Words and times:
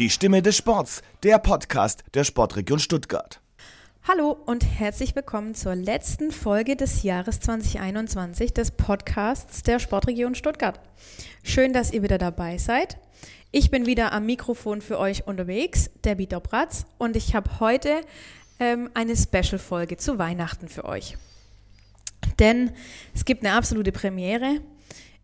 Die 0.00 0.08
Stimme 0.08 0.40
des 0.40 0.56
Sports, 0.56 1.02
der 1.24 1.38
Podcast 1.38 2.04
der 2.14 2.24
Sportregion 2.24 2.78
Stuttgart. 2.78 3.42
Hallo 4.08 4.30
und 4.46 4.64
herzlich 4.64 5.14
willkommen 5.14 5.54
zur 5.54 5.74
letzten 5.74 6.30
Folge 6.30 6.74
des 6.74 7.02
Jahres 7.02 7.38
2021 7.40 8.54
des 8.54 8.70
Podcasts 8.70 9.62
der 9.62 9.78
Sportregion 9.78 10.34
Stuttgart. 10.34 10.80
Schön, 11.42 11.74
dass 11.74 11.92
ihr 11.92 12.02
wieder 12.02 12.16
dabei 12.16 12.56
seid. 12.56 12.96
Ich 13.50 13.70
bin 13.70 13.84
wieder 13.84 14.12
am 14.12 14.24
Mikrofon 14.24 14.80
für 14.80 14.98
euch 14.98 15.26
unterwegs, 15.26 15.90
Debbie 16.02 16.26
Dobratz, 16.26 16.86
und 16.96 17.14
ich 17.14 17.34
habe 17.34 17.60
heute 17.60 18.00
ähm, 18.58 18.88
eine 18.94 19.14
Special-Folge 19.14 19.98
zu 19.98 20.18
Weihnachten 20.18 20.70
für 20.70 20.86
euch. 20.86 21.18
Denn 22.38 22.72
es 23.14 23.26
gibt 23.26 23.44
eine 23.44 23.54
absolute 23.54 23.92
Premiere. 23.92 24.62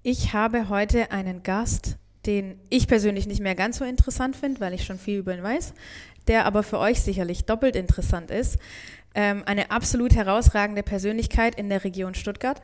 Ich 0.02 0.34
habe 0.34 0.68
heute 0.68 1.12
einen 1.12 1.42
Gast, 1.42 1.96
den 2.26 2.58
ich 2.68 2.88
persönlich 2.88 3.26
nicht 3.26 3.40
mehr 3.40 3.54
ganz 3.54 3.78
so 3.78 3.84
interessant 3.84 4.36
finde, 4.36 4.60
weil 4.60 4.74
ich 4.74 4.84
schon 4.84 4.98
viel 4.98 5.18
über 5.18 5.34
ihn 5.34 5.42
weiß, 5.42 5.74
der 6.26 6.46
aber 6.46 6.62
für 6.62 6.78
euch 6.78 7.00
sicherlich 7.00 7.44
doppelt 7.44 7.76
interessant 7.76 8.30
ist. 8.30 8.58
Ähm, 9.14 9.42
eine 9.46 9.70
absolut 9.70 10.14
herausragende 10.14 10.82
Persönlichkeit 10.82 11.54
in 11.54 11.68
der 11.68 11.84
Region 11.84 12.14
Stuttgart. 12.14 12.60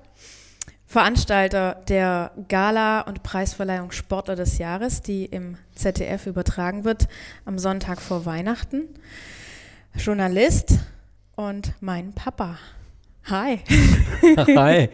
Veranstalter 0.85 1.83
der 1.89 2.33
Gala 2.49 3.01
und 3.01 3.23
Preisverleihung 3.23 3.93
Sportler 3.93 4.37
des 4.37 4.59
Jahres, 4.59 5.01
die 5.01 5.25
im 5.25 5.57
ZDF 5.75 6.27
übertragen 6.27 6.85
wird 6.85 7.09
am 7.47 7.59
Sonntag 7.59 8.03
vor 8.03 8.27
Weihnachten. 8.27 8.89
Journalist 9.97 10.81
und 11.35 11.73
mein 11.81 12.13
Papa. 12.13 12.59
Hi. 13.25 13.61
Hi. 14.37 14.91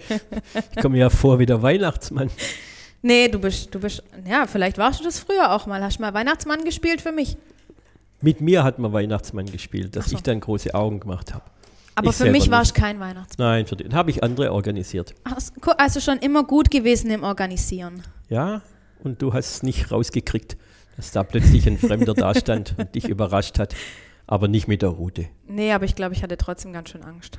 Ich 0.76 0.82
komme 0.82 0.98
ja 0.98 1.10
vor 1.10 1.38
wie 1.40 1.46
der 1.46 1.62
Weihnachtsmann. 1.62 2.30
Nee, 3.08 3.28
du 3.28 3.38
bist, 3.38 3.74
du 3.74 3.80
bist, 3.80 4.02
ja, 4.26 4.46
vielleicht 4.46 4.76
warst 4.76 5.00
du 5.00 5.04
das 5.04 5.18
früher 5.18 5.50
auch 5.52 5.66
mal. 5.66 5.82
Hast 5.82 5.96
du 5.96 6.02
mal 6.02 6.12
Weihnachtsmann 6.12 6.62
gespielt 6.66 7.00
für 7.00 7.10
mich? 7.10 7.38
Mit 8.20 8.42
mir 8.42 8.64
hat 8.64 8.78
man 8.78 8.92
Weihnachtsmann 8.92 9.46
gespielt, 9.46 9.96
dass 9.96 10.10
so. 10.10 10.16
ich 10.16 10.22
dann 10.22 10.40
große 10.40 10.74
Augen 10.74 11.00
gemacht 11.00 11.32
habe. 11.32 11.44
Aber 11.94 12.10
ich 12.10 12.16
für 12.16 12.30
mich 12.30 12.50
warst 12.50 12.76
du 12.76 12.82
kein 12.82 13.00
Weihnachtsmann. 13.00 13.48
Nein, 13.48 13.66
für 13.66 13.76
den 13.76 13.94
habe 13.94 14.10
ich 14.10 14.22
andere 14.22 14.52
organisiert. 14.52 15.14
Also 15.78 16.00
schon 16.00 16.18
immer 16.18 16.44
gut 16.44 16.70
gewesen 16.70 17.10
im 17.10 17.22
Organisieren. 17.22 18.02
Ja, 18.28 18.60
und 19.02 19.22
du 19.22 19.32
hast 19.32 19.54
es 19.54 19.62
nicht 19.62 19.90
rausgekriegt, 19.90 20.58
dass 20.98 21.10
da 21.10 21.22
plötzlich 21.22 21.66
ein 21.66 21.78
Fremder 21.78 22.12
da 22.12 22.34
stand 22.34 22.74
und 22.78 22.94
dich 22.94 23.08
überrascht 23.08 23.58
hat. 23.58 23.74
Aber 24.26 24.48
nicht 24.48 24.68
mit 24.68 24.82
der 24.82 24.90
Route. 24.90 25.28
Nee, 25.46 25.72
aber 25.72 25.86
ich 25.86 25.94
glaube, 25.94 26.14
ich 26.14 26.22
hatte 26.22 26.36
trotzdem 26.36 26.74
ganz 26.74 26.90
schön 26.90 27.04
Angst. 27.04 27.38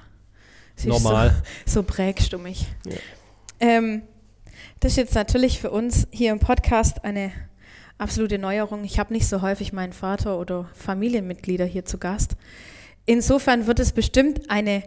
Normal. 0.83 1.43
So, 1.67 1.73
so, 1.73 1.83
prägst 1.83 2.33
du 2.33 2.39
mich. 2.39 2.65
Ja. 2.87 2.97
Ähm, 3.59 4.01
das 4.79 4.93
ist 4.93 4.97
jetzt 4.97 5.15
natürlich 5.15 5.59
für 5.59 5.71
uns 5.71 6.07
hier 6.11 6.31
im 6.31 6.39
Podcast 6.39 7.03
eine 7.03 7.31
absolute 7.97 8.39
Neuerung. 8.39 8.85
Ich 8.85 8.97
habe 8.97 9.13
nicht 9.13 9.27
so 9.27 9.41
häufig 9.41 9.73
meinen 9.73 9.91
Vater 9.91 10.39
oder 10.39 10.69
Familienmitglieder 10.73 11.65
hier 11.65 11.83
zu 11.83 11.97
Gast. 11.97 12.37
Insofern 13.05 13.67
wird 13.67 13.79
es 13.79 13.91
bestimmt 13.91 14.49
eine 14.49 14.83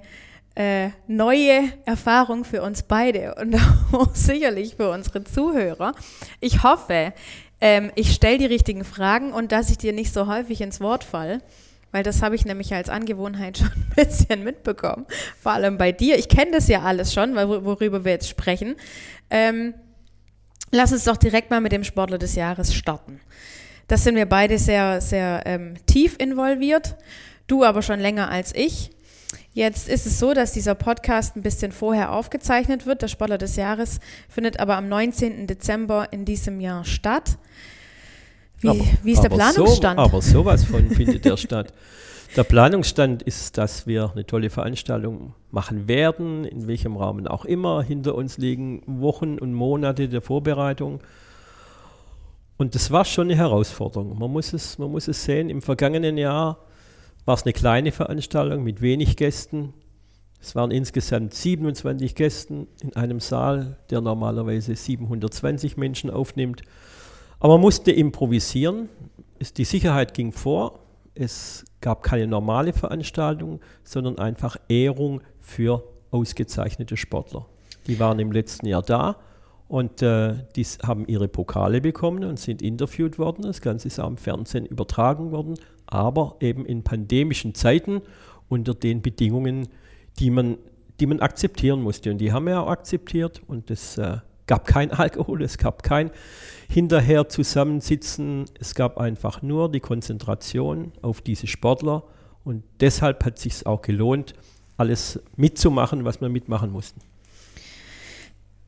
äh, 0.54 0.90
neue 1.06 1.64
Erfahrung 1.84 2.44
für 2.44 2.62
uns 2.62 2.84
beide 2.84 3.34
und 3.34 3.54
auch 3.92 4.14
sicherlich 4.14 4.76
für 4.76 4.90
unsere 4.90 5.24
Zuhörer. 5.24 5.92
Ich 6.40 6.62
hoffe, 6.62 7.12
ähm, 7.60 7.92
ich 7.94 8.12
stelle 8.14 8.38
die 8.38 8.46
richtigen 8.46 8.84
Fragen 8.84 9.32
und 9.32 9.52
dass 9.52 9.70
ich 9.70 9.76
dir 9.76 9.92
nicht 9.92 10.12
so 10.12 10.26
häufig 10.26 10.62
ins 10.62 10.80
Wort 10.80 11.04
fall, 11.04 11.42
weil 11.92 12.02
das 12.02 12.22
habe 12.22 12.34
ich 12.34 12.44
nämlich 12.44 12.74
als 12.74 12.88
Angewohnheit 12.88 13.58
schon 13.58 13.68
ein 13.68 13.92
bisschen 13.94 14.42
mitbekommen. 14.42 15.06
Vor 15.40 15.52
allem 15.52 15.78
bei 15.78 15.92
dir. 15.92 16.18
Ich 16.18 16.28
kenne 16.28 16.50
das 16.50 16.68
ja 16.68 16.82
alles 16.82 17.14
schon, 17.14 17.36
worüber 17.36 18.04
wir 18.04 18.12
jetzt 18.12 18.28
sprechen. 18.28 18.74
Ähm, 19.30 19.74
lass 20.70 20.92
uns 20.92 21.04
doch 21.04 21.16
direkt 21.16 21.50
mal 21.50 21.60
mit 21.60 21.72
dem 21.72 21.84
Sportler 21.84 22.18
des 22.18 22.34
Jahres 22.34 22.74
starten. 22.74 23.20
Das 23.88 24.04
sind 24.04 24.16
wir 24.16 24.26
beide 24.26 24.58
sehr, 24.58 25.00
sehr 25.00 25.42
ähm, 25.44 25.74
tief 25.86 26.16
involviert. 26.18 26.96
Du 27.46 27.64
aber 27.64 27.82
schon 27.82 28.00
länger 28.00 28.30
als 28.30 28.54
ich. 28.54 28.90
Jetzt 29.54 29.88
ist 29.88 30.06
es 30.06 30.18
so, 30.18 30.32
dass 30.32 30.52
dieser 30.52 30.74
Podcast 30.74 31.36
ein 31.36 31.42
bisschen 31.42 31.72
vorher 31.72 32.12
aufgezeichnet 32.12 32.86
wird. 32.86 33.02
Der 33.02 33.08
Sportler 33.08 33.36
des 33.36 33.56
Jahres 33.56 34.00
findet 34.28 34.60
aber 34.60 34.76
am 34.76 34.88
19. 34.88 35.46
Dezember 35.46 36.08
in 36.10 36.24
diesem 36.24 36.60
Jahr 36.60 36.86
statt. 36.86 37.36
Wie, 38.62 38.68
aber, 38.68 38.84
wie 39.02 39.12
ist 39.12 39.22
der 39.22 39.28
Planungsstand? 39.28 39.98
So, 39.98 40.04
aber 40.04 40.22
sowas 40.22 40.64
von 40.64 40.88
findet 40.90 41.24
der 41.24 41.36
statt. 41.36 41.72
Der 42.36 42.44
Planungsstand 42.44 43.22
ist, 43.22 43.58
dass 43.58 43.86
wir 43.86 44.10
eine 44.12 44.24
tolle 44.24 44.48
Veranstaltung 44.48 45.34
machen 45.50 45.86
werden, 45.86 46.44
in 46.44 46.66
welchem 46.66 46.96
Rahmen 46.96 47.26
auch 47.26 47.44
immer. 47.44 47.82
Hinter 47.82 48.14
uns 48.14 48.38
liegen 48.38 48.82
Wochen 48.86 49.38
und 49.38 49.52
Monate 49.52 50.08
der 50.08 50.22
Vorbereitung. 50.22 51.00
Und 52.56 52.74
das 52.74 52.90
war 52.90 53.04
schon 53.04 53.26
eine 53.26 53.36
Herausforderung. 53.36 54.18
Man 54.18 54.30
muss 54.30 54.52
es, 54.52 54.78
man 54.78 54.90
muss 54.90 55.08
es 55.08 55.24
sehen. 55.24 55.50
Im 55.50 55.60
vergangenen 55.60 56.16
Jahr 56.16 56.58
war 57.24 57.34
es 57.34 57.42
eine 57.42 57.52
kleine 57.52 57.92
Veranstaltung 57.92 58.62
mit 58.62 58.80
wenig 58.80 59.16
Gästen. 59.16 59.74
Es 60.40 60.54
waren 60.54 60.70
insgesamt 60.70 61.34
27 61.34 62.14
Gäste 62.14 62.66
in 62.80 62.96
einem 62.96 63.20
Saal, 63.20 63.76
der 63.90 64.00
normalerweise 64.00 64.74
720 64.74 65.76
Menschen 65.76 66.10
aufnimmt. 66.10 66.62
Aber 67.42 67.54
man 67.54 67.62
musste 67.62 67.90
improvisieren. 67.90 68.88
die 69.56 69.64
Sicherheit 69.64 70.14
ging 70.14 70.30
vor. 70.30 70.78
Es 71.16 71.64
gab 71.80 72.04
keine 72.04 72.28
normale 72.28 72.72
Veranstaltung, 72.72 73.58
sondern 73.82 74.16
einfach 74.18 74.56
Ehrung 74.68 75.22
für 75.40 75.82
ausgezeichnete 76.12 76.96
Sportler. 76.96 77.46
Die 77.88 77.98
waren 77.98 78.20
im 78.20 78.30
letzten 78.30 78.66
Jahr 78.66 78.82
da 78.82 79.16
und 79.66 80.02
äh, 80.02 80.36
die 80.54 80.64
haben 80.84 81.04
ihre 81.08 81.26
Pokale 81.26 81.80
bekommen 81.80 82.22
und 82.22 82.38
sind 82.38 82.62
interviewt 82.62 83.18
worden. 83.18 83.42
Das 83.42 83.60
Ganze 83.60 83.88
ist 83.88 83.98
im 83.98 84.18
Fernsehen 84.18 84.64
übertragen 84.64 85.32
worden, 85.32 85.54
aber 85.86 86.36
eben 86.38 86.64
in 86.64 86.84
pandemischen 86.84 87.56
Zeiten 87.56 88.02
unter 88.48 88.72
den 88.72 89.02
Bedingungen, 89.02 89.66
die 90.20 90.30
man, 90.30 90.58
die 91.00 91.06
man 91.06 91.18
akzeptieren 91.18 91.82
musste. 91.82 92.12
Und 92.12 92.18
die 92.18 92.30
haben 92.30 92.46
wir 92.46 92.62
auch 92.62 92.68
akzeptiert 92.68 93.42
und 93.48 93.68
das 93.68 93.98
äh, 93.98 94.18
gab 94.46 94.66
kein 94.66 94.90
Alkohol, 94.92 95.42
es 95.42 95.58
gab 95.58 95.82
kein 95.82 96.10
hinterher 96.68 97.28
zusammensitzen, 97.28 98.46
es 98.58 98.74
gab 98.74 98.98
einfach 98.98 99.42
nur 99.42 99.70
die 99.70 99.80
Konzentration 99.80 100.92
auf 101.02 101.20
diese 101.20 101.46
Sportler 101.46 102.04
und 102.44 102.64
deshalb 102.80 103.24
hat 103.24 103.36
es 103.36 103.42
sich 103.42 103.66
auch 103.66 103.82
gelohnt, 103.82 104.34
alles 104.76 105.20
mitzumachen, 105.36 106.04
was 106.04 106.20
wir 106.20 106.28
mitmachen 106.28 106.70
mussten. 106.70 107.00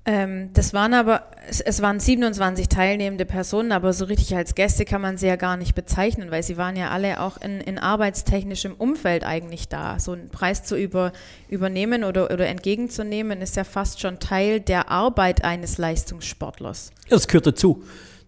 Ähm, 0.07 0.51
das 0.53 0.75
waren 0.75 0.93
aber, 0.93 1.31
es, 1.49 1.63
es, 1.63 1.81
waren 1.81 1.99
27 1.99 2.69
teilnehmende 2.69 3.25
Personen, 3.25 3.73
aber 3.73 3.95
so 3.95 4.05
richtig 4.05 4.37
als 4.37 4.55
Gäste 4.55 4.85
kann 4.85 5.01
man 5.01 5.17
sie 5.17 5.27
ja 5.27 5.37
gar 5.37 5.57
nicht 5.57 5.75
bezeichnen, 5.75 6.31
weil 6.31 6.43
sie 6.43 6.59
waren 6.59 6.77
ja 6.77 6.91
alle 6.91 7.21
auch 7.21 7.39
in, 7.41 7.61
in 7.63 7.79
arbeitstechnischem 7.79 8.75
Umfeld 8.75 9.25
eigentlich 9.25 9.69
da. 9.69 9.99
So 9.99 10.13
einen 10.13 10.29
Preis 10.29 10.63
zu 10.63 10.77
über, 10.77 11.13
übernehmen 11.49 12.05
oder, 12.05 12.31
oder 12.31 12.47
entgegenzunehmen, 12.49 13.41
ist 13.41 13.57
ja 13.57 13.65
fast 13.65 14.01
schon 14.01 14.19
Teil 14.19 14.61
der 14.61 14.91
Arbeit 14.91 15.43
eines 15.43 15.79
Leistungssportlers. 15.79 16.93
Das 17.09 17.27
gehört 17.27 17.47
dazu 17.47 17.83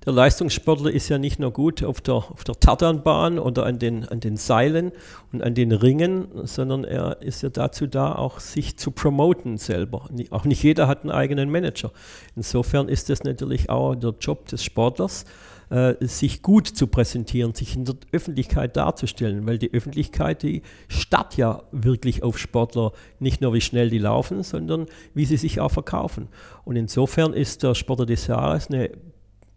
der 0.07 0.13
Leistungssportler 0.13 0.93
ist 0.93 1.09
ja 1.09 1.19
nicht 1.19 1.41
nur 1.41 1.53
gut 1.53 1.83
auf 1.83 2.01
der, 2.01 2.15
auf 2.15 2.45
der 2.45 2.55
Tartanbahn 2.55 3.41
oder 3.41 3.67
an 3.67 3.81
den, 3.81 4.05
an 4.05 4.21
den 4.21 4.37
Seilen 4.37 4.93
und 5.33 5.43
an 5.43 5.55
den 5.55 5.73
Ringen, 5.73 6.29
sondern 6.45 6.85
er 6.85 7.21
ist 7.23 7.43
ja 7.43 7.49
dazu 7.49 7.89
da, 7.89 8.15
auch 8.15 8.39
sich 8.39 8.79
zu 8.79 8.93
promoten 8.93 9.59
selber. 9.59 10.09
Auch 10.31 10.45
nicht 10.45 10.63
jeder 10.63 10.87
hat 10.87 11.03
einen 11.03 11.11
eigenen 11.11 11.51
Manager. 11.51 11.91
Insofern 12.37 12.89
ist 12.89 13.11
es 13.11 13.25
natürlich 13.25 13.69
auch 13.69 13.97
der 13.97 14.15
Job 14.21 14.47
des 14.47 14.63
Sportlers, 14.63 15.25
äh, 15.71 15.95
sich 16.01 16.41
gut 16.41 16.69
zu 16.69 16.87
präsentieren, 16.87 17.53
sich 17.55 17.75
in 17.75 17.85
der 17.85 17.97
Öffentlichkeit 18.13 18.77
darzustellen, 18.77 19.45
weil 19.49 19.59
die 19.59 19.75
Öffentlichkeit, 19.75 20.45
die 20.45 20.63
starrt 20.87 21.37
ja 21.37 21.65
wirklich 21.73 22.23
auf 22.23 22.39
Sportler, 22.39 22.93
nicht 23.19 23.41
nur 23.41 23.55
wie 23.55 23.61
schnell 23.61 23.91
die 23.91 23.99
laufen, 23.99 24.45
sondern 24.45 24.87
wie 25.15 25.25
sie 25.25 25.37
sich 25.37 25.59
auch 25.59 25.73
verkaufen. 25.73 26.29
Und 26.65 26.77
insofern 26.77 27.33
ist 27.33 27.65
der 27.65 27.75
Sportler 27.75 28.07
des 28.07 28.29
Jahres 28.29 28.69
eine 28.69 28.91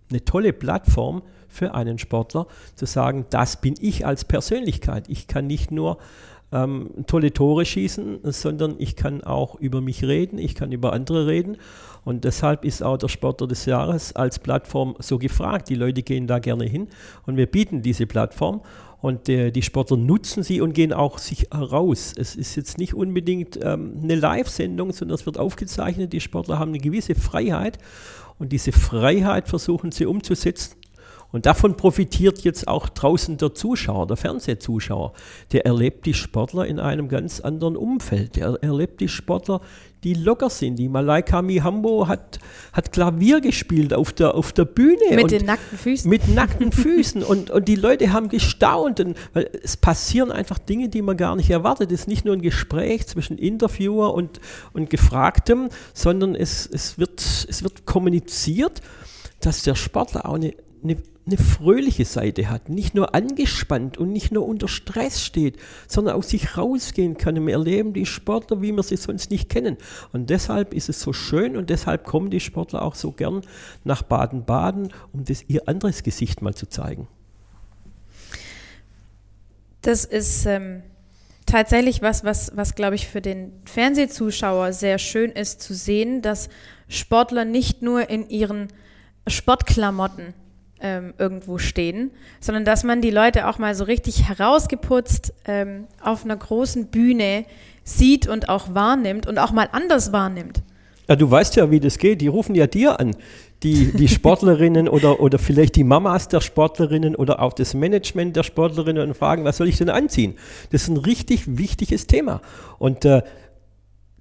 eine 0.10 0.24
tolle 0.26 0.54
Plattform 0.54 1.22
für 1.48 1.74
einen 1.74 1.98
Sportler, 1.98 2.48
zu 2.76 2.86
sagen, 2.86 3.26
das 3.30 3.60
bin 3.60 3.76
ich 3.80 4.06
als 4.06 4.26
Persönlichkeit. 4.26 5.10
Ich 5.10 5.28
kann 5.28 5.48
nicht 5.48 5.72
nur 5.72 5.98
ähm, 6.52 6.90
tolle 7.08 7.34
Tore 7.34 7.66
schießen, 7.66 8.20
sondern 8.24 8.76
ich 8.78 8.96
kann 8.96 9.24
auch 9.24 9.56
über 9.56 9.82
mich 9.82 10.04
reden, 10.04 10.38
ich 10.38 10.56
kann 10.56 10.72
über 10.72 10.94
andere 10.94 11.28
reden. 11.28 11.58
Und 12.06 12.24
deshalb 12.24 12.66
ist 12.66 12.82
auch 12.82 12.98
der 12.98 13.10
Sportler 13.10 13.48
des 13.48 13.66
Jahres 13.66 14.16
als 14.16 14.40
Plattform 14.40 14.96
so 15.00 15.20
gefragt. 15.20 15.70
Die 15.70 15.76
Leute 15.76 16.02
gehen 16.02 16.28
da 16.28 16.40
gerne 16.40 16.66
hin 16.66 16.88
und 17.26 17.38
wir 17.38 17.46
bieten 17.46 17.82
diese 17.82 18.08
Plattform. 18.08 18.62
Und 19.02 19.30
äh, 19.30 19.52
die 19.52 19.62
Sportler 19.62 19.96
nutzen 19.96 20.44
sie 20.44 20.60
und 20.60 20.74
gehen 20.74 20.92
auch 20.92 21.20
sich 21.20 21.48
heraus. 21.52 22.14
Es 22.18 22.36
ist 22.36 22.56
jetzt 22.56 22.78
nicht 22.78 22.94
unbedingt 22.94 23.58
ähm, 23.62 24.00
eine 24.04 24.16
Live-Sendung, 24.16 24.92
sondern 24.92 25.16
es 25.16 25.26
wird 25.26 25.38
aufgezeichnet. 25.38 26.12
Die 26.12 26.20
Sportler 26.20 26.60
haben 26.60 26.72
eine 26.72 26.80
gewisse 26.80 27.16
Freiheit 27.16 27.78
und 28.40 28.52
diese 28.52 28.72
Freiheit 28.72 29.48
versuchen 29.48 29.92
sie 29.92 30.06
umzusetzen. 30.06 30.76
Und 31.32 31.46
davon 31.46 31.78
profitiert 31.78 32.40
jetzt 32.40 32.68
auch 32.68 32.90
draußen 32.90 33.38
der 33.38 33.54
Zuschauer, 33.54 34.08
der 34.08 34.18
Fernsehzuschauer. 34.18 35.14
Der 35.52 35.66
erlebt 35.66 36.08
die 36.08 36.16
Sportler 36.16 36.66
in 36.66 36.80
einem 36.80 37.08
ganz 37.08 37.40
anderen 37.40 37.76
Umfeld. 37.76 38.36
Der 38.36 38.58
erlebt 38.62 39.00
die 39.00 39.10
Sportler, 39.10 39.62
die 40.04 40.14
locker 40.14 40.50
sind. 40.50 40.78
Die 40.78 40.88
Malaika 40.88 41.42
Mihambo 41.42 42.08
hat, 42.08 42.40
hat 42.72 42.92
Klavier 42.92 43.42
gespielt 43.42 43.94
auf 43.94 44.14
der, 44.14 44.36
auf 44.36 44.54
der 44.54 44.66
Bühne. 44.66 45.16
Mit 45.16 45.32
den 45.32 45.46
nackten 45.46 45.78
Füßen. 45.78 46.10
Mit 46.10 46.28
nackten 46.28 46.72
Füßen. 46.72 47.24
und, 47.24 47.52
und 47.52 47.68
die 47.68 47.76
Leute 47.76 48.14
haben 48.14 48.30
gestaunt, 48.30 49.00
und, 49.00 49.18
weil 49.34 49.50
es 49.62 49.78
passieren 49.78 50.32
einfach 50.32 50.58
Dinge, 50.58 50.90
die 50.90 51.02
man 51.02 51.18
gar 51.18 51.36
nicht 51.36 51.50
erwartet. 51.50 51.92
Es 51.92 52.02
ist 52.02 52.08
nicht 52.08 52.26
nur 52.26 52.36
ein 52.36 52.42
Gespräch 52.42 53.08
zwischen 53.08 53.38
Interviewer 53.38 54.14
und, 54.14 54.40
und 54.74 54.90
Gefragtem, 54.90 55.70
sondern 55.94 56.36
es, 56.36 56.66
es, 56.72 56.98
wird, 56.98 57.20
es 57.22 57.64
wird 57.64 57.86
kommuniziert, 57.86 58.82
dass 59.42 59.64
der 59.64 59.76
Sportler 59.76 60.26
auch 60.28 60.36
eine, 60.36 60.54
eine 60.84 60.98
eine 61.30 61.38
fröhliche 61.38 62.06
Seite 62.06 62.50
hat, 62.50 62.70
nicht 62.70 62.96
nur 62.96 63.16
angespannt 63.16 63.98
und 63.98 64.12
nicht 64.12 64.32
nur 64.32 64.48
unter 64.48 64.68
Stress 64.68 65.24
steht, 65.24 65.58
sondern 65.88 66.16
aus 66.16 66.30
sich 66.30 66.58
rausgehen 66.58 67.18
kann. 67.18 67.38
Und 67.38 67.48
wir 67.48 67.54
erleben 67.54 67.94
die 67.94 68.06
Sportler, 68.06 68.62
wie 68.62 68.72
wir 68.72 68.84
sie 68.84 68.98
sonst 68.98 69.32
nicht 69.32 69.50
kennen. 69.50 69.78
Und 70.12 70.30
deshalb 70.30 70.74
ist 70.74 70.90
es 70.90 71.00
so 71.00 71.14
schön 71.14 71.56
und 71.56 71.70
deshalb 71.70 72.04
kommen 72.04 72.30
die 72.30 72.40
Sportler 72.40 72.82
auch 72.82 72.96
so 72.96 73.12
gern 73.12 73.42
nach 73.84 74.02
Baden-Baden, 74.02 74.92
um 75.14 75.24
das 75.24 75.44
ihr 75.48 75.68
anderes 75.68 76.04
Gesicht 76.04 76.42
mal 76.42 76.56
zu 76.56 76.68
zeigen. 76.68 77.08
Das 79.82 80.04
ist 80.04 80.46
ähm, 80.46 80.82
tatsächlich 81.46 82.02
was, 82.02 82.24
was, 82.24 82.52
was 82.56 82.76
glaube 82.76 82.96
ich 82.96 83.08
für 83.08 83.22
den 83.22 83.54
Fernsehzuschauer 83.66 84.74
sehr 84.74 84.98
schön 84.98 85.32
ist 85.32 85.62
zu 85.62 85.74
sehen, 85.74 86.22
dass 86.22 86.50
Sportler 86.88 87.46
nicht 87.46 87.82
nur 87.82 88.10
in 88.10 88.30
ihren 88.30 88.68
Sportklamotten 89.28 90.34
ähm, 90.82 91.14
irgendwo 91.18 91.58
stehen, 91.58 92.12
sondern 92.40 92.66
dass 92.66 92.84
man 92.84 93.02
die 93.02 93.12
Leute 93.12 93.48
auch 93.48 93.58
mal 93.58 93.76
so 93.76 93.84
richtig 93.84 94.28
herausgeputzt 94.28 95.34
ähm, 95.46 95.86
auf 96.02 96.26
einer 96.26 96.38
großen 96.38 96.88
Bühne 96.88 97.46
sieht 97.84 98.28
und 98.28 98.50
auch 98.50 98.74
wahrnimmt 98.74 99.28
und 99.28 99.38
auch 99.38 99.52
mal 99.52 99.70
anders 99.72 100.12
wahrnimmt. 100.12 100.62
Ja, 101.08 101.16
du 101.16 101.30
weißt 101.30 101.56
ja, 101.56 101.72
wie 101.72 101.80
das 101.80 101.98
geht. 101.98 102.22
Die 102.22 102.28
rufen 102.28 102.54
ja 102.54 102.68
dir 102.68 103.00
an, 103.00 103.16
die, 103.64 103.92
die 103.92 104.08
Sportlerinnen 104.08 104.88
oder, 104.88 105.20
oder 105.20 105.40
vielleicht 105.40 105.76
die 105.76 105.84
Mamas 105.84 106.28
der 106.28 106.40
Sportlerinnen 106.40 107.16
oder 107.16 107.42
auch 107.42 107.54
das 107.54 107.74
Management 107.74 108.36
der 108.36 108.44
Sportlerinnen 108.44 109.10
und 109.10 109.18
fragen, 109.18 109.44
was 109.44 109.58
soll 109.58 109.68
ich 109.68 109.78
denn 109.78 109.90
anziehen? 109.90 110.36
Das 110.72 110.84
ist 110.84 110.90
ein 110.90 110.98
richtig 110.98 111.58
wichtiges 111.58 112.06
Thema. 112.06 112.42
Und 112.78 113.06
äh, 113.06 113.24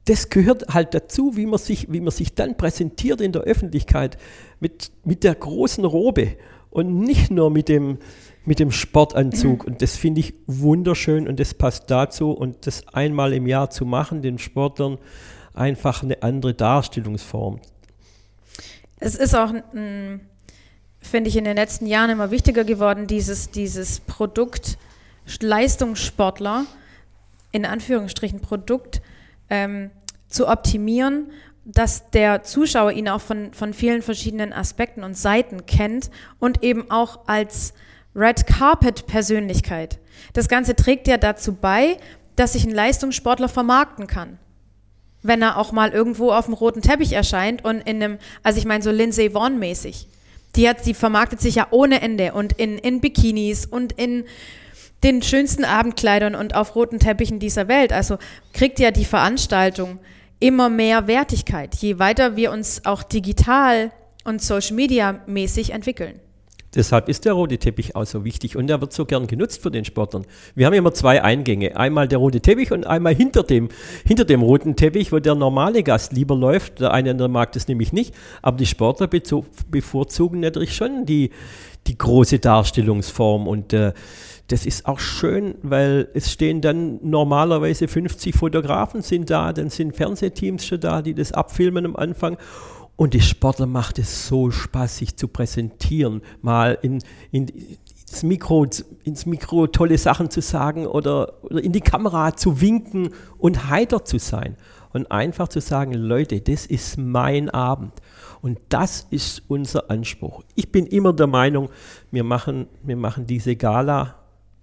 das 0.06 0.30
gehört 0.30 0.72
halt 0.72 0.94
dazu, 0.94 1.36
wie 1.36 1.44
man 1.44 1.58
sich, 1.58 1.92
wie 1.92 2.00
man 2.00 2.10
sich 2.10 2.34
dann 2.34 2.56
präsentiert 2.56 3.20
in 3.20 3.32
der 3.32 3.42
Öffentlichkeit 3.42 4.16
mit, 4.60 4.90
mit 5.04 5.24
der 5.24 5.34
großen 5.34 5.84
Robe 5.84 6.36
und 6.70 7.00
nicht 7.00 7.30
nur 7.30 7.50
mit 7.50 7.68
dem, 7.68 7.98
mit 8.44 8.58
dem 8.58 8.70
Sportanzug. 8.70 9.64
Und 9.64 9.82
das 9.82 9.96
finde 9.96 10.20
ich 10.20 10.34
wunderschön 10.46 11.28
und 11.28 11.38
das 11.40 11.54
passt 11.54 11.90
dazu. 11.90 12.30
Und 12.30 12.66
das 12.66 12.86
einmal 12.88 13.32
im 13.32 13.46
Jahr 13.46 13.70
zu 13.70 13.84
machen, 13.84 14.22
den 14.22 14.38
Sportlern 14.38 14.98
einfach 15.54 16.02
eine 16.02 16.22
andere 16.22 16.54
Darstellungsform. 16.54 17.60
Es 19.00 19.14
ist 19.14 19.34
auch, 19.34 19.52
finde 19.72 21.28
ich, 21.28 21.36
in 21.36 21.44
den 21.44 21.56
letzten 21.56 21.86
Jahren 21.86 22.10
immer 22.10 22.30
wichtiger 22.30 22.64
geworden, 22.64 23.06
dieses, 23.06 23.50
dieses 23.50 24.00
Produkt 24.00 24.78
Leistungssportler, 25.40 26.64
in 27.52 27.64
Anführungsstrichen 27.64 28.40
Produkt, 28.40 29.02
ähm, 29.50 29.90
zu 30.28 30.46
optimieren, 30.46 31.30
dass 31.70 32.10
der 32.10 32.44
Zuschauer 32.44 32.92
ihn 32.92 33.10
auch 33.10 33.20
von, 33.20 33.52
von 33.52 33.74
vielen 33.74 34.00
verschiedenen 34.00 34.54
Aspekten 34.54 35.04
und 35.04 35.16
Seiten 35.16 35.66
kennt 35.66 36.10
und 36.38 36.62
eben 36.62 36.90
auch 36.90 37.20
als 37.26 37.74
Red 38.16 38.46
Carpet 38.46 39.06
Persönlichkeit. 39.06 39.98
Das 40.32 40.48
Ganze 40.48 40.74
trägt 40.74 41.06
ja 41.06 41.18
dazu 41.18 41.52
bei, 41.52 41.98
dass 42.36 42.54
sich 42.54 42.64
ein 42.64 42.74
Leistungssportler 42.74 43.50
vermarkten 43.50 44.06
kann. 44.06 44.38
Wenn 45.22 45.42
er 45.42 45.58
auch 45.58 45.70
mal 45.72 45.90
irgendwo 45.90 46.32
auf 46.32 46.46
dem 46.46 46.54
roten 46.54 46.80
Teppich 46.80 47.12
erscheint 47.12 47.62
und 47.64 47.80
in 47.80 48.02
einem, 48.02 48.18
also 48.42 48.58
ich 48.58 48.64
meine 48.64 48.82
so 48.82 48.90
Lindsay 48.90 49.30
Vaughn 49.30 49.58
mäßig. 49.58 50.08
Die 50.56 50.66
hat, 50.66 50.86
die 50.86 50.94
vermarktet 50.94 51.42
sich 51.42 51.56
ja 51.56 51.66
ohne 51.70 52.00
Ende 52.00 52.32
und 52.32 52.54
in, 52.54 52.78
in 52.78 53.02
Bikinis 53.02 53.66
und 53.66 53.92
in 53.92 54.24
den 55.04 55.22
schönsten 55.22 55.66
Abendkleidern 55.66 56.34
und 56.34 56.54
auf 56.54 56.74
roten 56.74 56.98
Teppichen 56.98 57.38
dieser 57.40 57.68
Welt. 57.68 57.92
Also 57.92 58.16
kriegt 58.54 58.80
ja 58.80 58.90
die 58.90 59.04
Veranstaltung 59.04 59.98
immer 60.40 60.68
mehr 60.68 61.06
Wertigkeit, 61.06 61.74
je 61.76 61.98
weiter 61.98 62.36
wir 62.36 62.52
uns 62.52 62.84
auch 62.84 63.02
digital 63.02 63.90
und 64.24 64.42
Social 64.42 64.76
Media 64.76 65.20
mäßig 65.26 65.70
entwickeln. 65.70 66.20
Deshalb 66.74 67.08
ist 67.08 67.24
der 67.24 67.32
rote 67.32 67.56
Teppich 67.56 67.96
auch 67.96 68.04
so 68.04 68.24
wichtig 68.24 68.54
und 68.54 68.68
er 68.68 68.80
wird 68.80 68.92
so 68.92 69.06
gern 69.06 69.26
genutzt 69.26 69.62
für 69.62 69.70
den 69.70 69.86
Sportlern. 69.86 70.26
Wir 70.54 70.66
haben 70.66 70.74
immer 70.74 70.92
zwei 70.92 71.22
Eingänge. 71.22 71.76
Einmal 71.76 72.08
der 72.08 72.18
rote 72.18 72.40
Teppich 72.40 72.72
und 72.72 72.86
einmal 72.86 73.14
hinter 73.14 73.42
dem, 73.42 73.70
hinter 74.04 74.26
dem 74.26 74.42
roten 74.42 74.76
Teppich, 74.76 75.10
wo 75.10 75.18
der 75.18 75.34
normale 75.34 75.82
Gast 75.82 76.12
lieber 76.12 76.36
läuft. 76.36 76.80
Der 76.80 76.92
eine 76.92 77.12
andere 77.12 77.30
mag 77.30 77.52
das 77.52 77.68
nämlich 77.68 77.94
nicht. 77.94 78.14
Aber 78.42 78.58
die 78.58 78.66
Sportler 78.66 79.08
bevorzugen 79.70 80.40
natürlich 80.40 80.76
schon 80.76 81.06
die, 81.06 81.30
die 81.86 81.96
große 81.96 82.38
Darstellungsform 82.38 83.48
und 83.48 83.72
äh, 83.72 83.94
das 84.48 84.64
ist 84.64 84.86
auch 84.86 84.98
schön, 84.98 85.56
weil 85.62 86.08
es 86.14 86.32
stehen 86.32 86.62
dann 86.62 86.98
normalerweise 87.02 87.86
50 87.86 88.34
Fotografen 88.34 89.02
sind 89.02 89.28
da, 89.28 89.52
dann 89.52 89.68
sind 89.68 89.94
Fernsehteams 89.94 90.66
schon 90.66 90.80
da, 90.80 91.02
die 91.02 91.14
das 91.14 91.32
abfilmen 91.32 91.84
am 91.84 91.96
Anfang. 91.96 92.38
Und 92.96 93.14
die 93.14 93.20
Sportler 93.20 93.66
macht 93.66 93.98
es 93.98 94.26
so 94.26 94.50
Spaß, 94.50 94.96
sich 94.96 95.16
zu 95.16 95.28
präsentieren, 95.28 96.22
mal 96.40 96.78
in, 96.80 97.00
in, 97.30 97.46
ins, 97.46 98.22
Mikro, 98.22 98.66
ins 99.04 99.26
Mikro 99.26 99.66
tolle 99.66 99.98
Sachen 99.98 100.30
zu 100.30 100.40
sagen 100.40 100.86
oder, 100.86 101.44
oder 101.44 101.62
in 101.62 101.72
die 101.72 101.82
Kamera 101.82 102.34
zu 102.34 102.60
winken 102.60 103.10
und 103.36 103.68
heiter 103.68 104.04
zu 104.04 104.18
sein. 104.18 104.56
Und 104.94 105.12
einfach 105.12 105.48
zu 105.48 105.60
sagen, 105.60 105.92
Leute, 105.92 106.40
das 106.40 106.64
ist 106.64 106.96
mein 106.96 107.50
Abend. 107.50 107.92
Und 108.40 108.58
das 108.70 109.06
ist 109.10 109.42
unser 109.46 109.90
Anspruch. 109.90 110.42
Ich 110.54 110.72
bin 110.72 110.86
immer 110.86 111.12
der 111.12 111.26
Meinung, 111.26 111.68
wir 112.10 112.24
machen, 112.24 112.66
wir 112.82 112.96
machen 112.96 113.26
diese 113.26 113.54
Gala 113.54 114.17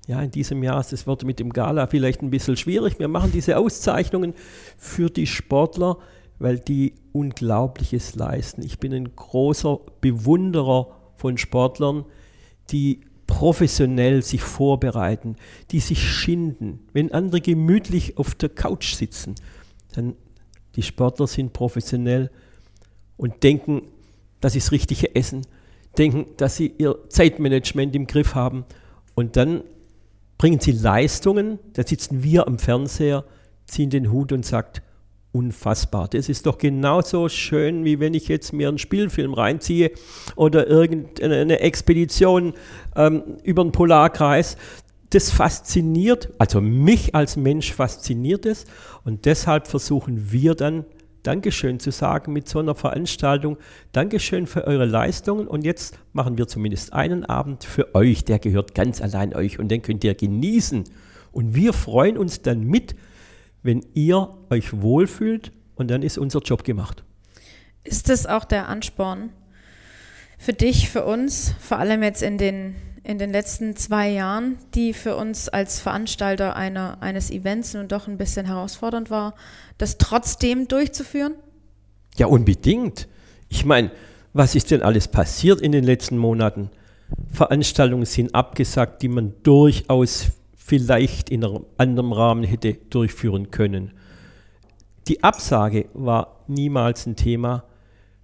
ja, 0.08 0.22
in 0.22 0.32
diesem 0.32 0.62
Jahr 0.62 0.80
ist 0.80 0.94
das 0.94 1.08
Wort 1.08 1.24
mit 1.24 1.40
dem 1.40 1.52
Gala 1.52 1.88
vielleicht 1.88 2.22
ein 2.22 2.30
bisschen 2.30 2.58
schwierig. 2.58 3.00
Wir 3.00 3.08
machen 3.08 3.32
diese 3.32 3.58
Auszeichnungen 3.58 4.34
für 4.78 5.10
die 5.10 5.26
Sportler, 5.26 5.98
weil 6.38 6.60
die 6.60 6.94
Unglaubliches 7.12 8.16
leisten. 8.16 8.62
Ich 8.64 8.80
bin 8.80 8.94
ein 8.94 9.16
großer 9.16 9.80
Bewunderer 10.02 10.96
von 11.18 11.38
Sportlern, 11.38 12.06
die 12.70 13.02
professionell 13.26 14.22
sich 14.22 14.42
vorbereiten, 14.42 15.38
die 15.72 15.80
sich 15.80 16.00
schinden. 16.04 16.80
Wenn 16.94 17.12
andere 17.12 17.42
gemütlich 17.42 18.18
auf 18.18 18.36
der 18.36 18.50
Couch 18.50 18.94
sitzen, 18.94 19.36
dann 19.96 20.16
die 20.76 20.84
Sportler 20.84 21.26
sind 21.26 21.54
professionell 21.54 22.30
und 23.18 23.44
denken, 23.44 23.84
dass 24.42 24.54
sie 24.54 24.60
das 24.60 24.72
richtige 24.72 25.16
Essen, 25.16 25.48
denken, 25.98 26.26
dass 26.38 26.58
sie 26.58 26.74
ihr 26.78 26.98
Zeitmanagement 27.10 27.96
im 27.96 28.06
Griff 28.06 28.36
haben 28.36 28.66
und 29.16 29.38
dann 29.38 29.64
bringen 30.38 30.60
sie 30.60 30.72
Leistungen, 30.72 31.60
da 31.74 31.86
sitzen 31.86 32.24
wir 32.24 32.48
am 32.48 32.60
Fernseher, 32.60 33.24
ziehen 33.66 33.90
den 33.90 34.12
Hut 34.12 34.32
und 34.32 34.46
sagt, 34.46 34.82
unfassbar. 35.36 36.08
Das 36.08 36.30
ist 36.30 36.46
doch 36.46 36.58
genauso 36.58 37.28
schön, 37.28 37.84
wie 37.84 38.00
wenn 38.00 38.14
ich 38.14 38.30
jetzt 38.30 38.54
mir 38.54 38.70
einen 38.70 38.78
Spielfilm 38.78 39.34
reinziehe 39.34 39.92
oder 40.38 40.68
irgendeine 40.68 41.60
Expedition 41.60 42.54
ähm, 42.96 43.24
über 43.44 43.64
den 43.64 43.74
Polarkreis. 43.74 44.56
Das 45.10 45.32
fasziniert, 45.32 46.30
also 46.38 46.62
mich 46.62 47.16
als 47.16 47.36
Mensch 47.36 47.74
fasziniert 47.74 48.46
es 48.46 48.66
und 49.04 49.26
deshalb 49.26 49.68
versuchen 49.68 50.32
wir 50.32 50.56
dann 50.56 50.86
Dankeschön 51.26 51.80
zu 51.80 51.92
sagen 51.92 52.34
mit 52.34 52.48
so 52.48 52.60
einer 52.60 52.76
Veranstaltung. 52.76 53.58
Dankeschön 53.92 54.46
für 54.46 54.66
eure 54.66 54.86
Leistungen 54.86 55.48
und 55.48 55.66
jetzt 55.66 56.00
machen 56.14 56.38
wir 56.38 56.48
zumindest 56.48 56.94
einen 56.94 57.26
Abend 57.26 57.64
für 57.64 57.96
euch, 57.96 58.26
der 58.26 58.40
gehört 58.40 58.76
ganz 58.76 59.02
allein 59.02 59.36
euch 59.36 59.58
und 59.58 59.70
den 59.70 59.82
könnt 59.82 60.04
ihr 60.04 60.14
genießen. 60.14 60.84
Und 61.32 61.56
wir 61.56 61.74
freuen 61.74 62.18
uns 62.18 62.42
dann 62.42 62.64
mit, 62.64 62.96
wenn 63.64 63.84
ihr 63.94 64.38
euch 64.50 64.82
wohlfühlt 64.82 65.52
und 65.76 65.90
dann 65.90 66.04
ist 66.04 66.18
unser 66.18 66.40
Job 66.40 66.64
gemacht. 66.64 67.04
Ist 67.84 68.10
das 68.10 68.28
auch 68.28 68.46
der 68.46 68.70
Ansporn 68.70 69.32
für 70.38 70.54
dich, 70.54 70.90
für 70.90 71.06
uns, 71.06 71.56
vor 71.60 71.80
allem 71.80 72.04
jetzt 72.04 72.22
in 72.22 72.38
den 72.38 72.76
in 73.06 73.20
den 73.20 73.32
letzten 73.32 73.76
zwei 73.76 74.10
Jahren, 74.10 74.58
die 74.74 74.94
für 74.94 75.16
uns 75.16 75.48
als 75.48 75.80
Veranstalter 75.80 76.56
einer, 76.56 77.02
eines 77.02 77.30
Events 77.30 77.74
nun 77.74 77.88
doch 77.88 78.08
ein 78.08 78.18
bisschen 78.18 78.48
herausfordernd 78.48 79.10
war, 79.10 79.36
das 79.78 79.98
trotzdem 79.98 80.68
durchzuführen? 80.68 81.36
Ja, 82.18 82.28
unbedingt. 82.28 83.08
Ich 83.48 83.64
meine, 83.64 83.92
was 84.34 84.56
ist 84.56 84.72
denn 84.72 84.82
alles 84.82 85.08
passiert 85.08 85.62
in 85.62 85.72
den 85.72 85.84
letzten 85.84 86.18
Monaten? 86.18 86.72
Veranstaltungen 87.32 88.06
sind 88.06 88.34
abgesagt, 88.34 89.04
die 89.04 89.08
man 89.08 89.34
durchaus 89.44 90.32
vielleicht 90.56 91.30
in 91.30 91.46
einem 91.46 91.66
anderen 91.78 92.12
Rahmen 92.12 92.44
hätte 92.44 92.74
durchführen 92.74 93.52
können. 93.52 93.92
Die 95.08 95.24
Absage 95.24 95.90
war 95.94 96.44
niemals 96.48 97.06
ein 97.06 97.16
Thema, 97.16 97.66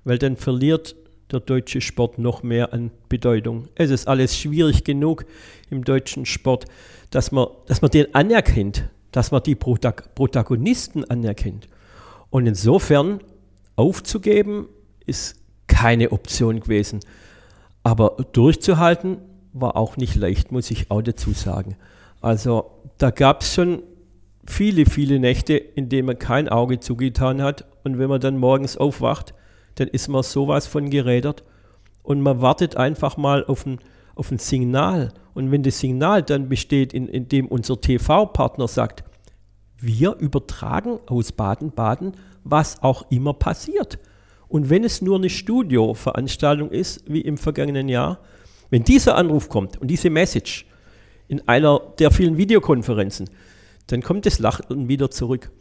weil 0.04 0.18
dann 0.18 0.38
verliert 0.38 0.96
der 1.32 1.40
deutsche 1.40 1.82
Sport 1.82 2.18
noch 2.18 2.44
mehr 2.44 2.74
an 2.74 2.92
Bedeutung. 3.10 3.68
Es 3.76 3.90
ist 3.90 4.08
alles 4.08 4.38
schwierig 4.38 4.84
genug 4.84 5.26
im 5.70 5.84
deutschen 5.84 6.26
Sport, 6.26 6.66
dass 7.10 7.32
man, 7.32 7.48
dass 7.68 7.82
man 7.82 7.92
den 7.92 8.14
anerkennt, 8.16 8.90
dass 9.12 9.32
man 9.32 9.44
die 9.44 9.56
Protagonisten 9.56 11.04
anerkennt. 11.06 11.68
Und 12.30 12.48
insofern 12.48 13.20
aufzugeben 13.76 14.68
ist 15.06 15.36
keine 15.68 16.12
Option 16.12 16.60
gewesen. 16.60 17.00
Aber 17.84 18.18
durchzuhalten 18.34 19.18
war 19.54 19.76
auch 19.76 19.98
nicht 19.98 20.16
leicht, 20.16 20.52
muss 20.52 20.72
ich 20.72 20.92
auch 20.92 21.02
dazu 21.02 21.32
sagen. 21.32 21.76
Also 22.22 22.72
da 22.98 23.10
gab 23.10 23.42
es 23.42 23.54
schon 23.54 23.84
viele, 24.46 24.86
viele 24.86 25.20
Nächte, 25.20 25.56
in 25.56 25.90
denen 25.90 26.08
man 26.08 26.20
kein 26.20 26.50
Auge 26.50 26.80
zugetan 26.80 27.42
hat. 27.42 27.66
Und 27.84 27.98
wenn 27.98 28.10
man 28.10 28.22
dann 28.22 28.38
morgens 28.38 28.78
aufwacht, 28.78 29.34
dann 29.76 29.88
ist 29.88 30.08
man 30.08 30.24
sowas 30.24 30.68
von 30.68 30.90
gerädert. 30.90 31.44
Und 32.04 32.22
man 32.22 32.42
wartet 32.42 32.78
einfach 32.78 33.18
mal 33.18 33.46
auf 33.46 33.66
ein, 33.66 33.80
auf 34.16 34.32
ein 34.32 34.40
Signal. 34.40 35.14
Und 35.34 35.52
wenn 35.52 35.64
das 35.64 35.80
Signal 35.80 36.24
dann 36.24 36.50
besteht, 36.50 36.94
in, 36.94 37.08
in 37.08 37.46
unser 37.48 37.80
TV-Partner 37.80 38.68
sagt, 38.68 39.04
wir 39.78 40.16
übertragen 40.16 41.00
aus 41.08 41.32
Baden-Baden, 41.32 42.14
was 42.44 42.82
auch 42.84 43.10
immer 43.10 43.34
passiert. 43.34 44.00
Und 44.48 44.70
wenn 44.70 44.84
es 44.84 45.02
nur 45.02 45.18
eine 45.18 45.30
Studioveranstaltung 45.30 46.72
ist, 46.72 47.04
wie 47.08 47.22
im 47.22 47.38
vergangenen 47.38 47.88
Jahr, 47.88 48.20
wenn 48.70 48.84
dieser 48.84 49.16
Anruf 49.16 49.50
kommt 49.50 49.80
und 49.82 49.88
diese 49.88 50.10
Message 50.10 50.66
in 51.28 51.48
einer 51.48 51.80
der 52.00 52.12
vielen 52.12 52.38
Videokonferenzen, 52.38 53.30
dann 53.88 54.02
kommt 54.02 54.26
das 54.26 54.40
Lachen 54.40 54.88
wieder 54.88 55.10
zurück. 55.10 55.52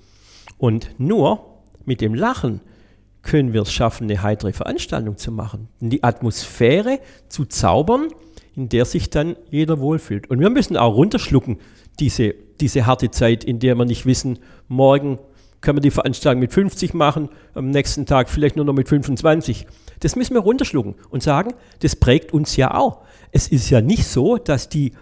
Und 0.59 0.99
nur 0.99 1.63
mit 1.85 2.01
dem 2.01 2.15
Lachen 2.15 2.61
können 3.23 3.53
wir 3.53 3.63
es 3.63 3.73
schaffen, 3.73 4.05
eine 4.05 4.23
heitere 4.23 4.53
Veranstaltung 4.53 5.17
zu 5.17 5.31
machen, 5.31 5.69
die 5.81 6.03
Atmosphäre 6.03 7.01
zu 7.29 7.45
zaubern, 7.45 8.09
in 8.57 8.69
der 8.69 8.85
sich 8.85 9.11
dann 9.11 9.37
jeder 9.51 9.81
wohlfühlt. 9.81 10.29
Und 10.31 10.41
wir 10.41 10.51
müssen 10.51 10.77
auch 10.77 10.95
runterschlucken, 10.95 11.59
diese, 11.99 12.35
diese 12.61 12.87
harte 12.87 13.11
Zeit, 13.11 13.45
in 13.45 13.59
der 13.59 13.75
wir 13.77 13.85
nicht 13.85 14.07
wissen, 14.07 14.39
morgen 14.69 15.19
können 15.61 15.77
wir 15.77 15.83
die 15.83 15.91
Veranstaltung 15.91 16.41
mit 16.41 16.53
50 16.53 16.95
machen, 16.95 17.29
am 17.55 17.71
nächsten 17.71 18.07
Tag 18.07 18.31
vielleicht 18.31 18.57
nur 18.57 18.65
noch 18.65 18.73
mit 18.73 18.89
25. 18.89 19.67
Das 20.01 20.17
müssen 20.17 20.35
wir 20.35 20.41
runterschlucken 20.41 20.95
und 21.11 21.23
sagen, 21.23 21.53
das 21.81 21.97
prägt 21.97 22.33
uns 22.33 22.57
ja 22.57 22.75
auch. 22.75 23.03
Es 23.33 23.49
ist 23.49 23.69
ja 23.69 23.83
nicht 23.83 24.07
so, 24.07 24.39
dass 24.39 24.69
die 24.69 24.93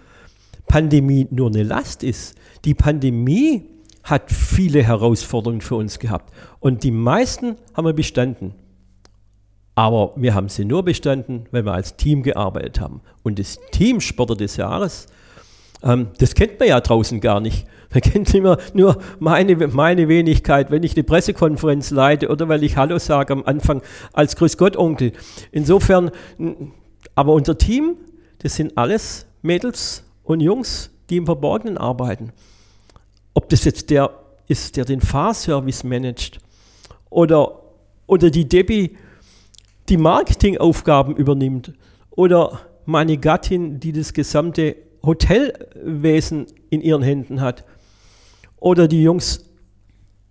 Pandemie 0.67 1.27
nur 1.31 1.47
eine 1.47 1.63
Last 1.63 2.03
ist. 2.03 2.35
Die 2.65 2.73
Pandemie 2.73 3.65
hat 4.03 4.31
viele 4.31 4.83
Herausforderungen 4.83 5.61
für 5.61 5.75
uns 5.75 5.99
gehabt. 5.99 6.33
Und 6.59 6.83
die 6.83 6.91
meisten 6.91 7.55
haben 7.73 7.85
wir 7.85 7.93
bestanden. 7.93 8.55
Aber 9.75 10.13
wir 10.17 10.35
haben 10.35 10.49
sie 10.49 10.65
nur 10.65 10.83
bestanden, 10.83 11.45
weil 11.51 11.65
wir 11.65 11.73
als 11.73 11.95
Team 11.95 12.23
gearbeitet 12.23 12.81
haben. 12.81 13.01
Und 13.23 13.39
das 13.39 13.59
Teamsportler 13.71 14.35
des 14.35 14.57
Jahres, 14.57 15.07
ähm, 15.83 16.07
das 16.17 16.35
kennt 16.35 16.59
man 16.59 16.67
ja 16.67 16.79
draußen 16.81 17.21
gar 17.21 17.39
nicht. 17.39 17.65
Man 17.91 18.01
kennt 18.01 18.33
immer 18.35 18.59
nur 18.73 18.99
meine, 19.17 19.55
meine 19.67 20.07
Wenigkeit, 20.07 20.69
wenn 20.69 20.83
ich 20.83 20.95
eine 20.95 21.03
Pressekonferenz 21.03 21.89
leite 21.89 22.29
oder 22.29 22.47
weil 22.47 22.63
ich 22.63 22.77
Hallo 22.77 22.99
sage 22.99 23.33
am 23.33 23.43
Anfang 23.45 23.81
als 24.13 24.35
Grüß 24.35 24.57
Gott 24.57 24.77
Onkel. 24.77 25.13
Insofern, 25.51 26.11
aber 27.15 27.33
unser 27.33 27.57
Team, 27.57 27.95
das 28.43 28.55
sind 28.55 28.77
alles 28.77 29.25
Mädels 29.41 30.03
und 30.23 30.39
Jungs, 30.41 30.91
die 31.09 31.17
im 31.17 31.25
Verborgenen 31.25 31.79
arbeiten. 31.79 32.31
Ob 33.39 33.47
das 33.47 33.63
jetzt 33.63 33.89
der 33.89 34.11
ist, 34.49 34.75
der 34.75 34.83
den 34.83 34.99
Fahrservice 34.99 35.85
managt 35.85 36.39
oder, 37.09 37.61
oder 38.05 38.29
die 38.29 38.49
Debbie, 38.49 38.97
die 39.87 39.95
Marketingaufgaben 39.95 41.15
übernimmt 41.15 41.71
oder 42.09 42.59
meine 42.83 43.17
Gattin, 43.17 43.79
die 43.79 43.93
das 43.93 44.11
gesamte 44.11 44.75
Hotelwesen 45.01 46.47
in 46.69 46.81
ihren 46.81 47.01
Händen 47.01 47.39
hat 47.39 47.63
oder 48.57 48.89
die 48.89 49.03
Jungs, 49.03 49.45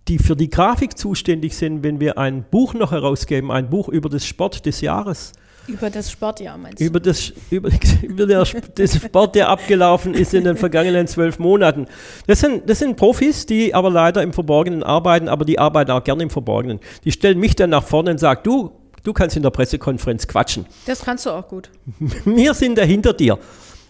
die 0.07 0.19
für 0.19 0.35
die 0.35 0.51
Grafik 0.51 0.95
zuständig 0.95 1.57
sind, 1.57 1.81
wenn 1.81 1.99
wir 1.99 2.19
ein 2.19 2.43
Buch 2.43 2.75
noch 2.75 2.91
herausgeben, 2.91 3.49
ein 3.49 3.71
Buch 3.71 3.89
über 3.89 4.09
das 4.09 4.23
Sport 4.27 4.67
des 4.67 4.81
Jahres. 4.81 5.33
Über 5.69 5.89
das 5.89 6.11
Sportjahr 6.11 6.57
meinst 6.57 6.79
du? 6.79 6.83
Über 6.83 6.99
das, 6.99 7.31
über, 7.49 7.69
über 8.01 8.25
das 8.25 8.49
Sport, 8.95 9.35
der 9.35 9.49
abgelaufen 9.49 10.13
ist 10.13 10.33
in 10.33 10.43
den 10.43 10.57
vergangenen 10.57 11.07
zwölf 11.07 11.39
Monaten. 11.39 11.85
Das 12.27 12.39
sind, 12.39 12.69
das 12.69 12.79
sind 12.79 12.95
Profis, 12.97 13.45
die 13.45 13.73
aber 13.73 13.89
leider 13.89 14.23
im 14.23 14.33
Verborgenen 14.33 14.83
arbeiten, 14.83 15.27
aber 15.27 15.45
die 15.45 15.59
arbeiten 15.59 15.91
auch 15.91 16.03
gerne 16.03 16.23
im 16.23 16.29
Verborgenen. 16.29 16.79
Die 17.03 17.11
stellen 17.11 17.39
mich 17.39 17.55
dann 17.55 17.69
nach 17.69 17.83
vorne 17.83 18.11
und 18.11 18.19
sagen, 18.19 18.41
du, 18.43 18.71
du 19.03 19.13
kannst 19.13 19.35
in 19.35 19.43
der 19.43 19.51
Pressekonferenz 19.51 20.27
quatschen. 20.27 20.65
Das 20.85 21.01
kannst 21.01 21.25
du 21.25 21.29
auch 21.29 21.47
gut. 21.47 21.69
Wir 22.25 22.53
sind 22.53 22.77
da 22.77 22.83
hinter 22.83 23.13
dir. 23.13 23.37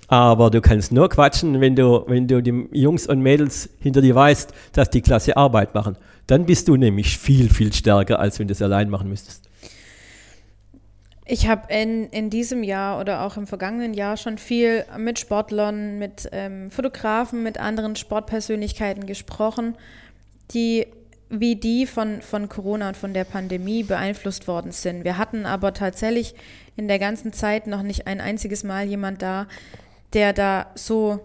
Aber 0.09 0.49
du 0.49 0.59
kannst 0.59 0.91
nur 0.91 1.07
quatschen, 1.07 1.61
wenn 1.61 1.75
du, 1.75 2.03
wenn 2.07 2.27
du 2.27 2.41
die 2.41 2.67
Jungs 2.71 3.05
und 3.05 3.21
Mädels 3.21 3.69
hinter 3.79 4.01
dir 4.01 4.15
weißt, 4.15 4.51
dass 4.73 4.89
die 4.89 5.01
klasse 5.01 5.37
Arbeit 5.37 5.75
machen. 5.75 5.97
Dann 6.25 6.47
bist 6.47 6.67
du 6.67 6.75
nämlich 6.75 7.17
viel, 7.17 7.49
viel 7.49 7.71
stärker, 7.73 8.19
als 8.19 8.39
wenn 8.39 8.47
du 8.47 8.53
es 8.53 8.61
allein 8.61 8.89
machen 8.89 9.07
müsstest. 9.07 9.48
Ich 11.31 11.47
habe 11.47 11.71
in, 11.71 12.09
in 12.09 12.31
diesem 12.31 12.63
Jahr 12.63 12.99
oder 12.99 13.21
auch 13.21 13.37
im 13.37 13.45
vergangenen 13.45 13.93
Jahr 13.93 14.17
schon 14.17 14.39
viel 14.39 14.83
mit 14.97 15.19
Sportlern, 15.19 15.99
mit 15.99 16.27
ähm, 16.31 16.71
Fotografen, 16.71 17.43
mit 17.43 17.59
anderen 17.59 17.95
Sportpersönlichkeiten 17.95 19.05
gesprochen, 19.05 19.75
die 20.55 20.87
wie 21.29 21.55
die 21.55 21.85
von, 21.85 22.23
von 22.23 22.49
Corona 22.49 22.87
und 22.87 22.97
von 22.97 23.13
der 23.13 23.25
Pandemie 23.25 23.83
beeinflusst 23.83 24.47
worden 24.47 24.71
sind. 24.71 25.03
Wir 25.03 25.19
hatten 25.19 25.45
aber 25.45 25.75
tatsächlich 25.75 26.33
in 26.75 26.87
der 26.87 26.97
ganzen 26.97 27.31
Zeit 27.31 27.67
noch 27.67 27.83
nicht 27.83 28.07
ein 28.07 28.21
einziges 28.21 28.63
Mal 28.63 28.87
jemand 28.87 29.21
da, 29.21 29.45
der 30.13 30.33
da 30.33 30.71
so, 30.73 31.19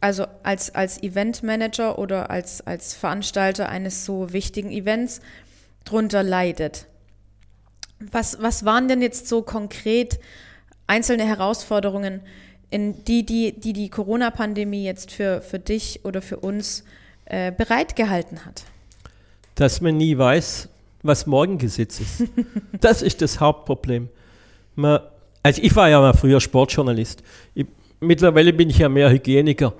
also 0.00 0.26
als, 0.42 0.74
als 0.74 1.00
Eventmanager 1.00 2.00
oder 2.00 2.28
als, 2.28 2.66
als 2.66 2.94
Veranstalter 2.94 3.68
eines 3.68 4.04
so 4.04 4.32
wichtigen 4.32 4.72
Events 4.72 5.20
drunter 5.84 6.24
leidet. 6.24 6.88
Was, 8.10 8.40
was 8.40 8.64
waren 8.64 8.88
denn 8.88 9.02
jetzt 9.02 9.28
so 9.28 9.42
konkret 9.42 10.18
einzelne 10.86 11.24
Herausforderungen, 11.24 12.20
in 12.70 13.04
die 13.04 13.24
die, 13.24 13.52
die, 13.58 13.72
die 13.72 13.88
Corona-Pandemie 13.88 14.84
jetzt 14.84 15.12
für, 15.12 15.40
für 15.42 15.58
dich 15.58 16.04
oder 16.04 16.22
für 16.22 16.38
uns 16.38 16.84
äh, 17.26 17.52
bereitgehalten 17.52 18.44
hat? 18.44 18.64
Dass 19.54 19.80
man 19.80 19.96
nie 19.96 20.18
weiß, 20.18 20.68
was 21.02 21.26
morgen 21.26 21.58
gesetzt 21.58 22.00
ist. 22.00 22.24
das 22.80 23.02
ist 23.02 23.22
das 23.22 23.40
Hauptproblem. 23.40 24.08
Man, 24.74 25.00
also 25.42 25.62
ich 25.62 25.76
war 25.76 25.88
ja 25.88 26.00
mal 26.00 26.14
früher 26.14 26.40
Sportjournalist. 26.40 27.22
Ich, 27.54 27.66
mittlerweile 28.00 28.52
bin 28.52 28.70
ich 28.70 28.78
ja 28.78 28.88
mehr 28.88 29.10
Hygieniker, 29.10 29.74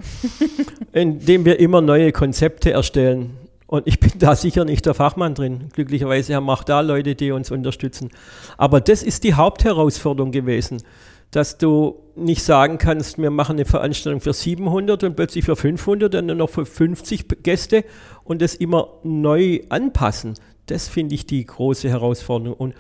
indem 0.93 1.45
wir 1.45 1.59
immer 1.59 1.81
neue 1.81 2.13
Konzepte 2.13 2.71
erstellen. 2.71 3.37
Und 3.75 3.89
ich 3.89 3.99
bin 3.99 4.13
da 4.21 4.37
sicher 4.37 4.65
nicht 4.65 4.87
der 4.87 4.95
Fachmann 4.95 5.35
drin. 5.35 5.69
Glücklicherweise 5.73 6.37
haben 6.37 6.49
auch 6.49 6.63
da 6.63 6.81
Leute, 6.81 7.17
die 7.17 7.33
uns 7.33 7.51
unterstützen. 7.51 8.11
Aber 8.57 8.81
das 8.81 9.03
ist 9.03 9.25
die 9.25 9.35
Hauptherausforderung 9.35 10.31
gewesen, 10.31 10.81
dass 11.33 11.59
du 11.59 11.97
nicht 12.15 12.45
sagen 12.45 12.79
kannst, 12.79 13.19
wir 13.19 13.31
machen 13.31 13.57
eine 13.57 13.65
Veranstaltung 13.65 14.21
für 14.21 14.33
700 14.33 15.03
und 15.03 15.17
plötzlich 15.17 15.45
für 15.45 15.57
500 15.57 16.15
und 16.15 16.29
dann 16.29 16.37
noch 16.37 16.51
für 16.51 16.65
50 16.65 17.43
Gäste 17.43 17.85
und 18.23 18.43
das 18.43 18.55
immer 18.55 19.01
neu 19.03 19.63
anpassen. 19.71 20.35
Das 20.67 20.87
finde 20.87 21.17
ich 21.17 21.27
die 21.27 21.45
große 21.45 21.89
Herausforderung. 21.89 22.57
Und 22.57 22.75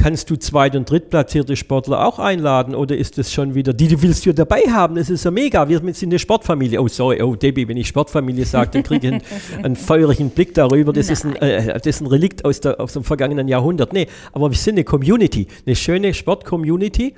Kannst 0.00 0.30
du 0.30 0.36
Zweit- 0.36 0.76
und 0.76 0.90
Drittplatzierte 0.90 1.56
Sportler 1.56 2.06
auch 2.06 2.18
einladen 2.18 2.74
oder 2.74 2.96
ist 2.96 3.18
das 3.18 3.30
schon 3.30 3.54
wieder, 3.54 3.74
die 3.74 3.86
du 3.86 4.00
willst 4.00 4.24
du 4.24 4.32
dabei 4.32 4.62
haben? 4.62 4.94
Das 4.94 5.10
ist 5.10 5.26
ja 5.26 5.30
mega. 5.30 5.68
Wir 5.68 5.78
sind 5.92 6.04
eine 6.04 6.18
Sportfamilie. 6.18 6.80
Oh, 6.80 6.88
sorry, 6.88 7.20
oh, 7.20 7.36
Debbie, 7.36 7.68
wenn 7.68 7.76
ich 7.76 7.88
Sportfamilie 7.88 8.46
sage, 8.46 8.70
dann 8.70 8.82
kriege 8.82 9.06
ich 9.06 9.12
einen, 9.12 9.22
einen, 9.62 9.76
feurigen 9.76 10.30
Blick 10.30 10.54
darüber. 10.54 10.94
Das 10.94 11.10
ist, 11.10 11.26
ein, 11.26 11.36
äh, 11.36 11.74
das 11.74 11.84
ist 11.84 12.00
ein 12.00 12.06
Relikt 12.06 12.46
aus, 12.46 12.60
der, 12.60 12.80
aus 12.80 12.94
dem 12.94 13.04
vergangenen 13.04 13.46
Jahrhundert. 13.46 13.92
Nee, 13.92 14.06
aber 14.32 14.50
wir 14.50 14.56
sind 14.56 14.76
eine 14.76 14.84
Community, 14.84 15.46
eine 15.66 15.76
schöne 15.76 16.14
Sport-Community. 16.14 17.14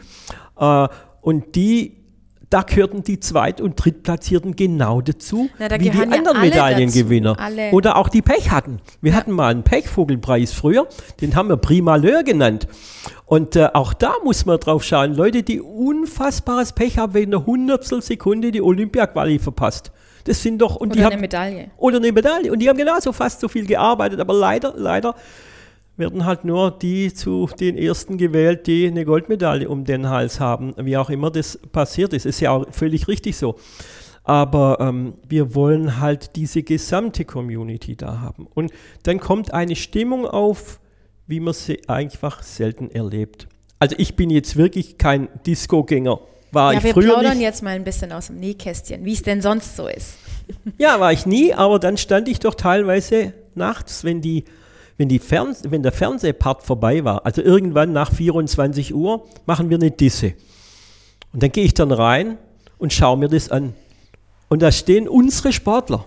Äh, 0.59 0.89
und 1.21 1.55
die 1.55 2.02
da 2.53 2.63
gehörten 2.63 3.03
die 3.03 3.19
Zweit- 3.19 3.61
und 3.61 3.83
Drittplatzierten 3.83 4.57
genau 4.57 5.01
dazu, 5.01 5.49
Na, 5.59 5.69
da 5.69 5.81
wie 5.81 5.89
die 5.89 6.03
anderen 6.03 6.41
Medaillengewinner. 6.41 7.39
Alle. 7.39 7.71
Oder 7.71 7.97
auch 7.97 8.11
die 8.11 8.21
Pech 8.21 8.51
hatten. 8.51 8.81
Wir 9.01 9.13
ja. 9.13 9.19
hatten 9.19 9.33
mal 9.33 9.51
einen 9.51 9.63
Pechvogelpreis 9.63 10.53
früher, 10.53 10.87
den 11.21 11.35
haben 11.35 11.49
wir 11.49 11.57
Primaleur 11.57 12.23
genannt. 12.23 12.69
Und 13.25 13.57
äh, 13.57 13.69
auch 13.73 13.95
da 13.95 14.15
muss 14.23 14.45
man 14.45 14.61
drauf 14.61 14.85
schauen. 14.85 15.15
Leute, 15.15 15.43
die 15.43 15.63
unfassbares 15.63 16.75
Pech 16.75 16.99
haben, 16.99 17.15
wegen 17.15 17.35
einer 17.35 17.47
Hundertstel 17.47 18.03
Sekunde 18.03 18.53
die 18.53 18.61
Olympia-Quali 18.61 19.39
verpasst. 19.39 19.91
Das 20.25 20.43
sind 20.43 20.59
doch. 20.59 20.77
Und 20.77 20.89
oder 20.89 20.97
die 20.97 21.05
eine 21.05 21.15
haben, 21.15 21.21
Medaille. 21.21 21.71
Oder 21.79 21.97
eine 21.97 22.13
Medaille. 22.13 22.53
Und 22.53 22.59
die 22.59 22.69
haben 22.69 22.77
genauso 22.77 23.13
fast 23.13 23.41
so 23.41 23.49
viel 23.49 23.67
gearbeitet, 23.67 24.21
aber 24.21 24.35
leider, 24.35 24.75
leider 24.77 25.15
werden 25.97 26.25
halt 26.25 26.45
nur 26.45 26.71
die 26.71 27.13
zu 27.13 27.49
den 27.61 27.77
ersten 27.77 28.17
gewählt, 28.17 28.67
die 28.67 28.87
eine 28.87 29.05
Goldmedaille 29.05 29.69
um 29.69 29.85
den 29.85 30.09
Hals 30.09 30.41
haben, 30.41 30.75
wie 30.79 30.97
auch 30.97 31.11
immer 31.11 31.31
das 31.31 31.59
passiert 31.71 32.13
ist. 32.13 32.27
Ist 32.27 32.41
ja 32.41 32.53
auch 32.53 32.67
völlig 32.71 33.09
richtig 33.09 33.37
so. 33.37 33.57
Aber 34.25 34.79
ähm, 34.81 35.15
wir 35.29 35.55
wollen 35.55 36.01
halt 36.01 36.37
diese 36.37 36.63
gesamte 36.63 37.25
Community 37.25 37.97
da 37.97 38.21
haben. 38.21 38.47
Und 38.55 38.73
dann 39.03 39.19
kommt 39.19 39.53
eine 39.53 39.77
Stimmung 39.77 40.27
auf, 40.27 40.81
wie 41.27 41.41
man 41.41 41.55
sie 41.55 41.89
einfach 41.89 42.43
selten 42.43 42.91
erlebt. 42.91 43.49
Also 43.79 43.97
ich 43.99 44.15
bin 44.15 44.31
jetzt 44.31 44.57
wirklich 44.57 44.97
kein 44.97 45.29
Disco-Gänger. 45.45 46.21
War 46.53 46.73
ja, 46.73 46.79
ich 46.79 46.85
wir 46.85 46.93
früher 46.93 47.15
plaudern 47.15 47.33
nicht. 47.33 47.43
jetzt 47.43 47.63
mal 47.63 47.71
ein 47.71 47.85
bisschen 47.85 48.13
aus 48.13 48.29
dem 48.29 48.37
Nähkästchen, 48.37 49.05
wie 49.05 49.13
es 49.13 49.23
denn 49.23 49.41
sonst 49.43 49.77
so 49.77 49.89
ist. 49.89 50.15
Ja, 50.77 51.01
war 51.01 51.13
ich 51.13 51.25
nie, 51.25 51.55
aber 51.55 51.79
dann 51.79 51.97
stand 51.97 52.29
ich 52.29 52.41
doch 52.41 52.55
teilweise 52.55 53.33
nachts, 53.55 54.05
wenn 54.05 54.21
die 54.21 54.45
wenn, 55.03 55.09
die 55.09 55.19
Fernse 55.19 55.73
wenn 55.73 55.83
der 55.83 55.91
Fernsehpart 55.91 56.63
vorbei 56.63 57.03
war, 57.03 57.27
also 57.27 57.43
irgendwann 57.43 57.93
nach 57.93 58.13
24 58.13 58.95
Uhr, 58.95 59.27
machen 59.47 59.69
wir 59.69 59.77
eine 59.77 59.91
Disse. 59.91 60.35
Und 61.33 61.43
dann 61.43 61.51
gehe 61.51 61.65
ich 61.65 61.75
dann 61.75 61.91
rein 61.91 62.39
und 62.79 62.93
schaue 62.93 63.19
mir 63.19 63.29
das 63.29 63.51
an. 63.51 63.75
Und 64.49 64.63
da 64.63 64.71
stehen 64.71 65.09
unsere 65.09 65.53
Sportler, 65.53 66.05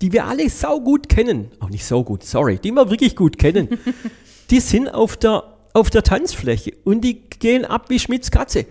die 0.00 0.12
wir 0.12 0.26
alle 0.26 0.48
saugut 0.48 1.08
kennen, 1.08 1.50
auch 1.58 1.70
nicht 1.70 1.84
so 1.84 2.04
gut, 2.04 2.22
sorry, 2.22 2.60
die 2.62 2.70
wir 2.70 2.88
wirklich 2.88 3.16
gut 3.16 3.36
kennen, 3.36 3.68
die 4.50 4.60
sind 4.60 4.88
auf 4.88 5.16
der, 5.16 5.42
auf 5.72 5.90
der 5.90 6.04
Tanzfläche 6.04 6.72
und 6.84 7.00
die 7.00 7.14
gehen 7.30 7.64
ab 7.64 7.86
wie 7.88 7.98
Schmidts 7.98 8.30
Katze. 8.30 8.64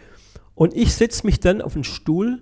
Und 0.56 0.74
ich 0.74 0.94
setze 0.94 1.26
mich 1.26 1.42
dann 1.42 1.62
auf 1.62 1.74
den 1.74 1.84
Stuhl 1.84 2.42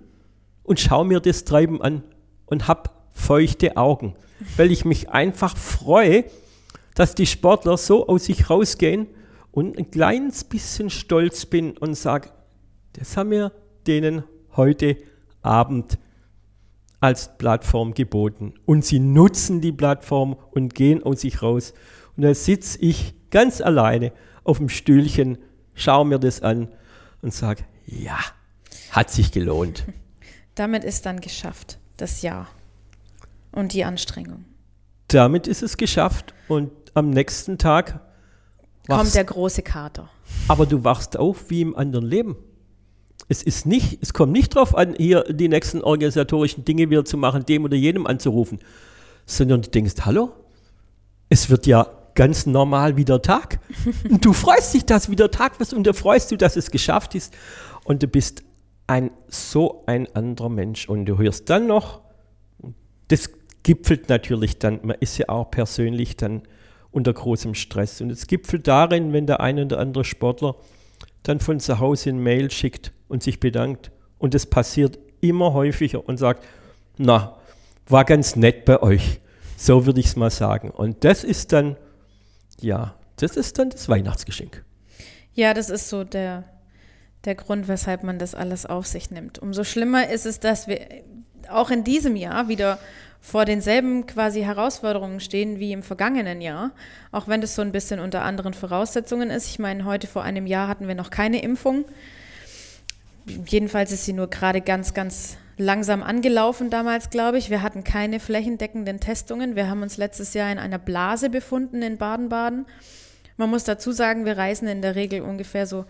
und 0.62 0.78
schaue 0.78 1.04
mir 1.04 1.18
das 1.18 1.44
Treiben 1.44 1.82
an 1.82 2.04
und 2.46 2.68
habe 2.68 2.90
feuchte 3.10 3.76
Augen, 3.76 4.14
weil 4.56 4.70
ich 4.70 4.84
mich 4.84 5.10
einfach 5.10 5.56
freue, 5.56 6.24
dass 6.98 7.14
die 7.14 7.26
Sportler 7.26 7.76
so 7.76 8.08
aus 8.08 8.24
sich 8.24 8.50
rausgehen 8.50 9.06
und 9.52 9.78
ein 9.78 9.88
kleines 9.88 10.42
bisschen 10.42 10.90
stolz 10.90 11.46
bin 11.46 11.78
und 11.78 11.94
sage, 11.94 12.30
das 12.94 13.16
haben 13.16 13.30
wir 13.30 13.52
denen 13.86 14.24
heute 14.56 14.96
Abend 15.40 15.96
als 16.98 17.38
Plattform 17.38 17.94
geboten. 17.94 18.54
Und 18.66 18.84
sie 18.84 18.98
nutzen 18.98 19.60
die 19.60 19.70
Plattform 19.70 20.36
und 20.50 20.74
gehen 20.74 21.04
aus 21.04 21.20
sich 21.20 21.40
raus. 21.40 21.72
Und 22.16 22.24
da 22.24 22.34
sitze 22.34 22.80
ich 22.80 23.14
ganz 23.30 23.60
alleine 23.60 24.10
auf 24.42 24.58
dem 24.58 24.68
Stühlchen, 24.68 25.38
schaue 25.74 26.04
mir 26.04 26.18
das 26.18 26.42
an 26.42 26.66
und 27.22 27.32
sage, 27.32 27.62
ja, 27.86 28.18
hat 28.90 29.12
sich 29.12 29.30
gelohnt. 29.30 29.84
Damit 30.56 30.82
ist 30.82 31.06
dann 31.06 31.20
geschafft, 31.20 31.78
das 31.96 32.22
Jahr 32.22 32.48
und 33.52 33.72
die 33.72 33.84
Anstrengung. 33.84 34.46
Damit 35.08 35.46
ist 35.46 35.62
es 35.62 35.76
geschafft 35.78 36.34
und 36.48 36.70
am 36.98 37.10
nächsten 37.10 37.58
Tag 37.58 38.00
kommt 38.88 39.14
der 39.14 39.24
große 39.24 39.62
Kater. 39.62 40.08
Aber 40.48 40.66
du 40.66 40.84
wachst 40.84 41.18
auf 41.18 41.50
wie 41.50 41.60
im 41.60 41.76
anderen 41.76 42.06
Leben. 42.06 42.36
Es 43.28 43.42
ist 43.42 43.66
nicht, 43.66 43.98
es 44.02 44.14
kommt 44.14 44.32
nicht 44.32 44.56
darauf 44.56 44.74
an, 44.74 44.94
hier 44.96 45.24
die 45.24 45.48
nächsten 45.48 45.82
organisatorischen 45.82 46.64
Dinge 46.64 46.88
wieder 46.88 47.04
zu 47.04 47.16
machen, 47.16 47.44
dem 47.44 47.64
oder 47.64 47.76
jenem 47.76 48.06
anzurufen, 48.06 48.58
sondern 49.26 49.62
du 49.62 49.68
denkst, 49.68 49.94
hallo, 50.02 50.32
es 51.28 51.50
wird 51.50 51.66
ja 51.66 51.86
ganz 52.14 52.46
normal 52.46 52.96
wieder 52.96 53.20
Tag. 53.20 53.60
Und 54.10 54.24
du 54.24 54.32
freust 54.32 54.72
dich, 54.74 54.86
dass 54.86 55.10
wieder 55.10 55.30
Tag 55.30 55.60
wird 55.60 55.72
und 55.72 55.86
da 55.86 55.92
freust 55.92 56.32
du, 56.32 56.36
dass 56.36 56.56
es 56.56 56.70
geschafft 56.72 57.14
ist. 57.14 57.32
Und 57.84 58.02
du 58.02 58.08
bist 58.08 58.42
ein 58.88 59.10
so 59.28 59.84
ein 59.86 60.12
anderer 60.16 60.48
Mensch. 60.48 60.88
Und 60.88 61.04
du 61.04 61.18
hörst 61.18 61.48
dann 61.48 61.68
noch, 61.68 62.00
das 63.06 63.30
gipfelt 63.62 64.08
natürlich 64.08 64.58
dann, 64.58 64.80
man 64.82 64.96
ist 64.98 65.16
ja 65.18 65.28
auch 65.28 65.50
persönlich 65.50 66.16
dann 66.16 66.42
unter 66.98 67.14
großem 67.14 67.54
Stress. 67.54 68.00
Und 68.00 68.10
es 68.10 68.26
gipfelt 68.26 68.68
darin, 68.68 69.12
wenn 69.12 69.26
der 69.26 69.40
eine 69.40 69.64
oder 69.64 69.78
andere 69.78 70.04
Sportler 70.04 70.56
dann 71.22 71.40
von 71.40 71.60
zu 71.60 71.78
Hause 71.78 72.10
ein 72.10 72.18
Mail 72.18 72.50
schickt 72.50 72.92
und 73.08 73.22
sich 73.22 73.40
bedankt. 73.40 73.90
Und 74.18 74.34
es 74.34 74.44
passiert 74.44 74.98
immer 75.20 75.54
häufiger 75.54 76.06
und 76.06 76.18
sagt, 76.18 76.44
na, 76.96 77.38
war 77.86 78.04
ganz 78.04 78.36
nett 78.36 78.64
bei 78.64 78.82
euch. 78.82 79.20
So 79.56 79.86
würde 79.86 80.00
ich 80.00 80.06
es 80.06 80.16
mal 80.16 80.30
sagen. 80.30 80.70
Und 80.70 81.04
das 81.04 81.24
ist 81.24 81.52
dann, 81.52 81.76
ja, 82.60 82.94
das 83.16 83.36
ist 83.36 83.58
dann 83.58 83.70
das 83.70 83.88
Weihnachtsgeschenk. 83.88 84.64
Ja, 85.32 85.54
das 85.54 85.70
ist 85.70 85.88
so 85.88 86.04
der, 86.04 86.44
der 87.24 87.36
Grund, 87.36 87.68
weshalb 87.68 88.02
man 88.02 88.18
das 88.18 88.34
alles 88.34 88.66
auf 88.66 88.86
sich 88.86 89.10
nimmt. 89.10 89.38
Umso 89.38 89.64
schlimmer 89.64 90.08
ist 90.10 90.26
es, 90.26 90.40
dass 90.40 90.66
wir 90.66 90.80
auch 91.48 91.70
in 91.70 91.84
diesem 91.84 92.16
Jahr 92.16 92.48
wieder 92.48 92.78
vor 93.20 93.44
denselben 93.44 94.06
quasi 94.06 94.42
Herausforderungen 94.42 95.20
stehen 95.20 95.58
wie 95.58 95.72
im 95.72 95.82
vergangenen 95.82 96.40
Jahr, 96.40 96.70
auch 97.12 97.28
wenn 97.28 97.40
das 97.40 97.54
so 97.54 97.62
ein 97.62 97.72
bisschen 97.72 98.00
unter 98.00 98.22
anderen 98.22 98.54
Voraussetzungen 98.54 99.30
ist. 99.30 99.48
Ich 99.48 99.58
meine, 99.58 99.84
heute 99.84 100.06
vor 100.06 100.22
einem 100.22 100.46
Jahr 100.46 100.68
hatten 100.68 100.88
wir 100.88 100.94
noch 100.94 101.10
keine 101.10 101.42
Impfung. 101.42 101.84
Jedenfalls 103.46 103.92
ist 103.92 104.04
sie 104.04 104.14
nur 104.14 104.28
gerade 104.28 104.60
ganz, 104.60 104.94
ganz 104.94 105.36
langsam 105.58 106.02
angelaufen 106.02 106.70
damals, 106.70 107.10
glaube 107.10 107.36
ich. 107.36 107.50
Wir 107.50 107.62
hatten 107.62 107.84
keine 107.84 108.20
flächendeckenden 108.20 109.00
Testungen. 109.00 109.56
Wir 109.56 109.68
haben 109.68 109.82
uns 109.82 109.96
letztes 109.96 110.32
Jahr 110.32 110.50
in 110.50 110.58
einer 110.58 110.78
Blase 110.78 111.28
befunden 111.28 111.82
in 111.82 111.98
Baden-Baden. 111.98 112.64
Man 113.36 113.50
muss 113.50 113.64
dazu 113.64 113.92
sagen, 113.92 114.24
wir 114.24 114.38
reisen 114.38 114.68
in 114.68 114.80
der 114.80 114.94
Regel 114.94 115.20
ungefähr 115.20 115.66
so 115.66 115.84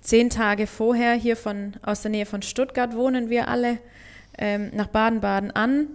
zehn 0.00 0.30
Tage 0.30 0.66
vorher 0.66 1.14
hier 1.14 1.36
von 1.36 1.74
aus 1.82 2.02
der 2.02 2.12
Nähe 2.12 2.26
von 2.26 2.42
Stuttgart 2.42 2.94
wohnen 2.94 3.28
wir 3.28 3.48
alle 3.48 3.78
ähm, 4.38 4.70
nach 4.72 4.86
Baden-Baden 4.86 5.50
an 5.50 5.88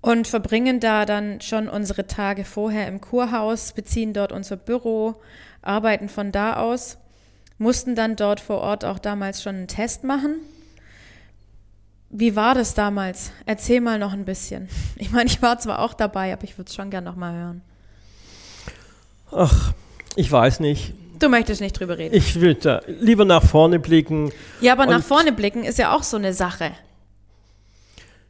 und 0.00 0.26
verbringen 0.26 0.80
da 0.80 1.04
dann 1.04 1.40
schon 1.40 1.68
unsere 1.68 2.06
Tage 2.06 2.44
vorher 2.44 2.86
im 2.86 3.00
Kurhaus, 3.00 3.72
beziehen 3.72 4.12
dort 4.12 4.32
unser 4.32 4.56
Büro, 4.56 5.16
arbeiten 5.62 6.08
von 6.08 6.32
da 6.32 6.56
aus, 6.56 6.98
mussten 7.58 7.94
dann 7.94 8.16
dort 8.16 8.40
vor 8.40 8.58
Ort 8.58 8.84
auch 8.84 8.98
damals 8.98 9.42
schon 9.42 9.56
einen 9.56 9.68
Test 9.68 10.04
machen. 10.04 10.36
Wie 12.10 12.36
war 12.36 12.54
das 12.54 12.74
damals? 12.74 13.32
Erzähl 13.44 13.80
mal 13.80 13.98
noch 13.98 14.12
ein 14.12 14.24
bisschen. 14.24 14.68
Ich 14.96 15.10
meine, 15.12 15.26
ich 15.26 15.42
war 15.42 15.58
zwar 15.58 15.80
auch 15.80 15.94
dabei, 15.94 16.32
aber 16.32 16.44
ich 16.44 16.58
würde 16.58 16.68
es 16.68 16.74
schon 16.74 16.90
gern 16.90 17.04
noch 17.04 17.16
mal 17.16 17.34
hören. 17.34 17.62
Ach, 19.30 19.72
ich 20.16 20.30
weiß 20.30 20.60
nicht. 20.60 20.94
Du 21.18 21.28
möchtest 21.28 21.60
nicht 21.60 21.78
drüber 21.78 21.98
reden. 21.98 22.14
Ich 22.14 22.40
will 22.40 22.54
da 22.54 22.80
lieber 22.86 23.24
nach 23.24 23.44
vorne 23.44 23.78
blicken. 23.78 24.32
Ja, 24.60 24.72
aber 24.72 24.86
nach 24.86 25.02
vorne 25.02 25.32
blicken 25.32 25.64
ist 25.64 25.78
ja 25.78 25.94
auch 25.94 26.02
so 26.02 26.16
eine 26.16 26.32
Sache. 26.32 26.72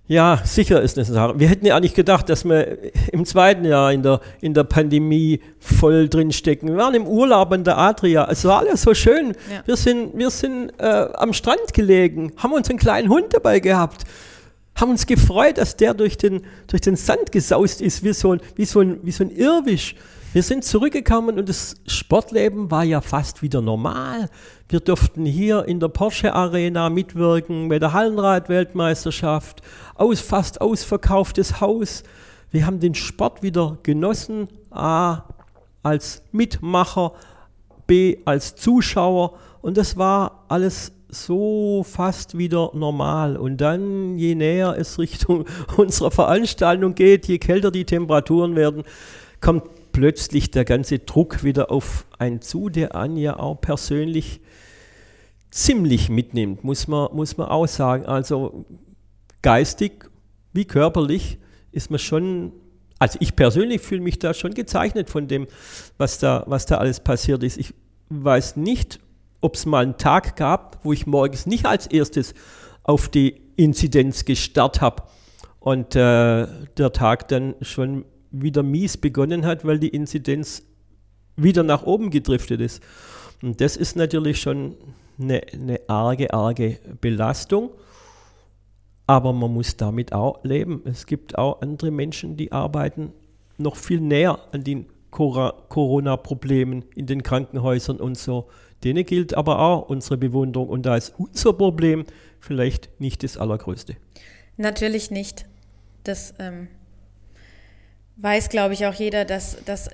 Ja, 0.09 0.41
sicher 0.43 0.81
ist 0.81 0.97
eine 0.97 1.05
Sache. 1.05 1.39
Wir 1.39 1.49
hätten 1.49 1.67
ja 1.67 1.77
eigentlich 1.77 1.93
gedacht, 1.93 2.31
dass 2.31 2.47
wir 2.47 2.79
im 3.13 3.27
zweiten 3.27 3.67
Jahr 3.67 3.93
in 3.93 4.03
der, 4.03 4.21
in 4.41 4.55
der 4.55 4.65
Pandemie 4.65 5.41
voll 5.59 6.09
drin 6.09 6.33
stecken. 6.33 6.69
Wir 6.69 6.79
waren 6.79 6.95
im 6.95 7.07
Urlaub 7.07 7.53
an 7.53 7.63
der 7.63 7.77
Adria. 7.77 8.27
Es 8.31 8.43
war 8.47 8.61
alles 8.61 8.81
so 8.81 8.95
schön. 8.95 9.35
Ja. 9.53 9.63
Wir 9.67 9.77
sind, 9.77 10.17
wir 10.17 10.31
sind 10.31 10.71
äh, 10.79 11.09
am 11.13 11.35
Strand 11.35 11.75
gelegen, 11.75 12.33
haben 12.39 12.55
uns 12.55 12.71
einen 12.71 12.79
kleinen 12.79 13.11
Hund 13.11 13.35
dabei 13.35 13.61
gehabt, 13.61 14.05
haben 14.77 14.91
uns 14.93 15.05
gefreut, 15.05 15.59
dass 15.59 15.77
der 15.77 15.93
durch 15.93 16.17
den, 16.17 16.41
durch 16.69 16.81
den 16.81 16.97
Sand 16.97 17.31
gesaust 17.31 17.83
ist, 17.83 18.03
wie 18.03 18.15
so, 18.15 18.33
ein, 18.33 18.41
wie, 18.57 18.65
so 18.65 18.81
ein, 18.81 19.01
wie 19.03 19.13
so 19.13 19.25
ein 19.25 19.31
Irrwisch. 19.31 19.95
Wir 20.35 20.43
sind 20.43 20.63
zurückgekommen 20.63 21.39
und 21.39 21.49
das 21.49 21.77
Sportleben 21.87 22.71
war 22.71 22.85
ja 22.85 23.01
fast 23.01 23.41
wieder 23.41 23.63
normal. 23.63 24.29
Wir 24.69 24.81
durften 24.81 25.25
hier 25.25 25.65
in 25.65 25.81
der 25.81 25.89
Porsche 25.89 26.35
Arena 26.35 26.91
mitwirken 26.91 27.71
bei 27.71 27.79
der 27.79 27.95
Hallenrad-Weltmeisterschaft. 27.95 29.63
Aus, 29.95 30.21
fast 30.21 30.61
ausverkauftes 30.61 31.63
Haus. 31.63 32.03
Wir 32.51 32.67
haben 32.67 32.79
den 32.79 32.95
Sport 32.95 33.43
wieder 33.43 33.79
genossen. 33.83 34.49
A, 34.71 35.23
als 35.83 36.23
Mitmacher, 36.31 37.13
B, 37.87 38.19
als 38.27 38.55
Zuschauer. 38.55 39.33
Und 39.63 39.79
das 39.79 39.97
war 39.97 40.45
alles 40.49 40.93
so 41.09 41.87
fast 41.89 42.37
wieder 42.37 42.73
normal. 42.75 43.39
Und 43.39 43.63
dann, 43.63 44.19
je 44.19 44.35
näher 44.35 44.77
es 44.79 44.99
Richtung 44.99 45.47
unserer 45.79 46.11
Veranstaltung 46.11 46.95
geht, 46.95 47.27
je 47.29 47.39
kälter 47.39 47.71
die 47.71 47.87
Temperaturen 47.87 48.57
werden, 48.57 48.85
kommt 49.41 49.78
plötzlich 49.93 50.51
der 50.51 50.65
ganze 50.65 50.99
Druck 50.99 51.45
wieder 51.45 51.71
auf 51.71 52.07
einen 52.19 52.41
zu, 52.41 52.69
der 52.69 52.95
einen 52.95 53.17
ja 53.17 53.39
auch 53.39 53.61
persönlich 53.61 54.41
ziemlich 55.51 56.09
mitnimmt, 56.09 56.65
muss 56.65 56.89
man, 56.89 57.15
muss 57.15 57.37
man 57.37 57.49
auch 57.49 57.67
sagen. 57.67 58.07
Also 58.07 58.67
geistig 59.43 60.11
wie 60.53 60.65
körperlich 60.65 61.39
ist 61.73 61.91
man 61.91 61.99
schon, 61.99 62.53
also 62.99 63.19
ich 63.21 63.37
persönlich 63.37 63.81
fühle 63.81 64.01
mich 64.01 64.19
da 64.19 64.35
schon 64.35 64.55
gezeichnet 64.55 65.11
von 65.11 65.29
dem, 65.29 65.47
was 65.97 66.19
da, 66.19 66.45
was 66.47 66.67
da 66.67 66.79
alles 66.79 67.01
passiert 67.01 67.43
ist. 67.43 67.59
Ich 67.59 67.75
weiß 68.09 68.57
nicht, 68.57 69.01
ob 69.41 69.55
es 69.55 69.67
mal 69.67 69.85
einen 69.85 69.99
Tag 69.99 70.37
gab, 70.37 70.85
wo 70.85 70.93
ich 70.93 71.07
morgens 71.07 71.47
nicht 71.47 71.67
als 71.67 71.87
erstes 71.87 72.35
auf 72.83 73.09
die 73.09 73.41
Inzidenz 73.57 74.25
gestarrt 74.25 74.81
habe 74.81 75.05
und 75.61 75.95
äh, 75.95 76.47
der 76.77 76.93
Tag 76.93 77.29
dann 77.29 77.55
schon 77.61 78.05
wieder 78.31 78.63
mies 78.63 78.97
begonnen 78.97 79.47
hat, 79.47 79.65
weil 79.65 79.79
die 79.79 79.89
Inzidenz 79.89 80.63
wieder 81.37 81.63
nach 81.63 81.85
oben 81.85 82.11
gedriftet 82.11 82.61
ist. 82.61 82.83
Und 83.43 83.61
das 83.61 83.77
ist 83.77 83.97
natürlich 83.97 84.41
schon 84.41 84.77
eine, 85.19 85.43
eine 85.53 85.81
arge, 85.89 86.33
arge 86.33 86.79
Belastung. 87.01 87.71
Aber 89.07 89.33
man 89.33 89.53
muss 89.53 89.77
damit 89.77 90.13
auch 90.13 90.45
leben. 90.45 90.83
Es 90.85 91.07
gibt 91.07 91.39
auch 91.39 91.63
andere 91.63 91.91
Menschen, 91.91 92.37
die 92.37 92.53
arbeiten 92.53 93.13
noch 93.57 93.77
viel 93.77 94.01
näher 94.01 94.39
an 94.53 94.65
den 94.65 94.87
Corona-Problemen 95.11 96.85
in 96.95 97.07
den 97.07 97.23
Krankenhäusern 97.23 97.99
und 97.99 98.19
so. 98.19 98.49
Denen 98.85 99.05
gilt 99.07 99.35
aber 99.35 99.61
auch 99.61 99.89
unsere 99.89 100.19
Bewunderung. 100.19 100.69
Und 100.69 100.85
da 100.85 100.97
ist 100.97 101.15
unser 101.17 101.53
Problem 101.53 102.05
vielleicht 102.39 103.01
nicht 103.01 103.23
das 103.23 103.39
allergrößte. 103.39 103.97
Natürlich 104.57 105.11
nicht. 105.11 105.47
Das 106.05 106.35
ähm, 106.39 106.69
weiß, 108.19 108.49
glaube 108.49 108.75
ich, 108.75 108.85
auch 108.87 108.95
jeder, 108.95 109.25
dass, 109.25 109.57
dass 109.65 109.89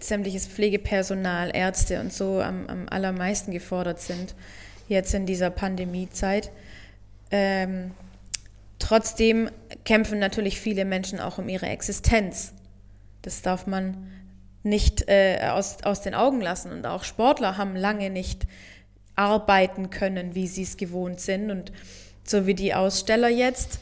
sämtliches 0.00 0.46
Pflegepersonal, 0.46 1.54
Ärzte 1.54 2.00
und 2.00 2.12
so 2.12 2.40
am, 2.40 2.66
am 2.68 2.88
allermeisten 2.88 3.52
gefordert 3.52 4.00
sind, 4.00 4.34
jetzt 4.88 5.12
in 5.14 5.26
dieser 5.26 5.50
Pandemiezeit. 5.50 6.50
Ähm, 7.30 7.92
trotzdem 8.78 9.50
kämpfen 9.84 10.18
natürlich 10.18 10.58
viele 10.58 10.84
Menschen 10.84 11.20
auch 11.20 11.38
um 11.38 11.48
ihre 11.48 11.66
Existenz. 11.66 12.52
Das 13.22 13.42
darf 13.42 13.66
man 13.66 14.10
nicht 14.62 15.08
äh, 15.08 15.48
aus, 15.50 15.82
aus 15.82 16.00
den 16.00 16.14
Augen 16.14 16.40
lassen. 16.40 16.72
Und 16.72 16.86
auch 16.86 17.04
Sportler 17.04 17.56
haben 17.56 17.76
lange 17.76 18.10
nicht 18.10 18.46
arbeiten 19.16 19.90
können, 19.90 20.34
wie 20.34 20.46
sie 20.46 20.62
es 20.62 20.76
gewohnt 20.76 21.20
sind. 21.20 21.50
Und 21.50 21.72
so 22.24 22.46
wie 22.46 22.54
die 22.54 22.74
Aussteller 22.74 23.28
jetzt, 23.28 23.80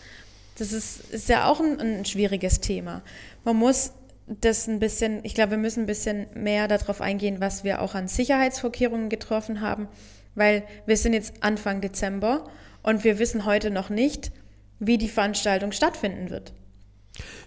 das 0.59 0.73
ist, 0.73 1.11
ist 1.11 1.29
ja 1.29 1.49
auch 1.49 1.61
ein, 1.61 1.81
ein 1.81 2.05
schwieriges 2.05 2.61
Thema. 2.61 3.03
Man 3.45 3.57
muss 3.57 3.93
das 4.27 4.67
ein 4.67 4.79
bisschen, 4.79 5.21
ich 5.23 5.35
glaube, 5.35 5.53
wir 5.53 5.59
müssen 5.59 5.81
ein 5.85 5.87
bisschen 5.87 6.27
mehr 6.35 6.67
darauf 6.67 7.01
eingehen, 7.01 7.37
was 7.41 7.63
wir 7.63 7.83
auch 7.83 7.95
an 7.95 8.09
Sicherheitsvorkehrungen 8.09 9.11
getroffen 9.11 9.61
haben, 9.61 9.87
weil 10.35 10.65
wir 10.87 10.97
sind 10.97 11.13
jetzt 11.13 11.35
Anfang 11.41 11.81
Dezember 11.81 12.45
und 12.83 13.05
wir 13.05 13.19
wissen 13.19 13.45
heute 13.45 13.71
noch 13.71 13.91
nicht, 13.91 14.33
wie 14.79 14.99
die 14.99 15.09
Veranstaltung 15.09 15.73
stattfinden 15.73 16.31
wird. 16.31 16.53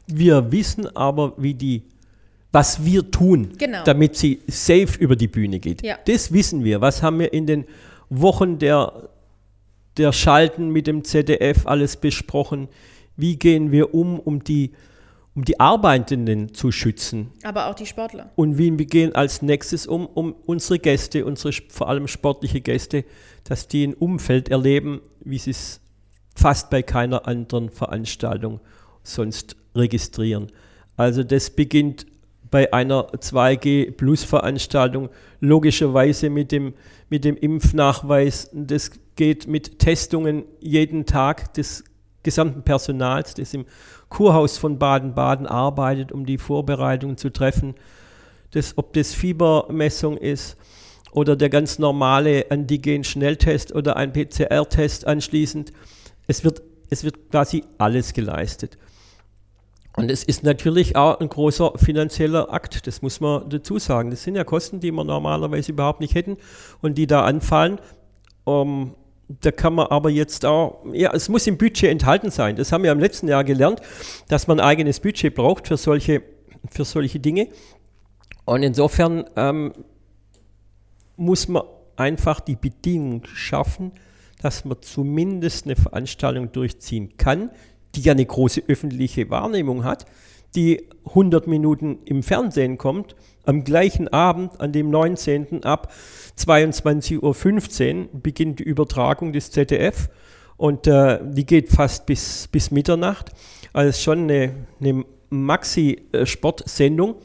Wir 0.06 0.52
wissen 0.52 0.96
aber, 0.96 1.34
wie 1.38 1.54
die, 1.54 1.84
was 2.52 2.86
wir 2.86 3.10
tun, 3.12 3.54
Genau. 3.58 3.84
damit 3.84 4.16
sie 4.16 4.40
safe 4.48 4.98
über 5.00 5.16
die 5.16 5.28
Bühne 5.28 5.60
geht. 5.60 5.84
Ja. 5.84 5.98
Das 6.06 6.32
wissen 6.32 6.64
wir. 6.64 6.80
Was 6.80 7.02
haben 7.04 7.20
wir 7.20 7.34
in 7.34 7.46
den 7.46 7.66
Wochen 8.10 8.60
der, 8.60 9.10
der 9.98 10.14
Schalten 10.14 10.70
mit 10.70 10.88
dem 10.88 11.04
ZDF 11.04 11.66
alles 11.68 11.98
besprochen? 11.98 12.70
Wie 13.18 13.36
gehen 13.36 13.72
wir 13.72 13.94
um, 13.94 14.20
um 14.20 14.44
die, 14.44 14.72
um 15.38 15.46
die 15.46 15.60
Arbeitenden 15.60 16.56
zu 16.56 16.72
schützen? 16.72 17.32
Aber 17.44 17.68
auch 17.68 17.76
die 17.76 17.86
Sportler. 17.86 18.32
Und 18.36 18.58
wie 18.58 18.76
wir 18.76 18.88
gehen 18.88 19.14
als 19.14 19.44
nächstes 19.44 19.86
um, 19.86 20.08
um 20.08 20.34
unsere 20.48 20.80
Gäste, 20.80 21.26
unsere 21.26 21.54
vor 21.70 21.90
allem 21.90 22.08
sportliche 22.08 22.60
Gäste, 22.60 23.06
dass 23.44 23.68
die 23.68 23.86
ein 23.86 23.94
Umfeld 23.94 24.50
erleben, 24.50 25.00
wie 25.20 25.38
sie 25.38 25.52
es 25.52 25.80
fast 26.36 26.72
bei 26.72 26.82
keiner 26.82 27.28
anderen 27.28 27.70
Veranstaltung 27.70 28.62
sonst 29.04 29.56
registrieren. 29.76 30.48
Also 30.96 31.24
das 31.24 31.52
beginnt 31.52 32.08
bei 32.50 32.74
einer 32.74 33.12
2G-Plus-Veranstaltung 33.12 35.10
logischerweise 35.40 36.32
mit 36.32 36.52
dem, 36.52 36.74
mit 37.10 37.26
dem 37.26 37.38
Impfnachweis. 37.38 38.50
Das 38.54 38.90
geht 39.16 39.46
mit 39.46 39.78
Testungen 39.78 40.46
jeden 40.62 41.06
Tag 41.06 41.54
des 41.54 41.84
gesamten 42.24 42.64
Personals, 42.64 43.36
das 43.36 43.54
im 43.54 43.66
Kurhaus 44.10 44.58
von 44.58 44.80
Baden-Baden 44.80 45.48
arbeitet, 45.48 46.12
um 46.12 46.26
die 46.26 46.38
Vorbereitungen 46.38 47.18
zu 47.18 47.30
treffen. 47.30 47.76
Das, 48.52 48.78
ob 48.78 48.94
das 48.94 49.14
Fiebermessung 49.14 50.18
ist 50.18 50.58
oder 51.12 51.36
der 51.36 51.50
ganz 51.50 51.80
normale 51.80 52.50
Antigen-Schnelltest 52.50 53.74
oder 53.74 53.98
ein 53.98 54.14
PCR-Test 54.14 55.06
anschließend. 55.08 55.74
Es 56.28 56.44
wird, 56.44 56.62
es 56.90 57.04
wird 57.04 57.32
quasi 57.32 57.64
alles 57.78 58.14
geleistet. 58.14 58.78
Und 59.98 60.12
es 60.12 60.24
ist 60.24 60.44
natürlich 60.44 60.96
auch 60.96 61.20
ein 61.20 61.28
großer 61.28 61.74
finanzieller 61.76 62.54
Akt, 62.54 62.86
das 62.86 63.02
muss 63.02 63.20
man 63.20 63.50
dazu 63.50 63.80
sagen. 63.80 64.12
Das 64.12 64.22
sind 64.22 64.36
ja 64.36 64.44
Kosten, 64.44 64.80
die 64.80 64.92
wir 64.92 65.04
normalerweise 65.04 65.72
überhaupt 65.72 66.02
nicht 66.02 66.14
hätten 66.14 66.38
und 66.82 67.00
die 67.00 67.08
da 67.08 67.26
anfallen. 67.26 67.80
Ähm, 68.46 68.92
da 69.28 69.52
kann 69.52 69.74
man 69.74 69.88
aber 69.88 70.10
jetzt 70.10 70.46
auch, 70.46 70.86
ja, 70.94 71.12
es 71.14 71.28
muss 71.28 71.48
im 71.48 71.58
Budget 71.58 71.90
enthalten 71.90 72.32
sein. 72.32 72.56
Das 72.56 72.72
haben 72.72 72.84
wir 72.84 72.92
im 72.92 73.00
letzten 73.00 73.28
Jahr 73.28 73.44
gelernt, 73.44 73.82
dass 74.30 74.48
man 74.48 74.60
ein 74.60 74.66
eigenes 74.66 75.00
Budget 75.00 75.36
braucht 75.36 75.68
für 75.68 75.78
solche, 75.78 76.24
für 76.70 76.86
solche 76.86 77.20
Dinge. 77.20 77.50
Und 78.46 78.64
insofern 78.64 79.26
ähm, 79.36 79.74
muss 81.18 81.50
man 81.50 81.64
einfach 81.98 82.40
die 82.40 82.56
Bedingungen 82.56 83.24
schaffen, 83.26 83.92
dass 84.42 84.64
man 84.64 84.78
zumindest 84.82 85.66
eine 85.66 85.76
Veranstaltung 85.76 86.52
durchziehen 86.52 87.18
kann, 87.18 87.50
die 87.96 88.02
ja 88.02 88.14
eine 88.14 88.26
große 88.26 88.64
öffentliche 88.68 89.30
Wahrnehmung 89.30 89.84
hat, 89.84 90.06
die 90.56 90.88
100 91.08 91.48
Minuten 91.48 92.00
im 92.06 92.24
Fernsehen 92.24 92.78
kommt, 92.78 93.16
am 93.48 93.64
gleichen 93.64 94.10
Abend, 94.10 94.60
an 94.60 94.74
dem 94.74 94.90
19. 94.90 95.64
ab 95.64 95.92
22.15 96.38 98.02
Uhr 98.02 98.08
beginnt 98.22 98.60
die 98.60 98.64
Übertragung 98.64 99.32
des 99.32 99.52
ZDF 99.52 100.10
und 100.58 100.86
äh, 100.86 101.20
die 101.24 101.46
geht 101.46 101.70
fast 101.70 102.06
bis, 102.06 102.50
bis 102.50 102.72
Mitternacht. 102.72 103.32
Also 103.72 103.98
schon 104.00 104.24
eine, 104.24 104.54
eine 104.82 105.06
Maxi-Sportsendung, 105.30 107.16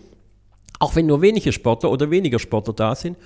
auch 0.78 0.94
wenn 0.94 1.06
nur 1.06 1.22
wenige 1.22 1.52
Sportler 1.52 1.90
oder 1.90 2.10
weniger 2.10 2.38
Sportler 2.38 2.74
da 2.74 2.94
sind. 2.94 3.16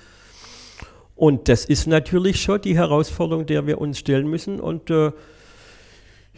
Und 1.15 1.49
das 1.49 1.65
ist 1.65 1.85
natürlich 1.87 2.41
schon 2.41 2.61
die 2.61 2.75
Herausforderung, 2.75 3.45
der 3.45 3.67
wir 3.67 3.79
uns 3.79 3.99
stellen 3.99 4.27
müssen. 4.27 4.59
Und 4.59 4.89
äh, 4.89 5.11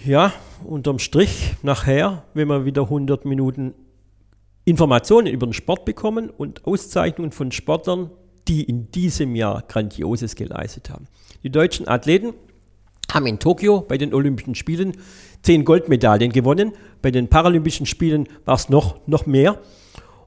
ja, 0.06 0.34
unterm 0.66 1.00
Strich 1.00 1.54
nachher, 1.62 2.24
wenn 2.34 2.48
wir 2.50 2.66
wieder 2.66 2.84
100 2.84 3.24
Minuten 3.26 3.74
Informationen 4.70 5.28
über 5.28 5.48
den 5.48 5.54
Sport 5.54 5.86
bekommen 5.86 6.30
und 6.30 6.66
Auszeichnungen 6.66 7.32
von 7.32 7.52
Sportlern, 7.52 8.12
die 8.48 8.64
in 8.64 8.92
diesem 8.92 9.36
Jahr 9.36 9.64
Grandioses 9.68 10.36
geleistet 10.36 10.90
haben. 10.90 11.08
Die 11.44 11.50
deutschen 11.50 11.88
Athleten 11.88 12.34
haben 13.12 13.26
in 13.26 13.40
Tokio 13.40 13.82
bei 13.82 13.98
den 13.98 14.14
Olympischen 14.14 14.56
Spielen 14.56 14.94
zehn 15.42 15.66
Goldmedaillen 15.66 16.32
gewonnen. 16.32 16.74
Bei 17.02 17.12
den 17.12 17.28
Paralympischen 17.28 17.86
Spielen 17.86 18.28
war 18.46 18.56
es 18.56 18.70
noch, 18.70 19.08
noch 19.08 19.26
mehr. 19.26 19.60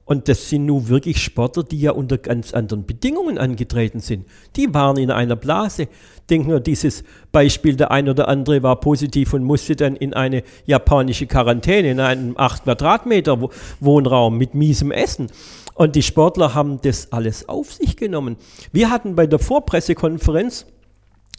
Und 0.05 0.27
das 0.27 0.49
sind 0.49 0.65
nun 0.65 0.89
wirklich 0.89 1.23
Sportler, 1.23 1.63
die 1.63 1.79
ja 1.79 1.91
unter 1.91 2.17
ganz 2.17 2.53
anderen 2.53 2.85
Bedingungen 2.85 3.37
angetreten 3.37 4.01
sind. 4.01 4.25
Die 4.57 4.73
waren 4.73 4.97
in 4.97 5.11
einer 5.11 5.37
Blase. 5.37 5.87
Denken 6.29 6.49
wir, 6.49 6.59
dieses 6.59 7.03
Beispiel, 7.31 7.75
der 7.77 7.91
ein 7.91 8.09
oder 8.09 8.27
andere 8.27 8.63
war 8.63 8.79
positiv 8.81 9.33
und 9.33 9.43
musste 9.43 9.75
dann 9.77 9.95
in 9.95 10.13
eine 10.13 10.43
japanische 10.65 11.25
Quarantäne, 11.25 11.91
in 11.91 11.99
einem 12.01 12.37
8 12.37 12.63
Quadratmeter 12.63 13.41
Wo- 13.41 13.49
Wohnraum 13.79 14.37
mit 14.37 14.53
miesem 14.55 14.91
Essen. 14.91 15.27
Und 15.73 15.95
die 15.95 16.03
Sportler 16.03 16.53
haben 16.53 16.79
das 16.81 17.11
alles 17.13 17.47
auf 17.47 17.71
sich 17.73 17.95
genommen. 17.95 18.35
Wir 18.73 18.89
hatten 18.89 19.15
bei 19.15 19.25
der 19.25 19.39
Vorpressekonferenz 19.39 20.65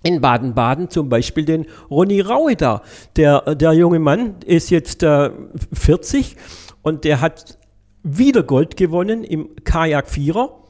in 0.02 0.20
Baden-Baden 0.20 0.90
zum 0.90 1.08
Beispiel 1.08 1.44
den 1.44 1.66
Ronny 1.90 2.20
Raue 2.20 2.56
da. 2.56 2.82
Der, 3.16 3.54
der 3.54 3.72
junge 3.74 3.98
Mann 3.98 4.36
ist 4.44 4.70
jetzt 4.70 5.02
äh, 5.02 5.30
40 5.72 6.36
und 6.82 7.04
der 7.04 7.20
hat 7.20 7.58
wieder 8.04 8.44
Gold 8.44 8.76
gewonnen 8.76 9.24
im 9.24 9.56
Kajak-Vierer. 9.64 10.60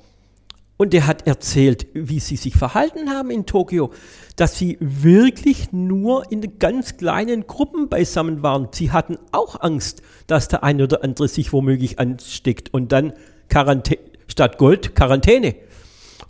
Und 0.76 0.92
der 0.92 1.06
hat 1.06 1.26
erzählt, 1.26 1.86
wie 1.94 2.18
sie 2.18 2.36
sich 2.36 2.54
verhalten 2.54 3.10
haben 3.10 3.30
in 3.30 3.46
Tokio, 3.46 3.92
dass 4.34 4.58
sie 4.58 4.76
wirklich 4.80 5.72
nur 5.72 6.32
in 6.32 6.58
ganz 6.58 6.96
kleinen 6.96 7.46
Gruppen 7.46 7.88
beisammen 7.88 8.42
waren. 8.42 8.68
Sie 8.72 8.90
hatten 8.90 9.18
auch 9.30 9.60
Angst, 9.60 10.02
dass 10.26 10.48
der 10.48 10.64
eine 10.64 10.84
oder 10.84 11.04
andere 11.04 11.28
sich 11.28 11.52
womöglich 11.52 12.00
ansteckt 12.00 12.74
und 12.74 12.90
dann 12.90 13.12
Quarantä 13.48 13.98
statt 14.26 14.58
Gold 14.58 14.96
Quarantäne. 14.96 15.54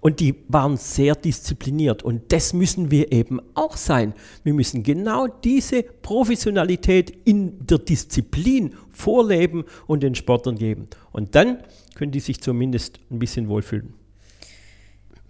Und 0.05 0.21
die 0.21 0.35
waren 0.49 0.77
sehr 0.77 1.15
diszipliniert. 1.15 2.03
Und 2.03 2.31
das 2.31 2.53
müssen 2.53 2.91
wir 2.91 3.11
eben 3.11 3.41
auch 3.55 3.79
sein. 3.79 4.13
Wir 4.43 4.53
müssen 4.53 4.83
genau 4.83 5.29
diese 5.29 5.83
Professionalität 5.83 7.11
in 7.25 7.67
der 7.67 7.79
Disziplin 7.79 8.75
vorleben 8.93 9.65
und 9.87 10.03
den 10.03 10.15
Sportlern 10.15 10.59
geben. 10.59 10.89
Und 11.11 11.35
dann 11.35 11.65
können 11.95 12.13
die 12.13 12.21
sich 12.21 12.43
zumindest 12.43 13.01
ein 13.11 13.19
bisschen 13.19 13.49
wohlfühlen. 13.49 13.95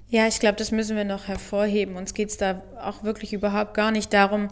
Ja, 0.09 0.27
ich 0.27 0.41
glaube, 0.41 0.57
das 0.57 0.73
müssen 0.73 0.97
wir 0.97 1.05
noch 1.05 1.29
hervorheben. 1.29 1.95
Uns 1.95 2.13
geht 2.13 2.31
es 2.31 2.37
da 2.37 2.65
auch 2.83 3.05
wirklich 3.05 3.33
überhaupt 3.33 3.75
gar 3.75 3.93
nicht 3.93 4.13
darum, 4.13 4.49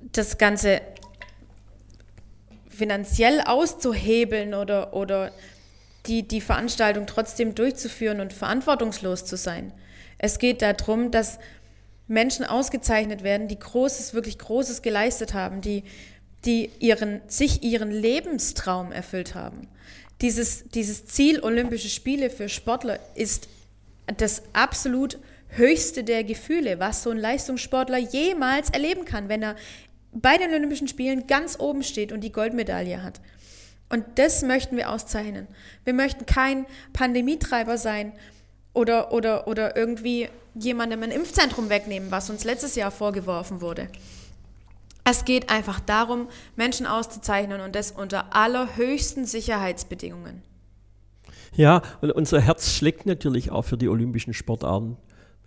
das 0.00 0.36
Ganze 0.36 0.80
finanziell 2.68 3.40
auszuhebeln 3.40 4.52
oder, 4.54 4.94
oder 4.94 5.30
die, 6.06 6.26
die 6.26 6.40
Veranstaltung 6.40 7.06
trotzdem 7.06 7.54
durchzuführen 7.54 8.20
und 8.20 8.32
verantwortungslos 8.32 9.24
zu 9.24 9.36
sein. 9.36 9.72
Es 10.18 10.38
geht 10.38 10.62
darum, 10.62 11.10
dass 11.10 11.38
Menschen 12.08 12.44
ausgezeichnet 12.44 13.22
werden, 13.22 13.48
die 13.48 13.58
Großes, 13.58 14.14
wirklich 14.14 14.38
Großes 14.38 14.82
geleistet 14.82 15.32
haben, 15.32 15.60
die, 15.60 15.84
die 16.44 16.70
ihren, 16.78 17.20
sich 17.28 17.62
ihren 17.62 17.90
Lebenstraum 17.90 18.92
erfüllt 18.92 19.34
haben. 19.34 19.68
Dieses, 20.20 20.64
dieses 20.68 21.06
Ziel 21.06 21.40
Olympische 21.40 21.88
Spiele 21.88 22.28
für 22.28 22.48
Sportler 22.48 22.98
ist 23.14 23.48
das 24.16 24.42
absolut 24.52 25.18
höchste 25.48 26.04
der 26.04 26.24
Gefühle, 26.24 26.78
was 26.78 27.02
so 27.02 27.10
ein 27.10 27.18
Leistungssportler 27.18 27.98
jemals 27.98 28.70
erleben 28.70 29.04
kann, 29.04 29.28
wenn 29.28 29.42
er 29.42 29.56
bei 30.12 30.36
den 30.36 30.52
Olympischen 30.52 30.88
Spielen 30.88 31.26
ganz 31.26 31.58
oben 31.58 31.82
steht 31.82 32.12
und 32.12 32.22
die 32.22 32.32
Goldmedaille 32.32 33.02
hat. 33.02 33.20
Und 33.90 34.04
das 34.14 34.42
möchten 34.42 34.76
wir 34.76 34.90
auszeichnen. 34.90 35.48
Wir 35.84 35.94
möchten 35.94 36.24
kein 36.24 36.64
Pandemietreiber 36.92 37.76
sein 37.76 38.12
oder, 38.72 39.12
oder, 39.12 39.46
oder 39.48 39.76
irgendwie 39.76 40.28
jemandem 40.54 41.02
ein 41.02 41.10
Impfzentrum 41.10 41.68
wegnehmen, 41.68 42.10
was 42.10 42.30
uns 42.30 42.44
letztes 42.44 42.76
Jahr 42.76 42.90
vorgeworfen 42.90 43.60
wurde. 43.60 43.88
Es 45.04 45.24
geht 45.24 45.50
einfach 45.50 45.80
darum, 45.80 46.28
Menschen 46.56 46.86
auszuzeichnen 46.86 47.60
und 47.60 47.74
das 47.74 47.90
unter 47.90 48.34
allerhöchsten 48.34 49.26
Sicherheitsbedingungen. 49.26 50.42
Ja, 51.56 51.82
und 52.00 52.12
unser 52.12 52.40
Herz 52.40 52.70
schlägt 52.70 53.06
natürlich 53.06 53.50
auch 53.50 53.62
für 53.62 53.76
die 53.76 53.88
olympischen 53.88 54.34
Sportarten. 54.34 54.96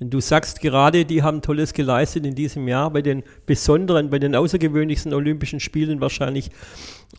Wenn 0.04 0.10
du 0.10 0.20
sagst 0.20 0.60
gerade, 0.60 1.06
die 1.06 1.24
haben 1.24 1.42
Tolles 1.42 1.74
geleistet 1.74 2.26
in 2.26 2.36
diesem 2.36 2.68
Jahr 2.68 2.92
bei 2.92 3.02
den 3.02 3.24
besonderen, 3.46 4.10
bei 4.10 4.20
den 4.20 4.36
außergewöhnlichsten 4.36 5.14
Olympischen 5.14 5.62
Spielen 5.62 6.02
wahrscheinlich 6.02 6.50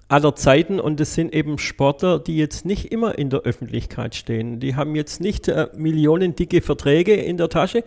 aller 0.08 0.36
Zeiten 0.36 0.78
und 0.78 1.00
es 1.00 1.14
sind 1.14 1.34
eben 1.34 1.56
Sportler, 1.56 2.18
die 2.18 2.36
jetzt 2.36 2.66
nicht 2.66 2.92
immer 2.92 3.16
in 3.16 3.30
der 3.30 3.40
Öffentlichkeit 3.40 4.14
stehen. 4.14 4.60
Die 4.60 4.76
haben 4.76 4.96
jetzt 4.96 5.22
nicht 5.22 5.48
äh, 5.48 5.68
millionendicke 5.74 6.60
Verträge 6.60 7.14
in 7.14 7.38
der 7.38 7.48
Tasche 7.48 7.84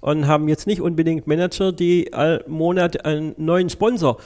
und 0.00 0.26
haben 0.26 0.48
jetzt 0.48 0.66
nicht 0.66 0.80
unbedingt 0.80 1.28
Manager, 1.28 1.70
die 1.70 2.12
all 2.12 2.42
Monat 2.48 3.04
einen 3.04 3.36
neuen 3.36 3.70
Sponsor 3.70 4.18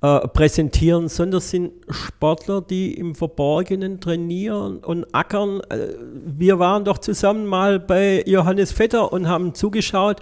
äh, 0.00 0.28
präsentieren, 0.28 1.08
sondern 1.08 1.40
sind 1.40 1.72
Sportler, 1.88 2.60
die 2.60 2.94
im 2.94 3.16
Verborgenen 3.16 4.00
trainieren 4.00 4.78
und 4.78 5.12
ackern. 5.12 5.60
Äh, 5.70 5.88
wir 6.24 6.60
waren 6.60 6.84
doch 6.84 6.98
zusammen 6.98 7.46
mal 7.46 7.80
bei 7.80 8.22
Johannes 8.24 8.70
Vetter 8.70 9.12
und 9.12 9.28
haben 9.28 9.54
zugeschaut 9.54 10.20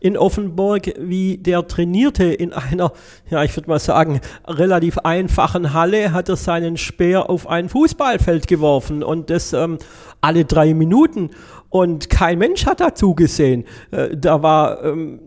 in 0.00 0.16
Offenburg, 0.16 0.94
wie 0.98 1.36
der 1.36 1.66
trainierte 1.66 2.24
in 2.24 2.54
einer, 2.54 2.92
ja, 3.28 3.44
ich 3.44 3.54
würde 3.54 3.68
mal 3.68 3.78
sagen, 3.78 4.20
relativ 4.46 4.96
einfachen 4.96 5.74
Halle, 5.74 6.12
hat 6.12 6.30
er 6.30 6.36
seinen 6.36 6.78
Speer 6.78 7.28
auf 7.28 7.46
ein 7.46 7.68
Fußballfeld 7.68 8.48
geworfen 8.48 9.02
und 9.02 9.28
das 9.28 9.52
ähm, 9.52 9.76
alle 10.22 10.46
drei 10.46 10.72
Minuten 10.72 11.30
und 11.70 12.08
kein 12.08 12.38
Mensch 12.38 12.64
hat 12.64 12.80
dazu 12.80 13.14
gesehen. 13.14 13.64
Äh, 13.90 14.16
da 14.16 14.42
war 14.42 14.82
ähm, 14.84 15.20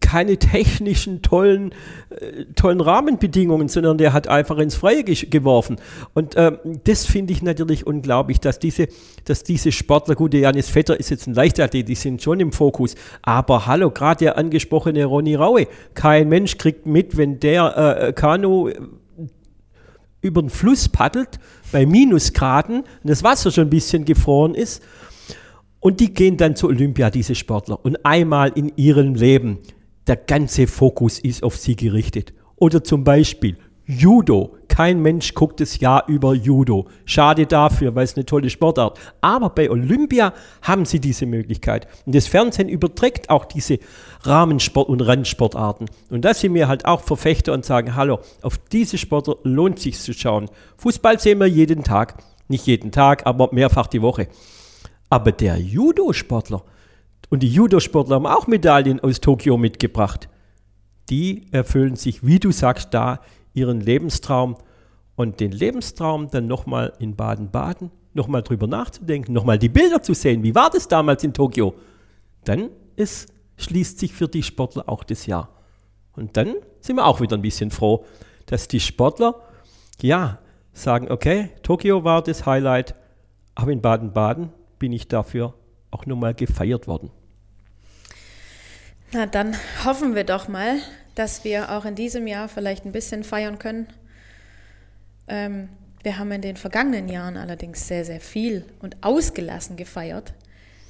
keine 0.00 0.38
technischen 0.38 1.22
tollen, 1.22 1.72
äh, 2.10 2.44
tollen 2.54 2.80
Rahmenbedingungen, 2.80 3.68
sondern 3.68 3.98
der 3.98 4.12
hat 4.12 4.28
einfach 4.28 4.58
ins 4.58 4.74
Freie 4.74 5.04
geworfen. 5.04 5.76
Und 6.14 6.34
ähm, 6.36 6.58
das 6.84 7.06
finde 7.06 7.32
ich 7.32 7.42
natürlich 7.42 7.86
unglaublich, 7.86 8.40
dass 8.40 8.58
diese, 8.58 8.88
dass 9.24 9.42
diese 9.42 9.72
Sportler, 9.72 10.14
gut, 10.14 10.32
der 10.32 10.40
Janis 10.40 10.68
Vetter 10.68 10.98
ist 10.98 11.10
jetzt 11.10 11.26
ein 11.26 11.34
Leichtathlet, 11.34 11.88
die 11.88 11.94
sind 11.94 12.22
schon 12.22 12.40
im 12.40 12.52
Fokus, 12.52 12.94
aber 13.22 13.66
hallo, 13.66 13.90
gerade 13.90 14.24
der 14.24 14.38
angesprochene 14.38 15.04
Ronny 15.04 15.34
Raue, 15.34 15.66
kein 15.94 16.28
Mensch 16.28 16.58
kriegt 16.58 16.86
mit, 16.86 17.16
wenn 17.16 17.40
der 17.40 18.06
äh, 18.08 18.12
Kanu 18.12 18.70
über 20.20 20.42
den 20.42 20.50
Fluss 20.50 20.88
paddelt, 20.88 21.38
bei 21.70 21.86
Minusgraden, 21.86 22.80
und 22.80 22.86
das 23.04 23.22
Wasser 23.22 23.50
schon 23.50 23.66
ein 23.66 23.70
bisschen 23.70 24.04
gefroren 24.04 24.54
ist, 24.54 24.82
und 25.80 26.00
die 26.00 26.12
gehen 26.12 26.36
dann 26.36 26.56
zur 26.56 26.70
Olympia, 26.70 27.10
diese 27.10 27.34
Sportler. 27.34 27.84
Und 27.84 28.04
einmal 28.04 28.50
in 28.54 28.72
ihrem 28.76 29.14
Leben 29.14 29.58
der 30.08 30.16
ganze 30.16 30.66
Fokus 30.66 31.18
ist 31.18 31.42
auf 31.42 31.56
sie 31.56 31.76
gerichtet. 31.76 32.32
Oder 32.56 32.82
zum 32.82 33.04
Beispiel 33.04 33.56
Judo. 33.90 34.54
Kein 34.68 35.00
Mensch 35.00 35.32
guckt 35.32 35.60
das 35.60 35.80
Jahr 35.80 36.04
über 36.08 36.34
Judo. 36.34 36.86
Schade 37.06 37.46
dafür, 37.46 37.94
weil 37.94 38.04
es 38.04 38.16
eine 38.16 38.26
tolle 38.26 38.50
Sportart. 38.50 39.00
Aber 39.22 39.48
bei 39.48 39.70
Olympia 39.70 40.34
haben 40.60 40.84
sie 40.84 41.00
diese 41.00 41.24
Möglichkeit. 41.24 41.88
Und 42.04 42.14
das 42.14 42.26
Fernsehen 42.26 42.68
überträgt 42.68 43.30
auch 43.30 43.46
diese 43.46 43.78
Rahmensport- 44.24 44.88
und 44.88 45.00
Randsportarten. 45.00 45.88
Und 46.10 46.24
da 46.26 46.34
sind 46.34 46.52
wir 46.52 46.68
halt 46.68 46.84
auch 46.84 47.00
Verfechter 47.00 47.54
und 47.54 47.64
sagen, 47.64 47.96
hallo, 47.96 48.20
auf 48.42 48.58
diese 48.58 48.98
Sportler 48.98 49.36
lohnt 49.42 49.78
sich 49.78 49.98
zu 49.98 50.12
schauen. 50.12 50.50
Fußball 50.76 51.18
sehen 51.18 51.38
wir 51.38 51.46
jeden 51.46 51.82
Tag. 51.82 52.22
Nicht 52.48 52.66
jeden 52.66 52.92
Tag, 52.92 53.26
aber 53.26 53.48
mehrfach 53.52 53.86
die 53.86 54.02
Woche. 54.02 54.28
Aber 55.08 55.32
der 55.32 55.56
Judo-Sportler, 55.56 56.62
und 57.30 57.42
die 57.42 57.48
Judo-Sportler 57.48 58.16
haben 58.16 58.26
auch 58.26 58.46
Medaillen 58.46 59.00
aus 59.00 59.20
Tokio 59.20 59.56
mitgebracht. 59.56 60.28
Die 61.10 61.46
erfüllen 61.52 61.96
sich, 61.96 62.24
wie 62.24 62.38
du 62.38 62.52
sagst, 62.52 62.94
da 62.94 63.20
ihren 63.54 63.80
Lebenstraum 63.80 64.56
und 65.16 65.40
den 65.40 65.52
Lebenstraum 65.52 66.30
dann 66.30 66.46
nochmal 66.46 66.92
in 66.98 67.16
Baden-Baden, 67.16 67.90
nochmal 68.14 68.42
drüber 68.42 68.66
nachzudenken, 68.66 69.32
nochmal 69.32 69.58
die 69.58 69.68
Bilder 69.68 70.02
zu 70.02 70.14
sehen. 70.14 70.42
Wie 70.42 70.54
war 70.54 70.70
das 70.70 70.88
damals 70.88 71.24
in 71.24 71.34
Tokio? 71.34 71.74
Dann 72.44 72.70
ist, 72.96 73.32
schließt 73.56 73.98
sich 73.98 74.12
für 74.12 74.28
die 74.28 74.42
Sportler 74.42 74.88
auch 74.88 75.04
das 75.04 75.26
Jahr. 75.26 75.48
Und 76.14 76.36
dann 76.36 76.54
sind 76.80 76.96
wir 76.96 77.06
auch 77.06 77.20
wieder 77.20 77.36
ein 77.36 77.42
bisschen 77.42 77.70
froh, 77.70 78.04
dass 78.46 78.68
die 78.68 78.80
Sportler, 78.80 79.34
ja, 80.00 80.38
sagen, 80.72 81.10
okay, 81.10 81.50
Tokio 81.62 82.04
war 82.04 82.22
das 82.22 82.46
Highlight, 82.46 82.94
aber 83.54 83.72
in 83.72 83.80
Baden-Baden 83.80 84.50
bin 84.78 84.92
ich 84.92 85.08
dafür 85.08 85.54
auch 85.90 86.06
nochmal 86.06 86.34
gefeiert 86.34 86.86
worden. 86.86 87.10
Na, 89.10 89.24
dann 89.24 89.56
hoffen 89.86 90.14
wir 90.14 90.24
doch 90.24 90.48
mal, 90.48 90.80
dass 91.14 91.42
wir 91.42 91.72
auch 91.72 91.86
in 91.86 91.94
diesem 91.94 92.26
Jahr 92.26 92.46
vielleicht 92.46 92.84
ein 92.84 92.92
bisschen 92.92 93.24
feiern 93.24 93.58
können. 93.58 93.86
Ähm, 95.28 95.70
wir 96.02 96.18
haben 96.18 96.30
in 96.30 96.42
den 96.42 96.56
vergangenen 96.58 97.08
Jahren 97.08 97.38
allerdings 97.38 97.88
sehr, 97.88 98.04
sehr 98.04 98.20
viel 98.20 98.66
und 98.80 98.98
ausgelassen 99.00 99.76
gefeiert. 99.76 100.34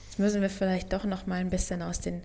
Jetzt 0.07 0.19
müssen 0.19 0.43
wir 0.43 0.51
vielleicht 0.51 0.93
doch 0.93 1.05
noch 1.05 1.27
mal 1.27 1.37
ein 1.37 1.51
bisschen 1.51 1.81
aus 1.81 2.01
den 2.01 2.23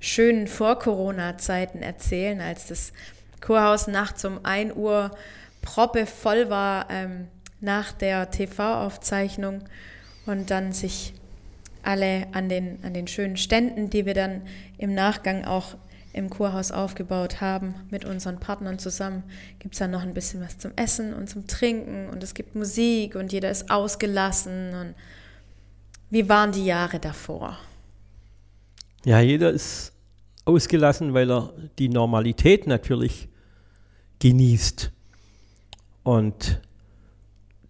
schönen 0.00 0.48
Vor-Corona-Zeiten 0.48 1.82
erzählen, 1.82 2.40
als 2.40 2.68
das 2.68 2.94
Kurhaus 3.42 3.86
nachts 3.86 4.24
um 4.24 4.44
1 4.46 4.74
Uhr 4.74 5.10
proppe 5.60 6.06
voll 6.06 6.48
war 6.48 6.88
ähm, 6.90 7.28
nach 7.60 7.92
der 7.92 8.30
TV-Aufzeichnung 8.30 9.62
und 10.24 10.50
dann 10.50 10.72
sich 10.72 11.12
alle 11.86 12.26
an 12.32 12.48
den, 12.48 12.82
an 12.82 12.94
den 12.94 13.06
schönen 13.06 13.36
Ständen, 13.36 13.90
die 13.90 14.06
wir 14.06 14.14
dann 14.14 14.42
im 14.78 14.94
Nachgang 14.94 15.44
auch 15.44 15.76
im 16.12 16.30
Kurhaus 16.30 16.70
aufgebaut 16.70 17.40
haben, 17.40 17.74
mit 17.90 18.04
unseren 18.04 18.38
Partnern 18.38 18.78
zusammen, 18.78 19.24
gibt 19.58 19.74
es 19.74 19.80
dann 19.80 19.90
noch 19.90 20.02
ein 20.02 20.14
bisschen 20.14 20.40
was 20.40 20.58
zum 20.58 20.70
Essen 20.76 21.12
und 21.12 21.28
zum 21.28 21.46
Trinken 21.48 22.08
und 22.08 22.22
es 22.22 22.34
gibt 22.34 22.54
Musik 22.54 23.16
und 23.16 23.32
jeder 23.32 23.50
ist 23.50 23.68
ausgelassen. 23.68 24.74
Und 24.74 24.94
wie 26.10 26.28
waren 26.28 26.52
die 26.52 26.64
Jahre 26.64 27.00
davor? 27.00 27.58
Ja, 29.04 29.20
jeder 29.20 29.50
ist 29.50 29.92
ausgelassen, 30.44 31.14
weil 31.14 31.30
er 31.30 31.52
die 31.78 31.88
Normalität 31.88 32.68
natürlich 32.68 33.28
genießt. 34.20 34.92
Und 36.04 36.60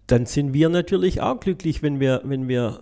dann 0.07 0.27
sind 0.27 0.53
wir 0.53 0.69
natürlich 0.69 1.19
auch 1.21 1.39
glücklich, 1.39 1.81
wenn 1.81 1.99
wir, 1.99 2.21
wenn 2.23 2.47
wir 2.47 2.81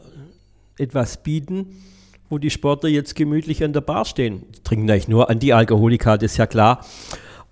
etwas 0.78 1.24
bieten, 1.24 1.84
wo 2.30 2.38
die 2.38 2.50
Sportler 2.50 2.90
jetzt 2.90 3.16
gemütlich 3.16 3.64
an 3.64 3.74
der 3.74 3.82
Bar 3.82 4.06
stehen. 4.06 4.44
Trinken 4.64 4.90
eigentlich 4.90 5.08
nur 5.08 5.30
Antialkoholika, 5.30 6.18
das 6.18 6.34
ist 6.34 6.38
ja 6.38 6.48
klar 6.48 6.86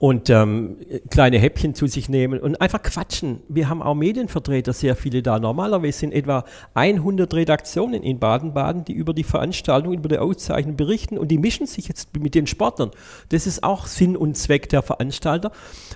und 0.01 0.31
ähm, 0.31 0.77
kleine 1.11 1.37
Häppchen 1.37 1.75
zu 1.75 1.85
sich 1.85 2.09
nehmen 2.09 2.39
und 2.39 2.59
einfach 2.59 2.81
quatschen. 2.81 3.41
Wir 3.47 3.69
haben 3.69 3.83
auch 3.83 3.93
Medienvertreter, 3.93 4.73
sehr 4.73 4.95
viele 4.95 5.21
da. 5.21 5.37
Normalerweise 5.37 5.99
sind 5.99 6.11
etwa 6.11 6.43
100 6.73 7.31
Redaktionen 7.35 8.01
in 8.01 8.17
Baden-Baden, 8.17 8.83
die 8.83 8.93
über 8.93 9.13
die 9.13 9.23
Veranstaltung, 9.23 9.93
über 9.93 10.09
die 10.09 10.17
Auszeichnung 10.17 10.75
berichten 10.75 11.19
und 11.19 11.27
die 11.27 11.37
mischen 11.37 11.67
sich 11.67 11.87
jetzt 11.87 12.17
mit 12.17 12.33
den 12.33 12.47
Sportlern. 12.47 12.89
Das 13.29 13.45
ist 13.45 13.63
auch 13.63 13.85
Sinn 13.85 14.17
und 14.17 14.35
Zweck 14.35 14.69
der 14.69 14.81
Veranstalter, 14.81 15.51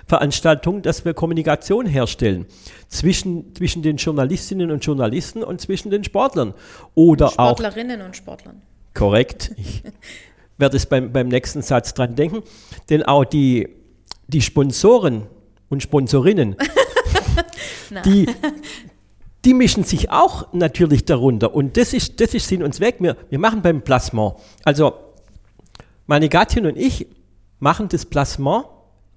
Veranstaltung, 0.06 0.82
dass 0.82 1.04
wir 1.04 1.12
Kommunikation 1.12 1.84
herstellen 1.84 2.46
zwischen, 2.86 3.56
zwischen 3.56 3.82
den 3.82 3.96
Journalistinnen 3.96 4.70
und 4.70 4.84
Journalisten 4.84 5.42
und 5.42 5.60
zwischen 5.60 5.90
den 5.90 6.04
Sportlern. 6.04 6.54
Oder 6.94 7.30
Sportlerinnen 7.30 8.00
auch, 8.00 8.06
und 8.06 8.16
Sportlern. 8.16 8.62
Korrekt. 8.94 9.50
Ich 9.56 9.82
werde 10.58 10.76
es 10.76 10.86
beim, 10.86 11.12
beim 11.12 11.26
nächsten 11.26 11.60
Satz 11.60 11.92
dran 11.92 12.14
denken. 12.14 12.42
Denn 12.88 13.02
auch 13.02 13.24
die 13.24 13.68
die 14.28 14.42
Sponsoren 14.42 15.26
und 15.68 15.82
Sponsorinnen, 15.82 16.56
die, 18.04 18.26
die 19.44 19.54
mischen 19.54 19.84
sich 19.84 20.10
auch 20.10 20.52
natürlich 20.52 21.04
darunter. 21.04 21.54
Und 21.54 21.76
das 21.76 21.92
ist, 21.92 22.20
das 22.20 22.34
ist 22.34 22.48
Sinn 22.48 22.62
und 22.62 22.74
Zweck. 22.74 22.96
Wir, 22.98 23.16
wir 23.30 23.38
machen 23.38 23.62
beim 23.62 23.82
Plasma. 23.82 24.36
Also, 24.64 24.94
meine 26.06 26.28
Gattin 26.28 26.66
und 26.66 26.76
ich 26.76 27.06
machen 27.58 27.88
das 27.88 28.04
Plasma, 28.04 28.68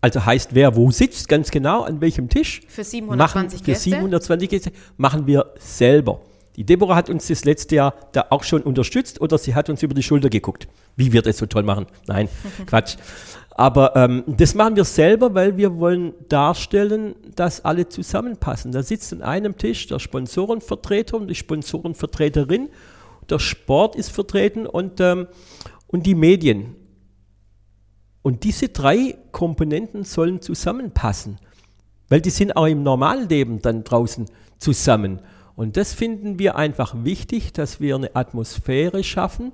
also 0.02 0.26
heißt, 0.26 0.56
wer 0.56 0.76
wo 0.76 0.92
sitzt, 0.92 1.28
ganz 1.28 1.52
genau, 1.52 1.84
an 1.84 2.02
welchem 2.02 2.30
Tisch. 2.30 2.62
Für 2.68 2.84
720 2.84 3.60
machen, 3.60 3.66
Für 3.66 3.76
720 3.76 4.50
Gäste 4.50 4.72
machen 4.98 5.28
wir 5.28 5.54
selber. 5.60 6.22
Die 6.56 6.66
Deborah 6.66 6.96
hat 6.96 7.10
uns 7.10 7.28
das 7.28 7.46
letzte 7.46 7.76
Jahr 7.76 7.94
da 8.12 8.28
auch 8.32 8.44
schon 8.44 8.62
unterstützt 8.64 9.22
oder 9.22 9.38
sie 9.38 9.56
hat 9.56 9.70
uns 9.70 9.84
über 9.84 9.94
die 9.94 10.04
Schulter 10.04 10.30
geguckt, 10.30 10.68
wie 10.96 11.14
wir 11.14 11.22
das 11.22 11.38
so 11.38 11.46
toll 11.46 11.64
machen. 11.64 11.86
Nein, 12.08 12.28
Quatsch. 12.66 12.98
Aber 13.60 13.94
ähm, 13.98 14.24
das 14.26 14.56
machen 14.56 14.78
wir 14.78 14.86
selber, 14.86 15.36
weil 15.36 15.58
wir 15.58 15.76
wollen 15.80 16.14
darstellen, 16.30 17.14
dass 17.36 17.66
alle 17.66 17.90
zusammenpassen. 17.90 18.72
Da 18.72 18.82
sitzt 18.84 19.12
an 19.12 19.22
einem 19.22 19.58
Tisch 19.58 19.86
der 19.88 20.00
Sponsorenvertreter 20.00 21.18
und 21.18 21.28
die 21.28 21.36
Sponsorenvertreterin, 21.36 22.70
der 23.30 23.40
Sport 23.40 23.98
ist 23.98 24.12
vertreten 24.12 24.66
und, 24.66 25.02
ähm, 25.02 25.28
und 25.88 26.06
die 26.06 26.16
Medien. 26.16 26.78
Und 28.22 28.46
diese 28.46 28.70
drei 28.70 29.18
Komponenten 29.34 30.06
sollen 30.06 30.42
zusammenpassen, 30.42 31.38
weil 32.08 32.22
die 32.22 32.30
sind 32.30 32.56
auch 32.56 32.66
im 32.66 32.82
Normalleben 32.82 33.62
dann 33.62 33.84
draußen 33.84 34.28
zusammen. 34.58 35.20
Und 35.58 35.76
das 35.76 35.94
finden 35.94 36.40
wir 36.40 36.56
einfach 36.56 36.96
wichtig, 37.04 37.52
dass 37.52 37.82
wir 37.82 37.96
eine 37.96 38.16
Atmosphäre 38.16 39.04
schaffen, 39.04 39.52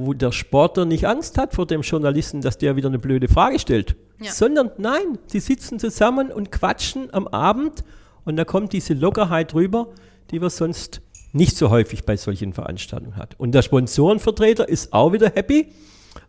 wo 0.00 0.12
der 0.12 0.30
Sportler 0.30 0.84
nicht 0.84 1.06
Angst 1.06 1.38
hat 1.38 1.54
vor 1.54 1.66
dem 1.66 1.80
Journalisten, 1.80 2.40
dass 2.40 2.56
der 2.56 2.76
wieder 2.76 2.88
eine 2.88 3.00
blöde 3.00 3.26
Frage 3.26 3.58
stellt, 3.58 3.96
ja. 4.20 4.30
sondern 4.30 4.70
nein, 4.78 5.18
sie 5.26 5.40
sitzen 5.40 5.80
zusammen 5.80 6.30
und 6.30 6.52
quatschen 6.52 7.12
am 7.12 7.26
Abend 7.26 7.82
und 8.24 8.36
da 8.36 8.44
kommt 8.44 8.72
diese 8.72 8.94
Lockerheit 8.94 9.54
rüber, 9.54 9.88
die 10.30 10.40
wir 10.40 10.50
sonst 10.50 11.00
nicht 11.32 11.56
so 11.56 11.70
häufig 11.70 12.04
bei 12.04 12.16
solchen 12.16 12.52
Veranstaltungen 12.52 13.16
hat. 13.16 13.34
Und 13.38 13.52
der 13.52 13.62
Sponsorenvertreter 13.62 14.68
ist 14.68 14.92
auch 14.92 15.12
wieder 15.12 15.32
happy, 15.34 15.66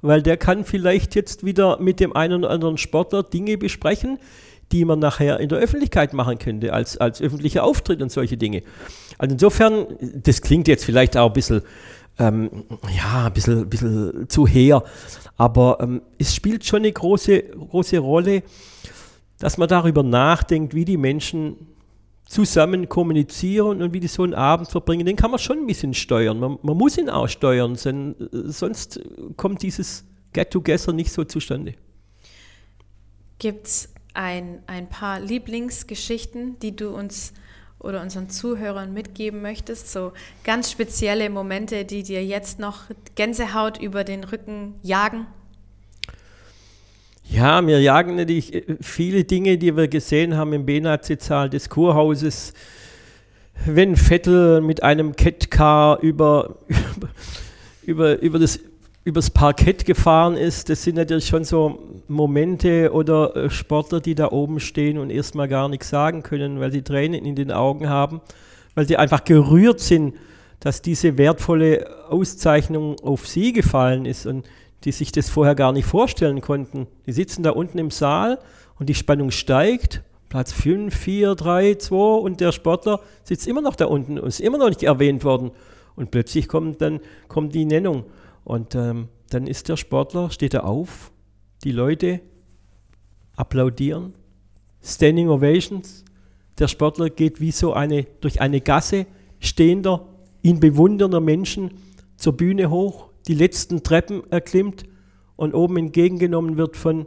weil 0.01 0.23
der 0.23 0.37
kann 0.37 0.65
vielleicht 0.65 1.13
jetzt 1.13 1.45
wieder 1.45 1.79
mit 1.79 1.99
dem 1.99 2.15
einen 2.15 2.43
oder 2.43 2.49
anderen 2.49 2.77
Sportler 2.77 3.21
Dinge 3.21 3.59
besprechen, 3.59 4.17
die 4.71 4.83
man 4.83 4.97
nachher 4.97 5.39
in 5.39 5.49
der 5.49 5.59
Öffentlichkeit 5.59 6.13
machen 6.13 6.39
könnte, 6.39 6.73
als, 6.73 6.97
als 6.97 7.21
öffentlicher 7.21 7.63
Auftritt 7.63 8.01
und 8.01 8.11
solche 8.11 8.37
Dinge. 8.37 8.63
Also 9.19 9.33
insofern, 9.33 9.85
das 9.99 10.41
klingt 10.41 10.67
jetzt 10.67 10.85
vielleicht 10.85 11.17
auch 11.17 11.27
ein 11.27 11.33
bisschen, 11.33 11.61
ähm, 12.19 12.65
ja, 12.95 13.27
ein 13.27 13.33
bisschen, 13.33 13.69
bisschen 13.69 14.29
zu 14.29 14.45
her, 14.45 14.83
aber 15.37 15.77
ähm, 15.81 16.01
es 16.17 16.35
spielt 16.35 16.65
schon 16.65 16.79
eine 16.79 16.91
große, 16.91 17.41
große 17.41 17.97
Rolle, 17.97 18.43
dass 19.39 19.57
man 19.57 19.69
darüber 19.69 20.03
nachdenkt, 20.03 20.73
wie 20.73 20.85
die 20.85 20.97
Menschen 20.97 21.55
zusammen 22.29 22.87
kommunizieren 22.87 23.81
und 23.81 23.93
wie 23.93 23.99
die 23.99 24.07
so 24.07 24.21
einen 24.23 24.35
Abend 24.35 24.69
verbringen, 24.69 25.05
den 25.05 25.15
kann 25.15 25.31
man 25.31 25.39
schon 25.39 25.59
ein 25.59 25.65
bisschen 25.65 25.95
steuern. 25.95 26.39
Man, 26.39 26.59
man 26.61 26.77
muss 26.77 26.97
ihn 26.97 27.09
auch 27.09 27.27
steuern, 27.27 27.75
denn, 27.83 28.15
sonst 28.31 28.99
kommt 29.35 29.63
dieses 29.63 30.05
Get-Together 30.33 30.93
nicht 30.93 31.11
so 31.11 31.23
zustande. 31.23 31.73
Gibt 33.39 33.65
es 33.65 33.89
ein, 34.13 34.61
ein 34.67 34.89
paar 34.89 35.19
Lieblingsgeschichten, 35.19 36.59
die 36.59 36.75
du 36.75 36.89
uns 36.89 37.33
oder 37.79 38.01
unseren 38.01 38.29
Zuhörern 38.29 38.93
mitgeben 38.93 39.41
möchtest? 39.41 39.91
So 39.91 40.11
ganz 40.43 40.71
spezielle 40.71 41.29
Momente, 41.29 41.85
die 41.85 42.03
dir 42.03 42.23
jetzt 42.23 42.59
noch 42.59 42.83
Gänsehaut 43.15 43.81
über 43.81 44.03
den 44.03 44.23
Rücken 44.23 44.75
jagen? 44.83 45.27
Ja, 47.31 47.65
wir 47.65 47.79
jagen 47.79 48.15
natürlich 48.15 48.53
äh, 48.55 48.63
viele 48.81 49.23
Dinge, 49.23 49.59
die 49.59 49.75
wir 49.77 49.87
gesehen 49.87 50.35
haben 50.35 50.51
im 50.53 50.65
Benazi-Saal 50.65 51.49
des 51.49 51.69
Kurhauses. 51.69 52.53
Wenn 53.65 53.95
Vettel 53.95 54.61
mit 54.61 54.81
einem 54.81 55.15
Catcar 55.15 55.99
über, 55.99 56.57
über, 57.83 58.19
über, 58.19 58.39
das, 58.39 58.59
übers 59.09 59.29
Parkett 59.29 59.85
gefahren 59.85 60.35
ist, 60.35 60.69
das 60.69 60.83
sind 60.83 60.95
natürlich 60.95 61.27
schon 61.27 61.43
so 61.43 61.79
Momente 62.07 62.91
oder 62.93 63.35
äh, 63.35 63.49
Sportler, 63.49 63.99
die 63.99 64.15
da 64.15 64.31
oben 64.31 64.59
stehen 64.59 64.97
und 64.97 65.09
erstmal 65.09 65.47
gar 65.47 65.67
nichts 65.69 65.89
sagen 65.89 66.23
können, 66.23 66.59
weil 66.59 66.71
sie 66.71 66.81
Tränen 66.81 67.25
in 67.25 67.35
den 67.35 67.51
Augen 67.51 67.89
haben, 67.89 68.21
weil 68.75 68.87
sie 68.87 68.97
einfach 68.97 69.23
gerührt 69.23 69.79
sind, 69.79 70.15
dass 70.59 70.81
diese 70.81 71.17
wertvolle 71.17 71.87
Auszeichnung 72.09 72.99
auf 72.99 73.27
sie 73.27 73.53
gefallen 73.53 74.05
ist. 74.05 74.25
Und 74.25 74.45
die 74.83 74.91
sich 74.91 75.11
das 75.11 75.29
vorher 75.29 75.55
gar 75.55 75.73
nicht 75.73 75.85
vorstellen 75.85 76.41
konnten. 76.41 76.87
Die 77.05 77.11
sitzen 77.11 77.43
da 77.43 77.51
unten 77.51 77.77
im 77.77 77.91
Saal 77.91 78.39
und 78.79 78.87
die 78.87 78.95
Spannung 78.95 79.31
steigt. 79.31 80.01
Platz 80.29 80.53
5, 80.53 80.95
4, 80.95 81.35
3, 81.35 81.75
2 81.75 81.95
und 81.95 82.39
der 82.39 82.51
Sportler 82.51 83.01
sitzt 83.23 83.47
immer 83.47 83.61
noch 83.61 83.75
da 83.75 83.85
unten 83.85 84.19
und 84.19 84.27
ist 84.27 84.39
immer 84.39 84.57
noch 84.57 84.69
nicht 84.69 84.83
erwähnt 84.83 85.23
worden. 85.23 85.51
Und 85.95 86.11
plötzlich 86.11 86.47
kommt 86.47 86.81
dann 86.81 87.01
kommt 87.27 87.55
die 87.55 87.65
Nennung. 87.65 88.05
Und 88.49 88.73
ähm, 88.73 89.09
dann 89.29 89.45
ist 89.45 89.69
der 89.69 89.77
Sportler, 89.77 90.31
steht 90.31 90.55
er 90.55 90.65
auf, 90.65 91.11
die 91.63 91.71
Leute 91.71 92.19
applaudieren, 93.35 94.15
Standing 94.81 95.29
Ovations. 95.29 96.03
Der 96.57 96.67
Sportler 96.67 97.11
geht 97.11 97.39
wie 97.41 97.51
so 97.51 97.73
eine 97.73 98.07
durch 98.21 98.41
eine 98.41 98.59
Gasse 98.59 99.05
stehender, 99.39 100.07
ihn 100.41 100.59
bewundernder 100.59 101.19
Menschen 101.19 101.75
zur 102.17 102.33
Bühne 102.37 102.71
hoch 102.71 103.09
die 103.27 103.35
letzten 103.35 103.83
Treppen 103.83 104.23
erklimmt 104.31 104.83
und 105.35 105.53
oben 105.53 105.77
entgegengenommen 105.77 106.57
wird 106.57 106.75
von 106.75 107.05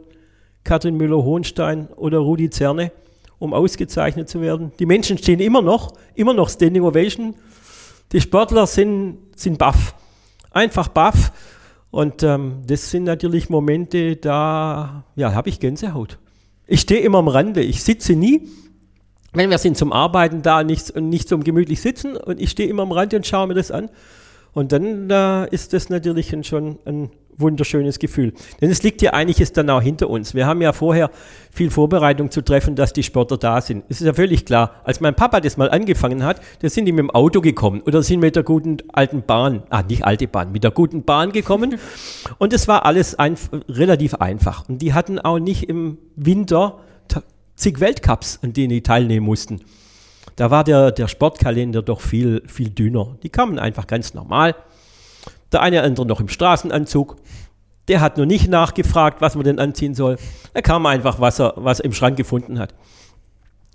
Katrin 0.63 0.95
Müller-Hohenstein 0.95 1.87
oder 1.97 2.19
Rudi 2.19 2.51
Zerne, 2.51 2.93
um 3.37 3.53
ausgezeichnet 3.53 4.29
zu 4.29 4.39
werden. 4.39 4.71
Die 4.79 4.85
Menschen 4.85 5.17
stehen 5.17 5.41
immer 5.41 5.61
noch, 5.61 5.91
immer 6.15 6.33
noch 6.33 6.47
Standing 6.47 6.83
Ovation. 6.83 7.35
Die 8.13 8.21
Sportler 8.21 8.65
sind, 8.65 9.17
sind 9.35 9.57
baff, 9.57 9.93
einfach 10.53 10.87
baff. 10.87 11.31
Und 11.91 12.23
ähm, 12.23 12.61
das 12.65 12.89
sind 12.89 13.03
natürlich 13.03 13.49
Momente, 13.49 14.15
da 14.15 15.03
ja, 15.15 15.33
habe 15.33 15.49
ich 15.49 15.59
Gänsehaut. 15.59 16.17
Ich 16.65 16.81
stehe 16.81 17.01
immer 17.01 17.19
am 17.19 17.27
Rande, 17.27 17.61
ich 17.61 17.83
sitze 17.83 18.13
nie. 18.13 18.47
Wenn 19.33 19.49
wir 19.49 19.57
sind 19.57 19.77
zum 19.77 19.91
Arbeiten 19.91 20.41
da, 20.41 20.63
nicht, 20.63 20.95
nicht 20.95 21.27
zum 21.27 21.43
gemütlich 21.43 21.81
sitzen 21.81 22.15
und 22.15 22.39
ich 22.39 22.51
stehe 22.51 22.69
immer 22.69 22.83
am 22.83 22.91
Rande 22.91 23.15
und 23.17 23.27
schaue 23.27 23.47
mir 23.47 23.53
das 23.55 23.71
an. 23.71 23.89
Und 24.53 24.71
dann 24.71 25.09
da 25.09 25.43
ist 25.43 25.73
das 25.73 25.89
natürlich 25.89 26.35
schon 26.43 26.77
ein 26.85 27.09
wunderschönes 27.37 27.99
Gefühl. 27.99 28.33
Denn 28.61 28.69
es 28.69 28.83
liegt 28.83 29.01
ja 29.01 29.13
eigentlich 29.13 29.41
ist 29.41 29.57
dann 29.57 29.69
auch 29.69 29.81
hinter 29.81 30.09
uns. 30.09 30.33
Wir 30.33 30.45
haben 30.45 30.61
ja 30.61 30.73
vorher 30.73 31.09
viel 31.51 31.69
Vorbereitung 31.69 32.31
zu 32.31 32.41
treffen, 32.41 32.75
dass 32.75 32.93
die 32.93 33.03
Sportler 33.03 33.37
da 33.37 33.61
sind. 33.61 33.83
Es 33.89 34.01
ist 34.01 34.07
ja 34.07 34.13
völlig 34.13 34.45
klar. 34.45 34.81
Als 34.83 34.99
mein 34.99 35.15
Papa 35.15 35.39
das 35.39 35.57
mal 35.57 35.69
angefangen 35.69 36.23
hat, 36.23 36.41
da 36.61 36.69
sind 36.69 36.85
die 36.85 36.91
mit 36.91 36.99
dem 36.99 37.11
Auto 37.11 37.41
gekommen 37.41 37.81
oder 37.81 38.03
sind 38.03 38.19
mit 38.19 38.35
der 38.35 38.43
guten 38.43 38.77
alten 38.91 39.23
Bahn, 39.23 39.63
ah, 39.69 39.83
nicht 39.83 40.05
alte 40.05 40.27
Bahn, 40.27 40.51
mit 40.51 40.63
der 40.63 40.71
guten 40.71 41.03
Bahn 41.03 41.31
gekommen. 41.31 41.77
Und 42.37 42.53
es 42.53 42.67
war 42.67 42.85
alles 42.85 43.15
ein, 43.19 43.37
relativ 43.69 44.15
einfach. 44.15 44.67
Und 44.67 44.81
die 44.81 44.93
hatten 44.93 45.19
auch 45.19 45.39
nicht 45.39 45.69
im 45.69 45.97
Winter 46.15 46.79
zig 47.55 47.79
Weltcups, 47.79 48.39
an 48.41 48.53
denen 48.53 48.69
die 48.69 48.81
teilnehmen 48.81 49.25
mussten. 49.25 49.61
Da 50.35 50.49
war 50.49 50.63
der, 50.63 50.91
der 50.91 51.07
Sportkalender 51.07 51.81
doch 51.81 52.01
viel, 52.01 52.41
viel 52.47 52.69
dünner. 52.69 53.17
Die 53.21 53.29
kamen 53.29 53.59
einfach 53.59 53.87
ganz 53.87 54.13
normal. 54.13 54.55
Der 55.53 55.61
eine 55.61 55.77
oder 55.77 55.85
andere 55.85 56.05
noch 56.05 56.19
im 56.19 56.27
Straßenanzug. 56.27 57.15
Der 57.87 58.01
hat 58.01 58.17
nur 58.17 58.25
nicht 58.25 58.49
nachgefragt, 58.49 59.21
was 59.21 59.35
man 59.35 59.43
denn 59.43 59.59
anziehen 59.59 59.93
soll. 59.93 60.17
Da 60.53 60.61
kam 60.61 60.85
einfach, 60.85 61.19
was 61.19 61.39
er, 61.39 61.53
was 61.57 61.79
er 61.79 61.85
im 61.85 61.93
Schrank 61.93 62.17
gefunden 62.17 62.59
hat. 62.59 62.73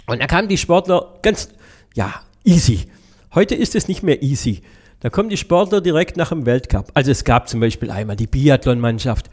Und 0.07 0.21
da 0.21 0.27
kamen 0.27 0.49
die 0.49 0.57
Sportler 0.57 1.15
ganz, 1.23 1.51
ja, 1.95 2.15
easy. 2.43 2.87
Heute 3.35 3.55
ist 3.55 3.75
es 3.75 3.89
nicht 3.89 4.03
mehr 4.03 4.23
easy. 4.23 4.63
Da 5.01 5.11
kommen 5.11 5.29
die 5.29 5.37
Sportler 5.37 5.81
direkt 5.81 6.17
nach 6.17 6.31
dem 6.31 6.47
Weltcup. 6.47 6.91
Also 6.95 7.11
es 7.11 7.25
gab 7.25 7.49
zum 7.49 7.61
Beispiel 7.61 7.91
einmal 7.91 8.17
die 8.17 8.27
Biathlon-Mannschaft. 8.27 9.31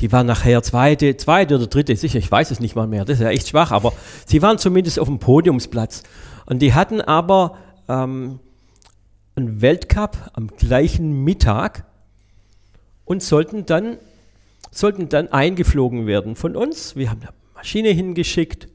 Die 0.00 0.10
waren 0.10 0.26
nachher 0.26 0.62
zweite, 0.62 1.16
zweite 1.16 1.56
oder 1.56 1.66
dritte, 1.66 1.94
sicher, 1.94 2.18
ich 2.18 2.30
weiß 2.30 2.50
es 2.50 2.60
nicht 2.60 2.74
mal 2.74 2.86
mehr. 2.86 3.04
Das 3.04 3.18
ist 3.18 3.22
ja 3.22 3.30
echt 3.30 3.48
schwach, 3.48 3.70
aber 3.70 3.92
sie 4.26 4.42
waren 4.42 4.58
zumindest 4.58 4.98
auf 4.98 5.08
dem 5.08 5.18
Podiumsplatz. 5.18 6.02
Und 6.46 6.60
die 6.60 6.74
hatten 6.74 7.00
aber 7.00 7.56
ähm, 7.88 8.40
einen 9.36 9.60
Weltcup 9.60 10.30
am 10.34 10.48
gleichen 10.48 11.24
Mittag 11.24 11.84
und 13.04 13.22
sollten 13.22 13.66
dann, 13.66 13.98
sollten 14.70 15.08
dann 15.08 15.28
eingeflogen 15.28 16.06
werden 16.06 16.36
von 16.36 16.56
uns. 16.56 16.96
Wir 16.96 17.10
haben 17.10 17.20
eine 17.22 17.32
Maschine 17.54 17.90
hingeschickt. 17.90 18.68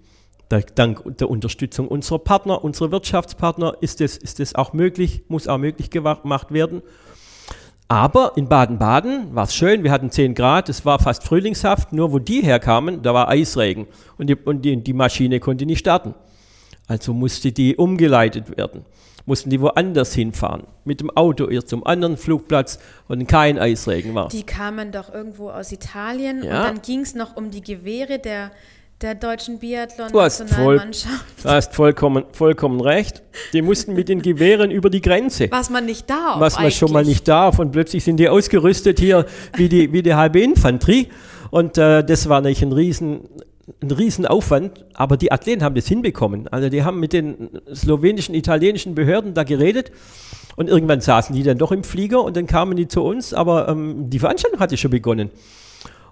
Dank 0.49 1.03
der 1.19 1.29
Unterstützung 1.29 1.87
unserer 1.87 2.17
Partner, 2.17 2.63
unserer 2.63 2.91
Wirtschaftspartner 2.91 3.77
ist 3.81 4.01
es, 4.01 4.17
ist 4.17 4.55
auch 4.55 4.73
möglich, 4.73 5.21
muss 5.27 5.47
auch 5.47 5.59
möglich 5.59 5.91
gemacht 5.91 6.51
werden. 6.51 6.81
Aber 7.87 8.33
in 8.35 8.47
Baden-Baden 8.47 9.35
war 9.35 9.43
es 9.45 9.55
schön, 9.55 9.83
wir 9.83 9.91
hatten 9.91 10.11
10 10.11 10.35
Grad, 10.35 10.69
es 10.69 10.85
war 10.85 10.99
fast 10.99 11.23
frühlingshaft, 11.23 11.93
nur 11.93 12.11
wo 12.11 12.19
die 12.19 12.41
herkamen, 12.41 13.01
da 13.01 13.15
war 13.15 13.29
Eisregen 13.29 13.87
und 14.17 14.27
die, 14.27 14.35
und 14.35 14.63
die, 14.63 14.75
die 14.77 14.93
Maschine 14.93 15.39
konnte 15.39 15.65
nicht 15.65 15.79
starten. 15.79 16.13
Also 16.87 17.13
musste 17.13 17.51
die 17.51 17.75
umgeleitet 17.75 18.57
werden, 18.57 18.85
mussten 19.29 19.51
die 19.51 19.61
woanders 19.61 20.13
hinfahren, 20.13 20.63
mit 20.85 21.01
dem 21.01 21.11
Auto 21.11 21.45
erst 21.47 21.69
zum 21.69 21.85
anderen 21.85 22.17
Flugplatz 22.17 22.79
und 23.07 23.27
kein 23.27 23.59
Eisregen 23.59 24.15
war. 24.15 24.27
Die 24.29 24.41
kamen 24.41 24.91
doch 24.91 25.13
irgendwo 25.13 25.51
aus 25.51 25.71
Italien 25.71 26.43
ja. 26.43 26.57
und 26.57 26.67
dann 26.67 26.81
ging 26.81 27.01
es 27.01 27.13
noch 27.13 27.37
um 27.37 27.51
die 27.51 27.61
Gewehre 27.61 28.17
der, 28.17 28.49
der 29.01 29.13
deutschen 29.13 29.59
Biathlon-Nationalmannschaft. 29.59 31.25
Du 31.43 31.47
hast 31.47 31.75
vollkommen, 31.75 32.23
vollkommen 32.31 32.81
recht. 32.81 33.21
Die 33.53 33.61
mussten 33.61 33.93
mit 33.93 34.09
den 34.09 34.23
Gewehren 34.23 34.71
über 34.71 34.89
die 34.89 35.01
Grenze. 35.01 35.47
Was 35.51 35.69
man 35.69 35.85
nicht 35.85 36.09
darf. 36.09 36.39
Was 36.39 36.55
man 36.55 36.63
eigentlich. 36.63 36.77
schon 36.77 36.91
mal 36.91 37.05
nicht 37.05 37.27
darf. 37.27 37.59
Und 37.59 37.71
plötzlich 37.71 38.03
sind 38.03 38.17
die 38.17 38.29
ausgerüstet 38.29 38.99
hier 38.99 39.27
wie 39.53 39.69
die, 39.69 39.93
wie 39.93 40.01
die 40.01 40.15
halbe 40.15 40.41
Infanterie. 40.41 41.07
Und 41.51 41.77
äh, 41.77 42.03
das 42.03 42.27
war 42.27 42.41
natürlich 42.41 42.63
ein 42.63 42.71
riesen, 42.71 43.29
ein 43.81 43.91
Riesenaufwand, 43.91 44.85
aber 44.93 45.17
die 45.17 45.31
Athleten 45.31 45.63
haben 45.63 45.75
das 45.75 45.87
hinbekommen. 45.87 46.47
Also 46.47 46.69
die 46.69 46.83
haben 46.83 46.99
mit 46.99 47.13
den 47.13 47.49
slowenischen, 47.73 48.35
italienischen 48.35 48.95
Behörden 48.95 49.33
da 49.33 49.43
geredet 49.43 49.91
und 50.55 50.69
irgendwann 50.69 51.01
saßen 51.01 51.35
die 51.35 51.43
dann 51.43 51.57
doch 51.57 51.71
im 51.71 51.83
Flieger 51.83 52.23
und 52.23 52.35
dann 52.35 52.47
kamen 52.47 52.75
die 52.75 52.87
zu 52.87 53.03
uns, 53.03 53.33
aber 53.33 53.69
ähm, 53.69 54.09
die 54.09 54.19
Veranstaltung 54.19 54.59
hatte 54.59 54.77
schon 54.77 54.91
begonnen. 54.91 55.31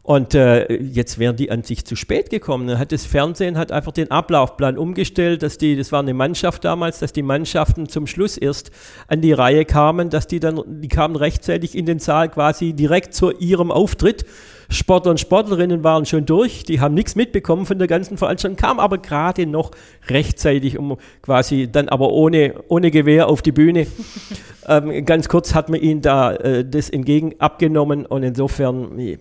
Und 0.08 0.36
äh, 0.36 0.74
jetzt 0.82 1.20
wären 1.20 1.36
die 1.36 1.52
an 1.52 1.64
sich 1.64 1.84
zu 1.84 1.98
spät 1.98 2.30
gekommen. 2.30 2.66
Dann 2.66 2.80
hat 2.80 2.94
das 2.94 3.06
Fernsehen 3.06 3.58
hat 3.58 3.74
einfach 3.74 3.92
den 3.92 4.10
Ablaufplan 4.10 4.78
umgestellt, 4.78 5.44
dass 5.44 5.58
die, 5.58 5.76
das 5.76 5.92
war 5.92 6.00
eine 6.00 6.14
Mannschaft 6.14 6.64
damals, 6.64 7.00
dass 7.00 7.12
die 7.12 7.24
Mannschaften 7.24 7.90
zum 7.90 8.08
Schluss 8.08 8.38
erst 8.38 8.72
an 9.10 9.20
die 9.20 9.34
Reihe 9.34 9.66
kamen, 9.66 10.10
dass 10.10 10.26
die 10.26 10.40
dann, 10.40 10.62
die 10.66 10.88
kamen 10.88 11.18
rechtzeitig 11.18 11.76
in 11.78 11.86
den 11.86 12.00
Saal 12.00 12.30
quasi 12.30 12.72
direkt 12.72 13.16
zu 13.16 13.32
ihrem 13.32 13.70
Auftritt 13.70 14.26
Sportler 14.70 15.12
und 15.12 15.20
Sportlerinnen 15.20 15.84
waren 15.84 16.06
schon 16.06 16.26
durch, 16.26 16.64
die 16.64 16.80
haben 16.82 16.94
nichts 16.94 17.16
mitbekommen 17.16 17.66
von 17.66 17.80
der 17.80 17.88
ganzen 17.88 18.18
Veranstaltung, 18.18 18.58
kamen 18.58 18.80
aber 18.80 18.98
gerade 18.98 19.46
noch 19.46 19.72
rechtzeitig, 20.10 20.78
um 20.78 20.98
quasi 21.22 21.70
dann 21.72 21.90
aber 21.90 22.12
ohne, 22.12 22.56
ohne 22.68 22.92
Gewehr 22.92 23.28
auf 23.28 23.42
die 23.42 23.52
Bühne. 23.52 23.88
ähm, 24.68 25.06
ganz 25.06 25.30
kurz 25.30 25.56
hat 25.56 25.70
man 25.70 25.80
ihnen 25.80 26.02
da 26.02 26.34
äh, 26.34 26.66
das 26.66 26.90
entgegen 26.90 27.36
abgenommen 27.40 28.06
und 28.06 28.24
insofern 28.24 29.00
äh, 29.00 29.18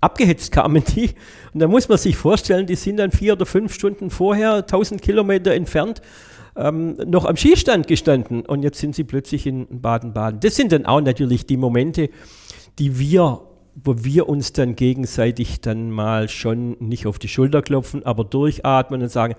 abgehetzt 0.00 0.52
kamen 0.52 0.82
die. 0.84 1.10
Und 1.52 1.60
da 1.60 1.68
muss 1.68 1.88
man 1.88 1.98
sich 1.98 2.16
vorstellen, 2.16 2.66
die 2.66 2.76
sind 2.76 2.96
dann 2.96 3.10
vier 3.10 3.34
oder 3.34 3.46
fünf 3.46 3.74
Stunden 3.74 4.10
vorher, 4.10 4.56
1000 4.56 5.02
Kilometer 5.02 5.52
entfernt, 5.52 6.00
ähm, 6.56 6.96
noch 7.06 7.26
am 7.26 7.36
Skistand 7.36 7.86
gestanden 7.86 8.44
und 8.44 8.62
jetzt 8.62 8.78
sind 8.78 8.94
sie 8.94 9.04
plötzlich 9.04 9.46
in 9.46 9.66
Baden-Baden. 9.80 10.40
Das 10.40 10.56
sind 10.56 10.72
dann 10.72 10.86
auch 10.86 11.00
natürlich 11.00 11.46
die 11.46 11.56
Momente, 11.56 12.10
die 12.78 12.98
wir, 12.98 13.42
wo 13.84 14.04
wir 14.04 14.28
uns 14.28 14.52
dann 14.52 14.76
gegenseitig 14.76 15.60
dann 15.60 15.90
mal 15.90 16.28
schon 16.28 16.76
nicht 16.80 17.06
auf 17.06 17.18
die 17.18 17.28
Schulter 17.28 17.62
klopfen, 17.62 18.04
aber 18.04 18.24
durchatmen 18.24 19.02
und 19.02 19.08
sagen, 19.10 19.34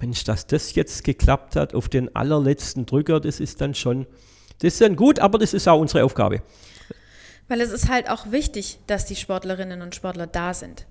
Mensch, 0.00 0.24
dass 0.24 0.46
das 0.46 0.74
jetzt 0.74 1.04
geklappt 1.04 1.56
hat 1.56 1.74
auf 1.74 1.88
den 1.88 2.14
allerletzten 2.14 2.86
Drücker, 2.86 3.20
das 3.20 3.40
ist 3.40 3.60
dann 3.60 3.74
schon, 3.74 4.06
das 4.60 4.74
ist 4.74 4.80
dann 4.80 4.96
gut, 4.96 5.18
aber 5.18 5.38
das 5.38 5.54
ist 5.54 5.68
auch 5.68 5.80
unsere 5.80 6.04
Aufgabe. 6.04 6.42
Weil 7.48 7.60
es 7.60 7.70
ist 7.70 7.88
halt 7.88 8.08
auch 8.08 8.30
wichtig, 8.30 8.78
dass 8.86 9.06
die 9.06 9.16
Sportlerinnen 9.16 9.82
und 9.82 9.94
Sportler 9.94 10.26
da 10.26 10.54
sind. 10.54 10.86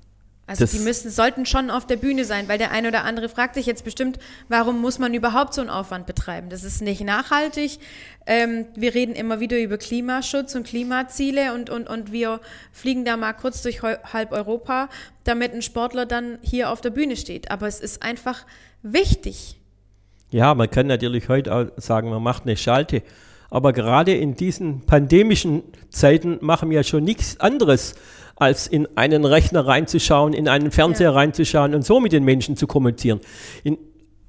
Also 0.49 0.63
das 0.63 0.71
die 0.71 0.79
müssen, 0.79 1.11
sollten 1.11 1.45
schon 1.45 1.69
auf 1.69 1.85
der 1.85 1.97
Bühne 1.97 2.25
sein, 2.25 2.47
weil 2.47 2.57
der 2.57 2.71
eine 2.71 2.87
oder 2.87 3.03
andere 3.03 3.29
fragt 3.29 3.53
sich 3.53 3.67
jetzt 3.67 3.83
bestimmt, 3.83 4.17
warum 4.47 4.81
muss 4.81 4.97
man 4.97 5.13
überhaupt 5.13 5.53
so 5.53 5.61
einen 5.61 5.69
Aufwand 5.69 6.07
betreiben? 6.07 6.49
Das 6.49 6.63
ist 6.63 6.81
nicht 6.81 7.01
nachhaltig. 7.01 7.77
Ähm, 8.25 8.65
wir 8.75 8.95
reden 8.95 9.13
immer 9.13 9.39
wieder 9.39 9.59
über 9.59 9.77
Klimaschutz 9.77 10.55
und 10.55 10.65
Klimaziele 10.65 11.53
und, 11.53 11.69
und, 11.69 11.87
und 11.87 12.11
wir 12.11 12.41
fliegen 12.71 13.05
da 13.05 13.15
mal 13.15 13.33
kurz 13.33 13.61
durch 13.61 13.83
halb 13.83 14.31
Europa, 14.31 14.89
damit 15.23 15.53
ein 15.53 15.61
Sportler 15.61 16.07
dann 16.07 16.39
hier 16.41 16.71
auf 16.71 16.81
der 16.81 16.89
Bühne 16.89 17.15
steht. 17.15 17.51
Aber 17.51 17.67
es 17.67 17.79
ist 17.79 18.01
einfach 18.01 18.47
wichtig. 18.81 19.55
Ja, 20.31 20.55
man 20.55 20.71
kann 20.71 20.87
natürlich 20.87 21.29
heute 21.29 21.53
auch 21.53 21.65
sagen, 21.77 22.09
man 22.09 22.23
macht 22.23 22.47
eine 22.47 22.57
Schalte. 22.57 23.03
Aber 23.51 23.71
gerade 23.71 24.15
in 24.15 24.33
diesen 24.33 24.81
pandemischen 24.81 25.61
Zeiten 25.91 26.39
machen 26.41 26.71
wir 26.71 26.77
ja 26.77 26.83
schon 26.83 27.03
nichts 27.03 27.39
anderes 27.39 27.93
als 28.39 28.67
in 28.67 28.87
einen 28.95 29.25
Rechner 29.25 29.67
reinzuschauen, 29.67 30.33
in 30.33 30.47
einen 30.47 30.71
Fernseher 30.71 31.11
ja. 31.11 31.15
reinzuschauen 31.15 31.75
und 31.75 31.85
so 31.85 31.99
mit 31.99 32.11
den 32.11 32.23
Menschen 32.23 32.55
zu 32.55 32.67
kommunizieren. 32.67 33.19
In, 33.63 33.77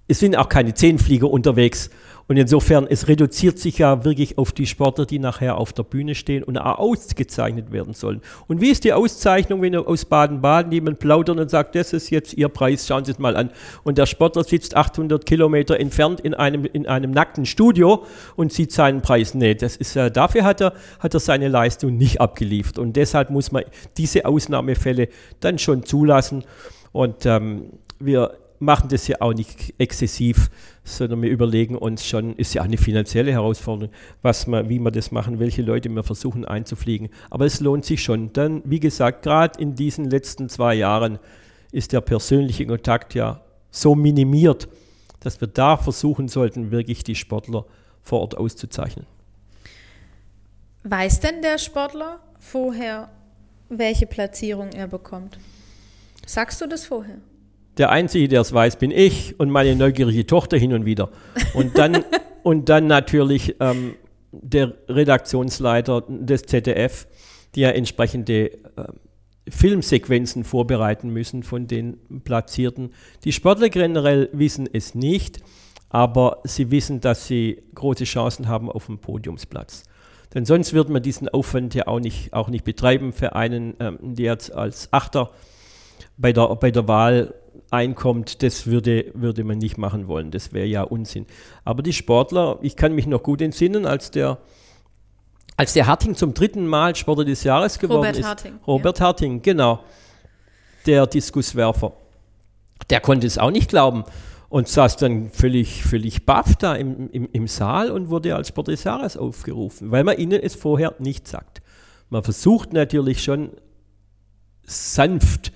es 0.08 0.18
sind 0.18 0.36
auch 0.36 0.48
keine 0.48 0.74
Zehnflieger 0.74 1.30
unterwegs 1.30 1.90
und 2.30 2.36
insofern, 2.36 2.86
es 2.88 3.08
reduziert 3.08 3.58
sich 3.58 3.78
ja 3.78 4.04
wirklich 4.04 4.38
auf 4.38 4.52
die 4.52 4.68
Sportler, 4.68 5.04
die 5.04 5.18
nachher 5.18 5.58
auf 5.58 5.72
der 5.72 5.82
Bühne 5.82 6.14
stehen 6.14 6.44
und 6.44 6.56
auch 6.58 6.78
ausgezeichnet 6.78 7.72
werden 7.72 7.92
sollen. 7.92 8.20
Und 8.46 8.60
wie 8.60 8.70
ist 8.70 8.84
die 8.84 8.92
Auszeichnung, 8.92 9.62
wenn 9.62 9.74
aus 9.74 10.04
Baden-Baden 10.04 10.70
jemand 10.70 11.00
plaudert 11.00 11.40
und 11.40 11.50
sagt, 11.50 11.74
das 11.74 11.92
ist 11.92 12.08
jetzt 12.10 12.34
Ihr 12.34 12.48
Preis, 12.48 12.86
schauen 12.86 13.04
Sie 13.04 13.10
es 13.10 13.18
mal 13.18 13.36
an. 13.36 13.50
Und 13.82 13.98
der 13.98 14.06
Sportler 14.06 14.44
sitzt 14.44 14.76
800 14.76 15.26
Kilometer 15.26 15.80
entfernt 15.80 16.20
in 16.20 16.34
einem, 16.34 16.66
in 16.66 16.86
einem 16.86 17.10
nackten 17.10 17.46
Studio 17.46 18.04
und 18.36 18.52
sieht 18.52 18.70
seinen 18.70 19.02
Preis. 19.02 19.34
Nee, 19.34 19.56
das 19.56 19.74
ist, 19.74 19.96
äh, 19.96 20.08
dafür 20.08 20.44
hat 20.44 20.60
er, 20.60 20.74
hat 21.00 21.14
er 21.14 21.18
seine 21.18 21.48
Leistung 21.48 21.96
nicht 21.96 22.20
abgeliefert. 22.20 22.78
Und 22.78 22.94
deshalb 22.94 23.30
muss 23.30 23.50
man 23.50 23.64
diese 23.96 24.24
Ausnahmefälle 24.24 25.08
dann 25.40 25.58
schon 25.58 25.82
zulassen. 25.82 26.44
Und 26.92 27.26
ähm, 27.26 27.70
wir 27.98 28.38
machen 28.60 28.90
das 28.90 29.08
ja 29.08 29.16
auch 29.20 29.32
nicht 29.32 29.74
exzessiv, 29.78 30.50
sondern 30.84 31.22
wir 31.22 31.30
überlegen 31.30 31.76
uns 31.76 32.06
schon, 32.06 32.36
ist 32.36 32.54
ja 32.54 32.60
auch 32.60 32.66
eine 32.66 32.76
finanzielle 32.76 33.32
Herausforderung, 33.32 33.92
was 34.22 34.46
man, 34.46 34.68
wie 34.68 34.78
wir 34.78 34.90
das 34.90 35.10
machen, 35.10 35.40
welche 35.40 35.62
Leute 35.62 35.88
wir 35.88 36.04
versuchen 36.04 36.44
einzufliegen. 36.44 37.08
Aber 37.30 37.46
es 37.46 37.60
lohnt 37.60 37.84
sich 37.86 38.02
schon. 38.02 38.32
Dann, 38.32 38.62
wie 38.64 38.78
gesagt, 38.78 39.22
gerade 39.22 39.58
in 39.58 39.74
diesen 39.74 40.04
letzten 40.04 40.48
zwei 40.48 40.74
Jahren 40.74 41.18
ist 41.72 41.92
der 41.92 42.02
persönliche 42.02 42.66
Kontakt 42.66 43.14
ja 43.14 43.40
so 43.70 43.94
minimiert, 43.94 44.68
dass 45.20 45.40
wir 45.40 45.48
da 45.48 45.76
versuchen 45.76 46.28
sollten, 46.28 46.70
wirklich 46.70 47.02
die 47.02 47.14
Sportler 47.14 47.64
vor 48.02 48.20
Ort 48.20 48.36
auszuzeichnen. 48.36 49.06
Weiß 50.82 51.20
denn 51.20 51.40
der 51.42 51.58
Sportler 51.58 52.20
vorher, 52.38 53.10
welche 53.68 54.06
Platzierung 54.06 54.70
er 54.72 54.88
bekommt? 54.88 55.38
Sagst 56.26 56.60
du 56.60 56.66
das 56.66 56.84
vorher? 56.86 57.18
Der 57.78 57.90
Einzige, 57.90 58.28
der 58.28 58.40
es 58.40 58.52
weiß, 58.52 58.76
bin 58.76 58.90
ich 58.90 59.38
und 59.38 59.50
meine 59.50 59.76
neugierige 59.76 60.26
Tochter 60.26 60.56
hin 60.56 60.72
und 60.72 60.84
wieder. 60.84 61.10
Und 61.54 61.78
dann, 61.78 62.04
und 62.42 62.68
dann 62.68 62.86
natürlich 62.86 63.56
ähm, 63.60 63.94
der 64.32 64.74
Redaktionsleiter 64.88 66.04
des 66.08 66.42
ZDF, 66.42 67.06
die 67.54 67.60
ja 67.60 67.70
entsprechende 67.70 68.52
äh, 68.52 68.58
Filmsequenzen 69.48 70.44
vorbereiten 70.44 71.10
müssen 71.10 71.42
von 71.42 71.66
den 71.66 71.98
Platzierten. 72.24 72.92
Die 73.24 73.32
Sportler 73.32 73.68
generell 73.68 74.28
wissen 74.32 74.68
es 74.72 74.94
nicht, 74.94 75.40
aber 75.88 76.40
sie 76.44 76.70
wissen, 76.70 77.00
dass 77.00 77.26
sie 77.26 77.62
große 77.74 78.04
Chancen 78.04 78.48
haben 78.48 78.70
auf 78.70 78.86
dem 78.86 78.98
Podiumsplatz. 78.98 79.84
Denn 80.34 80.44
sonst 80.44 80.72
würde 80.72 80.92
man 80.92 81.02
diesen 81.02 81.28
Aufwand 81.28 81.74
ja 81.74 81.88
auch 81.88 81.98
nicht, 81.98 82.32
auch 82.32 82.48
nicht 82.48 82.64
betreiben 82.64 83.12
für 83.12 83.34
einen, 83.34 83.74
ähm, 83.80 83.98
der 84.00 84.32
jetzt 84.32 84.52
als 84.52 84.92
Achter 84.92 85.30
bei 86.16 86.32
der, 86.32 86.54
bei 86.56 86.70
der 86.70 86.86
Wahl 86.86 87.34
einkommt, 87.70 88.42
das 88.42 88.66
würde, 88.66 89.12
würde 89.14 89.44
man 89.44 89.58
nicht 89.58 89.78
machen 89.78 90.08
wollen. 90.08 90.30
Das 90.30 90.52
wäre 90.52 90.66
ja 90.66 90.82
Unsinn. 90.82 91.26
Aber 91.64 91.82
die 91.82 91.92
Sportler, 91.92 92.58
ich 92.62 92.76
kann 92.76 92.94
mich 92.94 93.06
noch 93.06 93.22
gut 93.22 93.40
entsinnen, 93.40 93.86
als 93.86 94.10
der, 94.10 94.38
als 95.56 95.72
der 95.72 95.86
Harting 95.86 96.14
zum 96.16 96.34
dritten 96.34 96.66
Mal 96.66 96.96
Sportler 96.96 97.24
des 97.24 97.44
Jahres 97.44 97.78
geworden 97.78 97.98
Robert 97.98 98.18
ist. 98.18 98.26
Harting. 98.26 98.58
Robert 98.66 98.98
ja. 98.98 99.06
Harting, 99.06 99.42
genau. 99.42 99.80
Der 100.86 101.06
Diskuswerfer. 101.06 101.92
Der 102.88 103.00
konnte 103.00 103.26
es 103.26 103.38
auch 103.38 103.50
nicht 103.50 103.68
glauben 103.68 104.04
und 104.48 104.66
saß 104.66 104.96
dann 104.96 105.30
völlig, 105.30 105.84
völlig 105.84 106.26
baff 106.26 106.56
da 106.56 106.74
im, 106.74 107.08
im, 107.10 107.28
im 107.32 107.46
Saal 107.46 107.90
und 107.90 108.08
wurde 108.08 108.34
als 108.34 108.48
Sportler 108.48 108.72
des 108.72 108.84
Jahres 108.84 109.16
aufgerufen, 109.16 109.92
weil 109.92 110.02
man 110.02 110.18
ihnen 110.18 110.40
es 110.42 110.56
vorher 110.56 110.94
nicht 110.98 111.28
sagt. 111.28 111.62
Man 112.08 112.24
versucht 112.24 112.72
natürlich 112.72 113.22
schon 113.22 113.50
sanft 114.64 115.52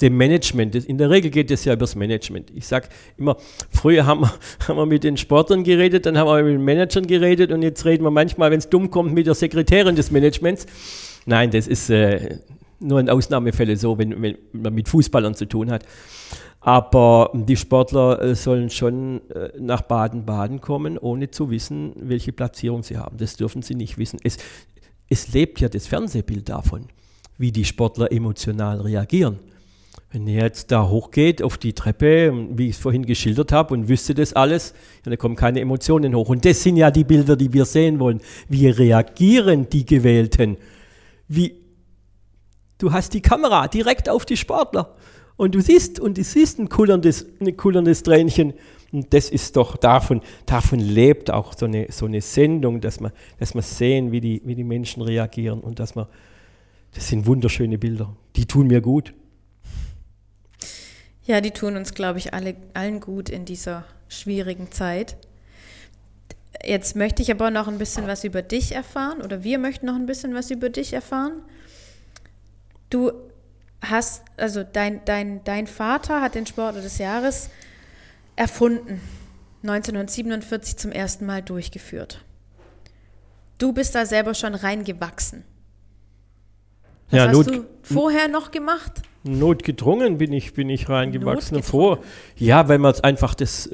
dem 0.00 0.16
Management. 0.16 0.74
In 0.74 0.98
der 0.98 1.10
Regel 1.10 1.30
geht 1.30 1.50
es 1.50 1.64
ja 1.64 1.72
übers 1.72 1.94
Management. 1.94 2.50
Ich 2.54 2.66
sage 2.66 2.88
immer, 3.16 3.36
früher 3.70 4.04
haben 4.06 4.22
wir, 4.22 4.32
haben 4.68 4.76
wir 4.76 4.86
mit 4.86 5.04
den 5.04 5.16
Sportlern 5.16 5.64
geredet, 5.64 6.06
dann 6.06 6.18
haben 6.18 6.28
wir 6.28 6.42
mit 6.42 6.54
den 6.54 6.64
Managern 6.64 7.06
geredet 7.06 7.50
und 7.50 7.62
jetzt 7.62 7.84
reden 7.84 8.04
wir 8.04 8.10
manchmal, 8.10 8.50
wenn 8.50 8.58
es 8.58 8.68
dumm 8.68 8.90
kommt, 8.90 9.14
mit 9.14 9.26
der 9.26 9.34
Sekretärin 9.34 9.96
des 9.96 10.10
Managements. 10.10 10.66
Nein, 11.24 11.50
das 11.50 11.66
ist 11.66 11.90
äh, 11.90 12.38
nur 12.78 13.00
in 13.00 13.08
Ausnahmefällen 13.08 13.76
so, 13.76 13.96
wenn, 13.98 14.20
wenn, 14.22 14.36
man 14.52 14.74
mit 14.74 14.88
Fußballern 14.88 15.34
zu 15.34 15.46
tun 15.46 15.70
hat. 15.70 15.84
Aber 16.60 17.30
die 17.32 17.56
Sportler 17.56 18.20
äh, 18.20 18.34
sollen 18.34 18.70
schon 18.70 19.20
äh, 19.30 19.50
nach 19.58 19.82
Baden-Baden 19.82 20.60
kommen, 20.60 20.98
ohne 20.98 21.30
zu 21.30 21.50
wissen, 21.50 21.92
welche 21.96 22.32
Platzierung 22.32 22.82
sie 22.82 22.98
haben. 22.98 23.16
Das 23.18 23.36
dürfen 23.36 23.62
sie 23.62 23.74
nicht 23.74 23.98
wissen. 23.98 24.18
Es, 24.24 24.36
es 25.08 25.32
lebt 25.32 25.60
ja 25.60 25.68
das 25.68 25.86
Fernsehbild 25.86 26.48
davon, 26.48 26.86
wie 27.38 27.52
die 27.52 27.64
Sportler 27.64 28.10
emotional 28.10 28.80
reagieren. 28.80 29.38
Wenn 30.10 30.26
er 30.28 30.44
jetzt 30.44 30.70
da 30.70 30.88
hochgeht 30.88 31.42
auf 31.42 31.58
die 31.58 31.72
Treppe, 31.72 32.32
wie 32.50 32.68
ich 32.68 32.76
es 32.76 32.80
vorhin 32.80 33.04
geschildert 33.04 33.52
habe, 33.52 33.74
und 33.74 33.88
wüsste 33.88 34.14
das 34.14 34.32
alles, 34.32 34.72
ja, 35.04 35.10
da 35.10 35.16
kommen 35.16 35.34
keine 35.34 35.60
Emotionen 35.60 36.14
hoch. 36.14 36.28
Und 36.28 36.44
das 36.44 36.62
sind 36.62 36.76
ja 36.76 36.90
die 36.90 37.04
Bilder, 37.04 37.36
die 37.36 37.52
wir 37.52 37.64
sehen 37.64 37.98
wollen. 37.98 38.20
Wie 38.48 38.68
reagieren 38.68 39.68
die 39.68 39.84
Gewählten? 39.84 40.56
Wie, 41.28 41.56
du 42.78 42.92
hast 42.92 43.14
die 43.14 43.20
Kamera 43.20 43.66
direkt 43.68 44.08
auf 44.08 44.24
die 44.24 44.36
Sportler 44.36 44.94
und 45.36 45.54
du 45.54 45.60
siehst, 45.60 46.00
und 46.00 46.16
du 46.16 46.24
siehst 46.24 46.58
ein 46.58 46.68
kullerndes, 46.68 47.26
ein 47.40 47.56
kullerndes 47.56 48.02
Tränchen. 48.02 48.54
Und 48.92 49.12
das 49.12 49.28
ist 49.28 49.56
doch 49.56 49.76
davon, 49.76 50.22
davon 50.46 50.78
lebt 50.78 51.30
auch 51.30 51.52
so 51.56 51.66
eine, 51.66 51.88
so 51.90 52.06
eine 52.06 52.20
Sendung, 52.20 52.80
dass 52.80 53.00
wir, 53.00 53.12
dass 53.38 53.54
wir 53.54 53.62
sehen, 53.62 54.12
wie 54.12 54.20
die, 54.20 54.40
wie 54.44 54.54
die 54.54 54.64
Menschen 54.64 55.02
reagieren 55.02 55.60
und 55.60 55.80
dass 55.80 55.96
wir, 55.96 56.08
das 56.94 57.08
sind 57.08 57.26
wunderschöne 57.26 57.76
Bilder. 57.76 58.16
Die 58.36 58.46
tun 58.46 58.68
mir 58.68 58.80
gut. 58.80 59.12
Ja, 61.26 61.40
die 61.40 61.50
tun 61.50 61.76
uns, 61.76 61.94
glaube 61.94 62.18
ich, 62.18 62.32
alle, 62.32 62.54
allen 62.74 63.00
gut 63.00 63.28
in 63.28 63.44
dieser 63.44 63.84
schwierigen 64.08 64.70
Zeit. 64.70 65.16
Jetzt 66.64 66.96
möchte 66.96 67.20
ich 67.22 67.30
aber 67.30 67.50
noch 67.50 67.68
ein 67.68 67.78
bisschen 67.78 68.06
was 68.06 68.24
über 68.24 68.42
dich 68.42 68.72
erfahren 68.72 69.20
oder 69.20 69.42
wir 69.42 69.58
möchten 69.58 69.86
noch 69.86 69.96
ein 69.96 70.06
bisschen 70.06 70.34
was 70.34 70.50
über 70.50 70.70
dich 70.70 70.92
erfahren. 70.92 71.42
Du 72.90 73.12
hast, 73.82 74.22
also 74.36 74.62
dein, 74.62 75.04
dein, 75.04 75.42
dein 75.44 75.66
Vater 75.66 76.22
hat 76.22 76.34
den 76.34 76.46
Sportler 76.46 76.80
des 76.80 76.98
Jahres 76.98 77.50
erfunden, 78.36 79.00
1947 79.62 80.76
zum 80.76 80.92
ersten 80.92 81.26
Mal 81.26 81.42
durchgeführt. 81.42 82.24
Du 83.58 83.72
bist 83.72 83.94
da 83.94 84.06
selber 84.06 84.34
schon 84.34 84.54
reingewachsen. 84.54 85.44
Was 87.10 87.18
ja, 87.18 87.28
hast 87.28 87.50
du 87.50 87.66
vorher 87.82 88.28
noch 88.28 88.50
gemacht? 88.50 89.02
Notgedrungen 89.26 90.18
bin 90.18 90.32
ich, 90.32 90.54
bin 90.54 90.70
ich 90.70 90.88
reingewachsen. 90.88 91.62
Vor, 91.62 91.98
ja, 92.36 92.68
weil 92.68 92.78
man 92.78 92.92
es 92.92 93.02
einfach 93.02 93.34
das. 93.34 93.70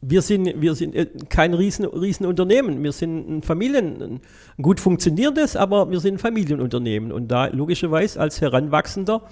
Wir 0.00 0.22
sind, 0.22 0.60
wir 0.60 0.74
sind 0.74 0.94
äh, 0.94 1.06
kein 1.28 1.54
riesen, 1.54 1.84
Riesenunternehmen. 1.84 2.82
Wir 2.82 2.92
sind 2.92 3.28
ein 3.28 3.42
Familien, 3.42 4.02
ein 4.02 4.20
gut 4.62 4.78
funktionierendes, 4.78 5.56
aber 5.56 5.90
wir 5.90 6.00
sind 6.00 6.14
ein 6.14 6.18
Familienunternehmen. 6.18 7.10
Und 7.10 7.28
da 7.28 7.46
logischerweise 7.46 8.20
als 8.20 8.40
Heranwachsender 8.40 9.22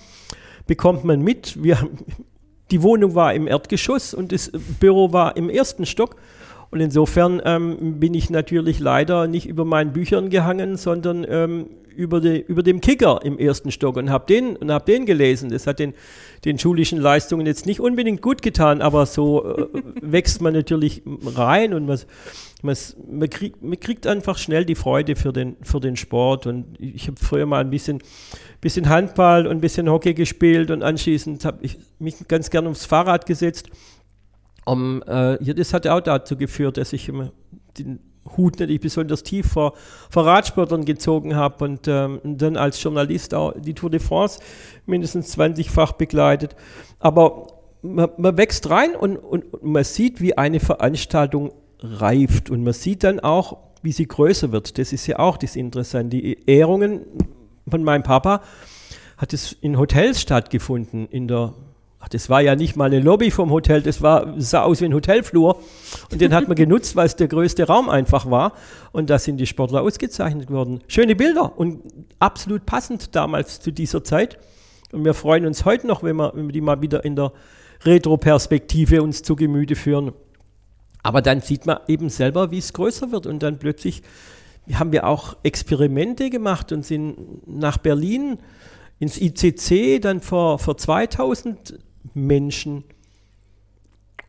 bekommt 0.66 1.04
man 1.04 1.22
mit, 1.22 1.62
wir, 1.62 1.88
die 2.70 2.82
Wohnung 2.82 3.14
war 3.14 3.32
im 3.32 3.46
Erdgeschoss 3.46 4.12
und 4.12 4.32
das 4.32 4.50
Büro 4.80 5.12
war 5.12 5.36
im 5.36 5.48
ersten 5.48 5.86
Stock. 5.86 6.16
Und 6.70 6.80
insofern 6.80 7.40
ähm, 7.44 8.00
bin 8.00 8.14
ich 8.14 8.30
natürlich 8.30 8.80
leider 8.80 9.26
nicht 9.26 9.46
über 9.46 9.64
meinen 9.64 9.92
Büchern 9.92 10.30
gehangen, 10.30 10.76
sondern 10.76 11.24
ähm, 11.28 11.66
über, 11.96 12.20
die, 12.20 12.40
über 12.46 12.62
dem 12.62 12.80
Kicker 12.80 13.20
im 13.24 13.38
ersten 13.38 13.70
Stock 13.70 13.96
und 13.96 14.10
habe 14.10 14.26
den, 14.26 14.58
hab 14.70 14.86
den 14.86 15.06
gelesen. 15.06 15.50
Das 15.50 15.66
hat 15.66 15.78
den, 15.78 15.94
den 16.44 16.58
schulischen 16.58 17.00
Leistungen 17.00 17.46
jetzt 17.46 17.66
nicht 17.66 17.80
unbedingt 17.80 18.22
gut 18.22 18.42
getan, 18.42 18.82
aber 18.82 19.06
so 19.06 19.56
äh, 19.56 19.66
wächst 20.02 20.40
man 20.40 20.52
natürlich 20.52 21.02
rein 21.34 21.74
und 21.74 21.86
man, 21.86 21.98
man, 22.62 22.76
man, 23.10 23.30
kriegt, 23.30 23.62
man 23.62 23.80
kriegt 23.80 24.06
einfach 24.06 24.38
schnell 24.38 24.64
die 24.64 24.74
Freude 24.74 25.16
für 25.16 25.32
den, 25.32 25.56
für 25.62 25.80
den 25.80 25.96
Sport. 25.96 26.46
Und 26.46 26.66
ich 26.78 27.06
habe 27.06 27.16
früher 27.20 27.46
mal 27.46 27.60
ein 27.60 27.70
bisschen, 27.70 28.02
bisschen 28.60 28.88
Handball 28.88 29.46
und 29.46 29.56
ein 29.56 29.60
bisschen 29.60 29.90
Hockey 29.90 30.14
gespielt 30.14 30.70
und 30.70 30.82
anschließend 30.82 31.44
habe 31.44 31.58
ich 31.62 31.78
mich 31.98 32.16
ganz 32.28 32.50
gern 32.50 32.66
aufs 32.66 32.84
Fahrrad 32.84 33.26
gesetzt. 33.26 33.70
Um, 34.68 35.02
äh, 35.06 35.42
ja, 35.44 35.54
das 35.54 35.72
hat 35.72 35.86
auch 35.86 36.00
dazu 36.00 36.36
geführt, 36.36 36.76
dass 36.76 36.92
ich 36.92 37.12
den 37.78 38.00
Hut 38.36 38.58
nicht 38.58 38.80
besonders 38.80 39.22
tief 39.22 39.46
vor, 39.46 39.74
vor 40.10 40.26
Radsportern 40.26 40.84
gezogen 40.84 41.36
habe 41.36 41.64
und, 41.64 41.86
ähm, 41.86 42.20
dann 42.24 42.56
als 42.56 42.82
Journalist 42.82 43.32
auch 43.32 43.54
die 43.56 43.74
Tour 43.74 43.90
de 43.90 44.00
France 44.00 44.40
mindestens 44.84 45.38
20-fach 45.38 45.92
begleitet. 45.92 46.56
Aber 46.98 47.46
man, 47.82 48.10
man 48.16 48.36
wächst 48.36 48.68
rein 48.68 48.96
und, 48.96 49.16
und, 49.16 49.54
und, 49.54 49.62
man 49.62 49.84
sieht, 49.84 50.20
wie 50.20 50.36
eine 50.36 50.60
Veranstaltung 50.60 51.52
reift 51.80 52.50
und 52.50 52.64
man 52.64 52.72
sieht 52.72 53.04
dann 53.04 53.20
auch, 53.20 53.58
wie 53.82 53.92
sie 53.92 54.08
größer 54.08 54.50
wird. 54.50 54.78
Das 54.78 54.92
ist 54.92 55.06
ja 55.06 55.18
auch 55.18 55.36
das 55.36 55.54
Interessante. 55.54 56.16
Die 56.16 56.48
Ehrungen 56.48 57.02
von 57.68 57.84
meinem 57.84 58.02
Papa 58.02 58.42
hat 59.16 59.32
es 59.32 59.52
in 59.52 59.78
Hotels 59.78 60.20
stattgefunden, 60.20 61.06
in 61.06 61.28
der 61.28 61.54
Ach, 62.06 62.08
das 62.08 62.30
war 62.30 62.40
ja 62.40 62.54
nicht 62.54 62.76
mal 62.76 62.84
eine 62.84 63.00
Lobby 63.00 63.32
vom 63.32 63.50
Hotel, 63.50 63.82
das 63.82 64.00
war, 64.00 64.40
sah 64.40 64.62
aus 64.62 64.80
wie 64.80 64.84
ein 64.84 64.94
Hotelflur. 64.94 65.58
Und 66.12 66.20
den 66.20 66.32
hat 66.32 66.46
man 66.46 66.54
genutzt, 66.54 66.94
weil 66.94 67.06
es 67.06 67.16
der 67.16 67.26
größte 67.26 67.66
Raum 67.66 67.88
einfach 67.88 68.30
war. 68.30 68.52
Und 68.92 69.10
da 69.10 69.18
sind 69.18 69.38
die 69.38 69.46
Sportler 69.46 69.82
ausgezeichnet 69.82 70.48
worden. 70.48 70.82
Schöne 70.86 71.16
Bilder 71.16 71.58
und 71.58 71.80
absolut 72.20 72.64
passend 72.64 73.16
damals 73.16 73.58
zu 73.58 73.72
dieser 73.72 74.04
Zeit. 74.04 74.38
Und 74.92 75.04
wir 75.04 75.14
freuen 75.14 75.46
uns 75.46 75.64
heute 75.64 75.88
noch, 75.88 76.04
wenn 76.04 76.14
wir, 76.14 76.30
wenn 76.36 76.46
wir 76.46 76.52
die 76.52 76.60
mal 76.60 76.80
wieder 76.80 77.04
in 77.04 77.16
der 77.16 77.32
Retro-Perspektive 77.84 79.02
uns 79.02 79.22
zu 79.22 79.34
Gemüte 79.34 79.74
führen. 79.74 80.12
Aber 81.02 81.22
dann 81.22 81.40
sieht 81.40 81.66
man 81.66 81.80
eben 81.88 82.08
selber, 82.08 82.52
wie 82.52 82.58
es 82.58 82.72
größer 82.72 83.10
wird. 83.10 83.26
Und 83.26 83.42
dann 83.42 83.58
plötzlich 83.58 84.02
haben 84.72 84.92
wir 84.92 85.08
auch 85.08 85.36
Experimente 85.42 86.30
gemacht 86.30 86.70
und 86.70 86.86
sind 86.86 87.48
nach 87.48 87.78
Berlin 87.78 88.38
ins 89.00 89.20
ICC 89.20 90.00
dann 90.00 90.20
vor, 90.20 90.60
vor 90.60 90.76
2000 90.76 91.80
Menschen, 92.14 92.84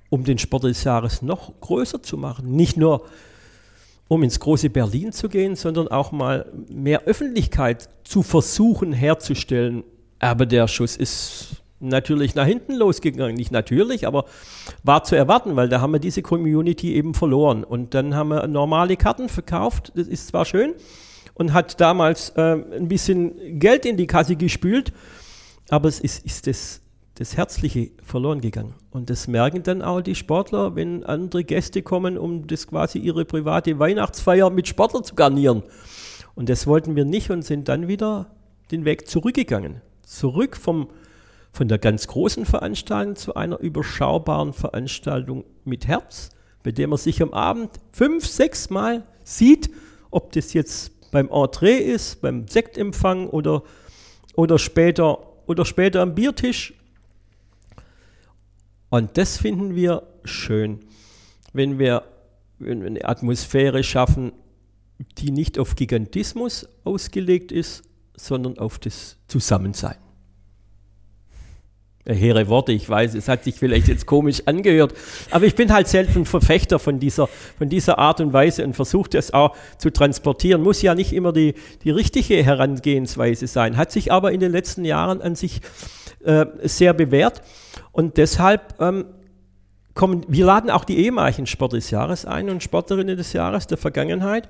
um 0.10 0.24
den 0.24 0.38
Sport 0.38 0.64
des 0.64 0.84
Jahres 0.84 1.22
noch 1.22 1.60
größer 1.60 2.02
zu 2.02 2.18
machen. 2.18 2.52
Nicht 2.56 2.78
nur 2.78 3.06
um 4.08 4.24
ins 4.24 4.40
große 4.40 4.70
Berlin 4.70 5.12
zu 5.12 5.28
gehen, 5.28 5.56
sondern 5.56 5.90
auch 5.90 6.12
mal 6.12 6.52
mehr 6.70 7.04
Öffentlichkeit 7.04 7.90
zu 8.04 8.24
versuchen 8.24 8.94
herzustellen. 8.94 9.84
Aber 10.20 10.46
der 10.46 10.68
Schuss 10.68 10.96
ist 10.96 11.58
natürlich 11.80 12.34
nach 12.34 12.46
hinten 12.46 12.74
losgegangen. 12.74 13.36
Nicht 13.36 13.52
natürlich, 13.52 14.08
aber 14.08 14.26
war 14.84 15.04
zu 15.04 15.16
erwarten, 15.16 15.56
weil 15.56 15.70
da 15.70 15.82
haben 15.82 15.92
wir 15.92 16.00
diese 16.00 16.22
Community 16.22 16.96
eben 16.96 17.14
verloren. 17.14 17.64
Und 17.64 17.94
dann 17.94 18.16
haben 18.16 18.30
wir 18.30 18.48
normale 18.48 18.96
Karten 18.96 19.30
verkauft. 19.30 19.92
Das 19.96 20.08
ist 20.08 20.28
zwar 20.28 20.46
schön 20.46 20.74
und 21.38 21.54
hat 21.54 21.80
damals 21.80 22.32
äh, 22.32 22.54
ein 22.54 22.88
bisschen 22.88 23.60
Geld 23.60 23.86
in 23.86 23.96
die 23.96 24.08
Kasse 24.08 24.36
gespült, 24.36 24.92
aber 25.70 25.88
es 25.88 26.00
ist, 26.00 26.26
ist 26.26 26.48
das 26.48 26.82
das 27.18 27.36
Herzliche 27.36 27.90
verloren 28.04 28.42
gegangen. 28.42 28.76
Und 28.92 29.10
das 29.10 29.28
merken 29.28 29.64
dann 29.64 29.82
auch 29.82 30.02
die 30.02 30.14
Sportler, 30.14 30.76
wenn 30.76 31.04
andere 31.04 31.44
Gäste 31.44 31.82
kommen, 31.82 32.16
um 32.16 32.46
das 32.46 32.68
quasi 32.68 33.00
ihre 33.00 33.26
private 33.26 33.80
Weihnachtsfeier 33.80 34.52
mit 34.52 34.68
Sportler 34.68 35.02
zu 35.02 35.16
garnieren. 35.16 35.64
Und 36.36 36.48
das 36.48 36.68
wollten 36.68 36.96
wir 36.96 37.06
nicht 37.06 37.32
und 37.32 37.42
sind 37.42 37.70
dann 37.70 37.88
wieder 37.88 38.28
den 38.70 38.86
Weg 38.86 39.08
zurückgegangen. 39.08 39.82
Zurück 40.04 40.56
vom, 40.56 40.90
von 41.52 41.68
der 41.68 41.80
ganz 41.80 42.06
großen 42.06 42.46
Veranstaltung 42.46 43.16
zu 43.16 43.34
einer 43.34 43.60
überschaubaren 43.60 44.54
Veranstaltung 44.54 45.44
mit 45.66 45.88
Herz, 45.88 46.30
bei 46.62 46.72
der 46.72 46.88
man 46.88 47.00
sich 47.00 47.24
am 47.24 47.34
Abend 47.34 47.72
fünf, 47.92 48.28
sechs 48.28 48.70
Mal 48.70 49.08
sieht, 49.24 49.72
ob 50.12 50.34
das 50.34 50.54
jetzt 50.54 51.12
beim 51.12 51.30
Entree 51.30 51.78
ist, 51.78 52.22
beim 52.22 52.48
Sektempfang 52.48 53.28
oder, 53.28 53.64
oder, 54.36 54.60
später, 54.60 55.18
oder 55.48 55.66
später 55.66 56.02
am 56.02 56.14
Biertisch 56.14 56.77
und 58.90 59.18
das 59.18 59.38
finden 59.38 59.76
wir 59.76 60.04
schön, 60.24 60.80
wenn 61.54 61.80
wir, 61.80 62.04
eine 62.60 63.06
Atmosphäre 63.06 63.84
schaffen, 63.84 64.32
die 65.20 65.32
nicht 65.32 65.60
auf 65.60 65.76
Gigantismus 65.76 66.68
ausgelegt 66.84 67.52
ist, 67.52 67.84
sondern 68.16 68.58
auf 68.58 68.80
das 68.80 69.18
Zusammensein. 69.28 69.98
Hehre 72.06 72.48
Worte, 72.48 72.72
ich 72.72 72.90
weiß, 72.90 73.16
es 73.16 73.28
hat 73.28 73.44
sich 73.44 73.56
vielleicht 73.56 73.90
jetzt 73.90 74.06
komisch 74.06 74.44
angehört, 74.46 74.94
aber 75.30 75.46
ich 75.46 75.56
bin 75.56 75.74
halt 75.74 75.90
selten 75.90 76.26
Verfechter 76.26 76.80
von 76.80 77.00
dieser, 77.00 77.28
von 77.58 77.68
dieser 77.68 78.00
Art 78.00 78.22
und 78.22 78.32
Weise 78.32 78.64
und 78.64 78.76
versuche 78.76 79.10
das 79.10 79.34
auch 79.34 79.56
zu 79.78 79.92
transportieren. 79.92 80.64
Muss 80.64 80.82
ja 80.82 80.96
nicht 80.96 81.12
immer 81.12 81.34
die, 81.34 81.56
die 81.84 81.90
richtige 81.90 82.42
Herangehensweise 82.42 83.48
sein, 83.48 83.76
hat 83.76 83.92
sich 83.92 84.12
aber 84.12 84.32
in 84.32 84.40
den 84.40 84.54
letzten 84.54 84.86
Jahren 84.86 85.22
an 85.22 85.36
sich 85.36 85.60
äh, 86.24 86.46
sehr 86.64 86.94
bewährt. 86.94 87.42
Und 87.92 88.18
deshalb 88.18 88.76
ähm, 88.80 89.06
kommen, 89.94 90.26
wir 90.28 90.46
laden 90.46 90.70
auch 90.70 90.86
die 90.86 90.98
ehemaligen 91.00 91.48
Sportler 91.48 91.80
des 91.80 91.92
Jahres 91.92 92.26
ein 92.26 92.50
und 92.50 92.64
Sportlerinnen 92.64 93.18
des 93.18 93.34
Jahres 93.34 93.68
der 93.68 93.78
Vergangenheit, 93.78 94.48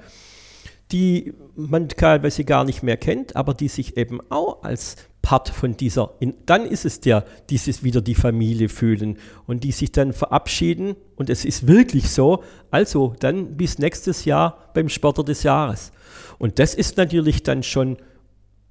die 0.91 1.33
man 1.55 1.89
teilweise 1.89 2.43
gar 2.43 2.63
nicht 2.63 2.83
mehr 2.83 2.97
kennt, 2.97 3.35
aber 3.35 3.53
die 3.53 3.67
sich 3.67 3.97
eben 3.97 4.19
auch 4.29 4.63
als 4.63 4.95
Part 5.21 5.49
von 5.49 5.75
dieser, 5.75 6.13
in, 6.19 6.35
dann 6.45 6.65
ist 6.65 6.85
es 6.85 7.01
der, 7.01 7.25
dieses 7.49 7.83
wieder 7.83 7.99
die 7.99 8.15
Familie 8.15 8.69
fühlen 8.69 9.17
und 9.45 9.65
die 9.65 9.73
sich 9.73 9.91
dann 9.91 10.13
verabschieden 10.13 10.95
und 11.17 11.29
es 11.29 11.43
ist 11.43 11.67
wirklich 11.67 12.09
so, 12.09 12.43
also 12.71 13.13
dann 13.19 13.57
bis 13.57 13.77
nächstes 13.77 14.23
Jahr 14.23 14.69
beim 14.73 14.87
Sportler 14.87 15.25
des 15.25 15.43
Jahres. 15.43 15.91
Und 16.39 16.59
das 16.59 16.73
ist 16.73 16.95
natürlich 16.95 17.43
dann 17.43 17.63
schon 17.63 17.97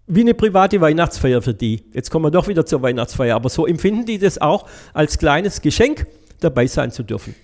wie 0.07 0.21
eine 0.21 0.35
private 0.35 0.81
Weihnachtsfeier 0.81 1.43
für 1.43 1.55
die. 1.55 1.85
Jetzt 1.93 2.11
kommen 2.11 2.25
wir 2.25 2.31
doch 2.31 2.49
wieder 2.49 2.65
zur 2.65 2.83
Weihnachtsfeier, 2.83 3.35
aber 3.35 3.49
so 3.49 3.67
empfinden 3.67 4.07
die 4.07 4.19
das 4.19 4.39
auch 4.39 4.69
als 4.93 5.19
kleines 5.19 5.61
Geschenk, 5.61 6.07
dabei 6.41 6.67
sein 6.67 6.91
zu 6.91 7.03
dürfen. 7.03 7.35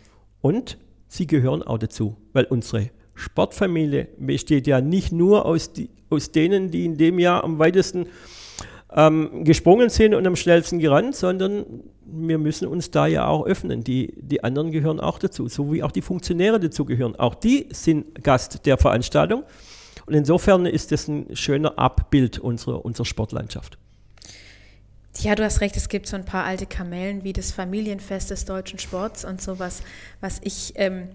Und 0.41 0.79
sie 1.09 1.27
gehören 1.27 1.63
auch 1.63 1.79
dazu, 1.79 2.17
weil 2.33 2.45
unsere 2.45 2.91
Sportfamilie 3.15 4.09
besteht 4.19 4.67
ja 4.67 4.81
nicht 4.81 5.13
nur 5.13 5.45
aus, 5.45 5.73
die, 5.73 5.91
aus 6.11 6.33
denen, 6.33 6.71
die 6.71 6.85
in 6.85 6.97
dem 6.97 7.19
Jahr 7.19 7.45
am 7.45 7.59
weitesten 7.59 8.07
ähm, 8.95 9.45
gesprungen 9.45 9.89
sind 9.89 10.15
und 10.15 10.27
am 10.27 10.37
schnellsten 10.37 10.79
gerannt, 10.79 11.17
sondern 11.17 11.65
wir 12.05 12.39
müssen 12.39 12.69
uns 12.69 12.91
da 12.91 13.07
ja 13.07 13.27
auch 13.27 13.47
öffnen. 13.47 13.85
Die, 13.85 14.15
die 14.21 14.45
anderen 14.45 14.71
gehören 14.71 15.01
auch 15.01 15.19
dazu, 15.19 15.49
so 15.49 15.73
wie 15.73 15.83
auch 15.83 15.93
die 15.93 16.03
Funktionäre 16.03 16.61
dazu 16.61 16.85
gehören. 16.85 17.17
Auch 17.17 17.35
die 17.35 17.69
sind 17.73 18.23
Gast 18.23 18.67
der 18.67 18.77
Veranstaltung. 18.77 19.45
Und 20.07 20.15
insofern 20.15 20.67
ist 20.67 20.93
das 20.93 21.09
ein 21.09 21.37
schöner 21.37 21.79
Abbild 21.79 22.39
unserer, 22.39 22.85
unserer 22.85 23.07
Sportlandschaft. 23.07 23.79
Ja, 25.19 25.35
du 25.35 25.45
hast 25.45 25.61
recht, 25.61 25.77
es 25.77 25.89
gibt 25.89 26.07
so 26.07 26.17
ein 26.17 26.25
paar 26.25 26.45
alte 26.45 26.67
Kamellen 26.67 27.23
wie 27.23 27.33
das 27.33 27.53
Familienfest 27.53 28.31
des 28.31 28.45
deutschen 28.45 28.79
Sports 28.79 29.25
und 29.25 29.43
sowas, 29.43 29.83
was 30.21 30.41
ich 30.43 30.73
ähm, 30.77 31.09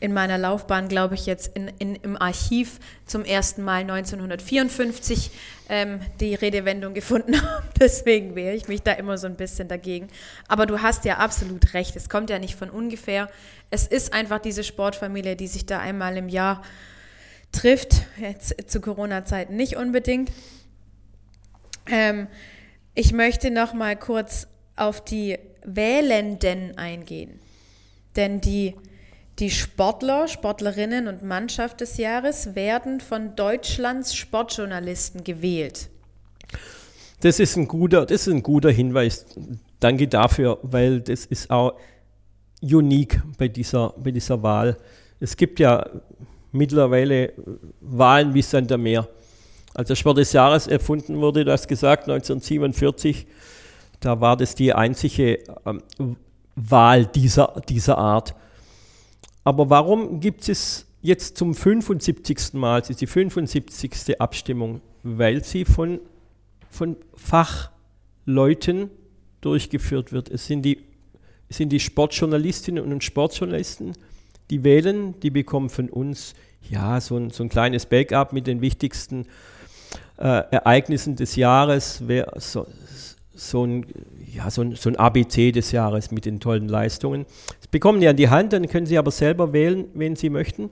in 0.00 0.12
meiner 0.12 0.36
Laufbahn, 0.38 0.88
glaube 0.88 1.14
ich, 1.14 1.24
jetzt 1.24 1.56
in, 1.56 1.70
in, 1.78 1.94
im 1.94 2.20
Archiv 2.20 2.78
zum 3.06 3.24
ersten 3.24 3.62
Mal 3.62 3.82
1954 3.82 5.30
ähm, 5.68 6.00
die 6.20 6.34
Redewendung 6.34 6.94
gefunden 6.94 7.40
habe. 7.42 7.64
Deswegen 7.80 8.34
wehre 8.34 8.54
ich 8.54 8.68
mich 8.68 8.82
da 8.82 8.92
immer 8.92 9.16
so 9.18 9.26
ein 9.28 9.36
bisschen 9.36 9.68
dagegen. 9.68 10.08
Aber 10.48 10.66
du 10.66 10.82
hast 10.82 11.04
ja 11.04 11.18
absolut 11.18 11.74
recht, 11.74 11.96
es 11.96 12.08
kommt 12.08 12.28
ja 12.28 12.38
nicht 12.38 12.56
von 12.56 12.70
ungefähr. 12.70 13.30
Es 13.70 13.86
ist 13.86 14.12
einfach 14.12 14.40
diese 14.40 14.64
Sportfamilie, 14.64 15.36
die 15.36 15.46
sich 15.46 15.64
da 15.64 15.78
einmal 15.78 16.16
im 16.16 16.28
Jahr 16.28 16.62
trifft, 17.54 18.02
jetzt 18.20 18.70
zu 18.70 18.80
Corona-Zeiten 18.80 19.56
nicht 19.56 19.76
unbedingt. 19.76 20.30
Ähm, 21.86 22.26
ich 22.94 23.12
möchte 23.12 23.50
noch 23.50 23.72
mal 23.72 23.96
kurz 23.96 24.46
auf 24.76 25.02
die 25.02 25.38
Wählenden 25.64 26.76
eingehen, 26.76 27.40
denn 28.16 28.40
die, 28.40 28.74
die 29.38 29.50
Sportler, 29.50 30.28
Sportlerinnen 30.28 31.08
und 31.08 31.22
Mannschaft 31.22 31.80
des 31.80 31.96
Jahres 31.96 32.54
werden 32.54 33.00
von 33.00 33.34
Deutschlands 33.36 34.14
Sportjournalisten 34.14 35.24
gewählt. 35.24 35.88
Das 37.20 37.40
ist 37.40 37.56
ein 37.56 37.66
guter, 37.66 38.04
das 38.04 38.26
ist 38.26 38.32
ein 38.32 38.42
guter 38.42 38.70
Hinweis. 38.70 39.24
Danke 39.80 40.08
dafür, 40.08 40.58
weil 40.62 41.00
das 41.00 41.24
ist 41.24 41.50
auch 41.50 41.74
unique 42.60 43.22
bei 43.38 43.48
dieser, 43.48 43.94
bei 43.96 44.10
dieser 44.10 44.42
Wahl. 44.42 44.76
Es 45.20 45.36
gibt 45.36 45.58
ja 45.58 45.88
mittlerweile 46.54 47.32
Wahlen 47.80 48.34
wie 48.34 48.42
Sand 48.42 48.72
am 48.72 48.82
Meer. 48.82 49.08
Als 49.74 49.88
der 49.88 49.96
Sport 49.96 50.18
des 50.18 50.32
Jahres 50.32 50.66
erfunden 50.66 51.20
wurde, 51.20 51.44
das 51.44 51.66
gesagt, 51.66 52.04
1947, 52.04 53.26
da 54.00 54.20
war 54.20 54.36
das 54.36 54.54
die 54.54 54.72
einzige 54.72 55.40
ähm, 55.66 55.82
Wahl 56.54 57.06
dieser, 57.06 57.60
dieser 57.68 57.98
Art. 57.98 58.34
Aber 59.42 59.68
warum 59.68 60.20
gibt 60.20 60.48
es 60.48 60.86
jetzt 61.04 61.36
zum 61.36 61.54
75. 61.54 62.54
Mal, 62.54 62.80
es 62.80 62.90
ist 62.90 63.00
die 63.02 63.06
75. 63.06 64.18
Abstimmung, 64.18 64.80
weil 65.02 65.44
sie 65.44 65.66
von, 65.66 66.00
von 66.70 66.96
Fachleuten 67.14 68.90
durchgeführt 69.42 70.12
wird. 70.12 70.30
Es 70.30 70.46
sind 70.46 70.62
die, 70.62 70.78
es 71.48 71.58
sind 71.58 71.68
die 71.68 71.78
Sportjournalistinnen 71.78 72.90
und 72.90 73.04
Sportjournalisten, 73.04 73.92
die 74.50 74.64
wählen, 74.64 75.18
die 75.20 75.30
bekommen 75.30 75.70
von 75.70 75.88
uns 75.88 76.34
ja 76.68 77.00
so 77.00 77.16
ein, 77.16 77.30
so 77.30 77.42
ein 77.42 77.48
kleines 77.48 77.86
Backup 77.86 78.32
mit 78.32 78.46
den 78.46 78.60
wichtigsten 78.60 79.26
äh, 80.18 80.42
Ereignissen 80.50 81.16
des 81.16 81.36
Jahres, 81.36 82.02
so, 82.36 82.66
so 83.34 83.64
ein, 83.64 83.86
ja, 84.32 84.50
so, 84.50 84.62
ein, 84.62 84.76
so 84.76 84.88
ein 84.88 84.96
ABC 84.96 85.52
des 85.52 85.72
Jahres 85.72 86.10
mit 86.10 86.24
den 86.24 86.40
tollen 86.40 86.68
Leistungen. 86.68 87.26
Das 87.60 87.68
bekommen 87.68 88.00
die 88.00 88.08
an 88.08 88.16
die 88.16 88.28
Hand, 88.28 88.52
dann 88.52 88.68
können 88.68 88.86
sie 88.86 88.98
aber 88.98 89.10
selber 89.10 89.52
wählen, 89.52 89.86
wen 89.94 90.16
sie 90.16 90.30
möchten. 90.30 90.70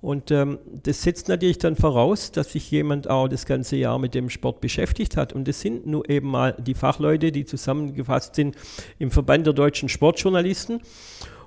Und 0.00 0.30
ähm, 0.30 0.58
das 0.84 1.02
setzt 1.02 1.28
natürlich 1.28 1.58
dann 1.58 1.74
voraus, 1.74 2.30
dass 2.30 2.52
sich 2.52 2.70
jemand 2.70 3.08
auch 3.08 3.28
das 3.28 3.46
ganze 3.46 3.76
Jahr 3.76 3.98
mit 3.98 4.14
dem 4.14 4.30
Sport 4.30 4.60
beschäftigt 4.60 5.16
hat. 5.16 5.32
Und 5.32 5.48
das 5.48 5.60
sind 5.60 5.86
nur 5.86 6.08
eben 6.08 6.28
mal 6.28 6.54
die 6.58 6.74
Fachleute, 6.74 7.32
die 7.32 7.44
zusammengefasst 7.44 8.34
sind 8.34 8.56
im 8.98 9.10
Verband 9.10 9.46
der 9.46 9.54
deutschen 9.54 9.88
Sportjournalisten. 9.88 10.80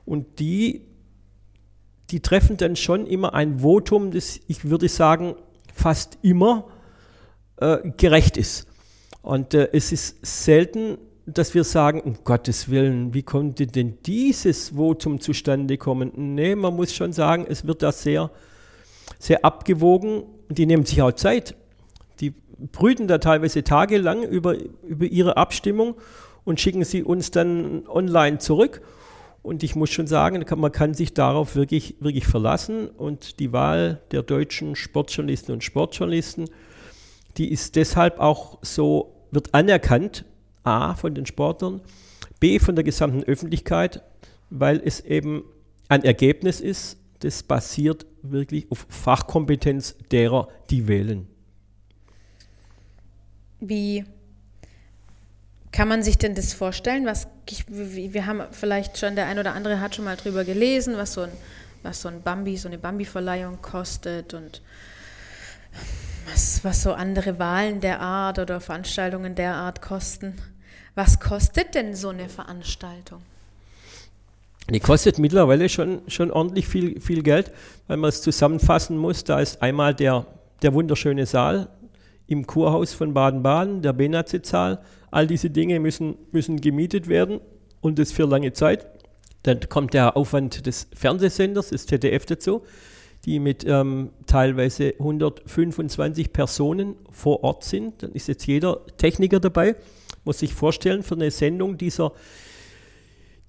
Und 0.05 0.39
die, 0.39 0.81
die 2.11 2.21
treffen 2.21 2.57
dann 2.57 2.75
schon 2.75 3.05
immer 3.05 3.33
ein 3.33 3.59
Votum, 3.59 4.11
das 4.11 4.39
ich 4.47 4.65
würde 4.65 4.89
sagen, 4.89 5.35
fast 5.73 6.17
immer 6.21 6.67
äh, 7.57 7.77
gerecht 7.97 8.37
ist. 8.37 8.67
Und 9.21 9.53
äh, 9.53 9.69
es 9.73 9.91
ist 9.91 10.25
selten, 10.25 10.97
dass 11.25 11.53
wir 11.53 11.63
sagen, 11.63 12.01
um 12.01 12.17
Gottes 12.23 12.69
Willen, 12.69 13.13
wie 13.13 13.23
konnte 13.23 13.67
denn 13.67 13.97
dieses 14.05 14.69
Votum 14.69 15.19
zustande 15.19 15.77
kommen? 15.77 16.11
Nee, 16.15 16.55
man 16.55 16.75
muss 16.75 16.93
schon 16.93 17.13
sagen, 17.13 17.45
es 17.47 17.67
wird 17.67 17.83
da 17.83 17.91
sehr, 17.91 18.31
sehr 19.19 19.45
abgewogen. 19.45 20.23
Die 20.49 20.65
nehmen 20.65 20.85
sich 20.85 21.01
auch 21.01 21.11
Zeit. 21.11 21.55
Die 22.19 22.33
brüten 22.71 23.07
da 23.07 23.19
teilweise 23.19 23.63
tagelang 23.63 24.23
über, 24.23 24.55
über 24.83 25.05
ihre 25.05 25.37
Abstimmung 25.37 25.95
und 26.45 26.59
schicken 26.59 26.83
sie 26.83 27.03
uns 27.03 27.31
dann 27.31 27.87
online 27.87 28.39
zurück. 28.39 28.81
Und 29.41 29.63
ich 29.63 29.75
muss 29.75 29.89
schon 29.89 30.07
sagen, 30.07 30.45
man 30.57 30.71
kann 30.71 30.93
sich 30.93 31.13
darauf 31.13 31.55
wirklich, 31.55 31.95
wirklich 31.99 32.27
verlassen. 32.27 32.89
Und 32.89 33.39
die 33.39 33.53
Wahl 33.53 34.01
der 34.11 34.21
deutschen 34.21 34.75
Sportjournalisten 34.75 35.53
und 35.53 35.63
Sportjournalisten, 35.63 36.49
die 37.37 37.51
ist 37.51 37.75
deshalb 37.75 38.19
auch 38.19 38.59
so, 38.61 39.15
wird 39.31 39.53
anerkannt, 39.53 40.25
A 40.63 40.93
von 40.95 41.15
den 41.15 41.25
Sportlern, 41.25 41.81
B 42.39 42.59
von 42.59 42.75
der 42.75 42.83
gesamten 42.83 43.23
Öffentlichkeit, 43.23 44.03
weil 44.49 44.81
es 44.83 44.99
eben 44.99 45.43
ein 45.87 46.03
Ergebnis 46.03 46.59
ist, 46.59 46.97
das 47.19 47.43
basiert 47.43 48.05
wirklich 48.21 48.71
auf 48.71 48.85
Fachkompetenz 48.89 49.95
derer, 50.11 50.47
die 50.69 50.87
wählen. 50.87 51.27
Wie 53.59 54.05
kann 55.71 55.87
man 55.87 56.01
sich 56.01 56.17
denn 56.17 56.35
das 56.35 56.53
vorstellen? 56.53 57.05
Was, 57.05 57.27
wir 57.67 58.25
haben 58.25 58.43
vielleicht 58.51 58.97
schon, 58.97 59.15
der 59.15 59.25
ein 59.25 59.39
oder 59.39 59.53
andere 59.53 59.79
hat 59.79 59.95
schon 59.95 60.05
mal 60.05 60.15
drüber 60.15 60.43
gelesen, 60.43 60.97
was 60.97 61.13
so 61.13 61.21
ein, 61.21 61.31
was 61.83 62.01
so 62.01 62.09
ein 62.09 62.21
Bambi, 62.21 62.57
so 62.57 62.67
eine 62.67 62.77
Bambi-Verleihung 62.77 63.61
kostet 63.61 64.33
und 64.33 64.61
was, 66.29 66.63
was 66.63 66.83
so 66.83 66.93
andere 66.93 67.39
Wahlen 67.39 67.81
der 67.81 68.01
Art 68.01 68.39
oder 68.39 68.61
Veranstaltungen 68.61 69.35
der 69.35 69.55
Art 69.55 69.81
kosten. 69.81 70.35
Was 70.95 71.19
kostet 71.19 71.75
denn 71.75 71.95
so 71.95 72.09
eine 72.09 72.29
Veranstaltung? 72.29 73.21
Die 74.69 74.79
kostet 74.79 75.17
mittlerweile 75.17 75.67
schon, 75.69 76.01
schon 76.07 76.29
ordentlich 76.29 76.67
viel, 76.67 77.01
viel 77.01 77.23
Geld, 77.23 77.51
weil 77.87 77.97
man 77.97 78.09
es 78.09 78.21
zusammenfassen 78.21 78.97
muss. 78.97 79.23
Da 79.23 79.39
ist 79.39 79.61
einmal 79.61 79.95
der, 79.95 80.25
der 80.61 80.73
wunderschöne 80.73 81.25
Saal 81.25 81.69
im 82.29 82.47
Kurhaus 82.47 82.93
von 82.93 83.13
Baden-Baden, 83.13 83.81
der 83.81 83.93
Benazit-Saal. 83.93 84.79
All 85.11 85.27
diese 85.27 85.49
Dinge 85.49 85.79
müssen, 85.79 86.15
müssen 86.31 86.61
gemietet 86.61 87.07
werden 87.07 87.41
und 87.81 87.99
das 87.99 88.11
für 88.11 88.25
lange 88.25 88.53
Zeit. 88.53 88.87
Dann 89.43 89.59
kommt 89.67 89.93
der 89.93 90.15
Aufwand 90.15 90.65
des 90.65 90.87
Fernsehsenders, 90.95 91.69
des 91.69 91.87
ZDF 91.87 92.25
dazu 92.25 92.61
die 93.25 93.39
mit 93.39 93.65
ähm, 93.67 94.11
teilweise 94.25 94.93
125 94.97 96.31
Personen 96.31 96.95
vor 97.09 97.43
Ort 97.43 97.63
sind. 97.63 98.01
Dann 98.03 98.13
ist 98.13 98.27
jetzt 98.27 98.47
jeder 98.47 98.85
Techniker 98.97 99.39
dabei. 99.39 99.75
Muss 100.23 100.39
sich 100.39 100.53
vorstellen, 100.53 101.03
für 101.03 101.15
eine 101.15 101.31
Sendung 101.31 101.77
dieser, 101.77 102.13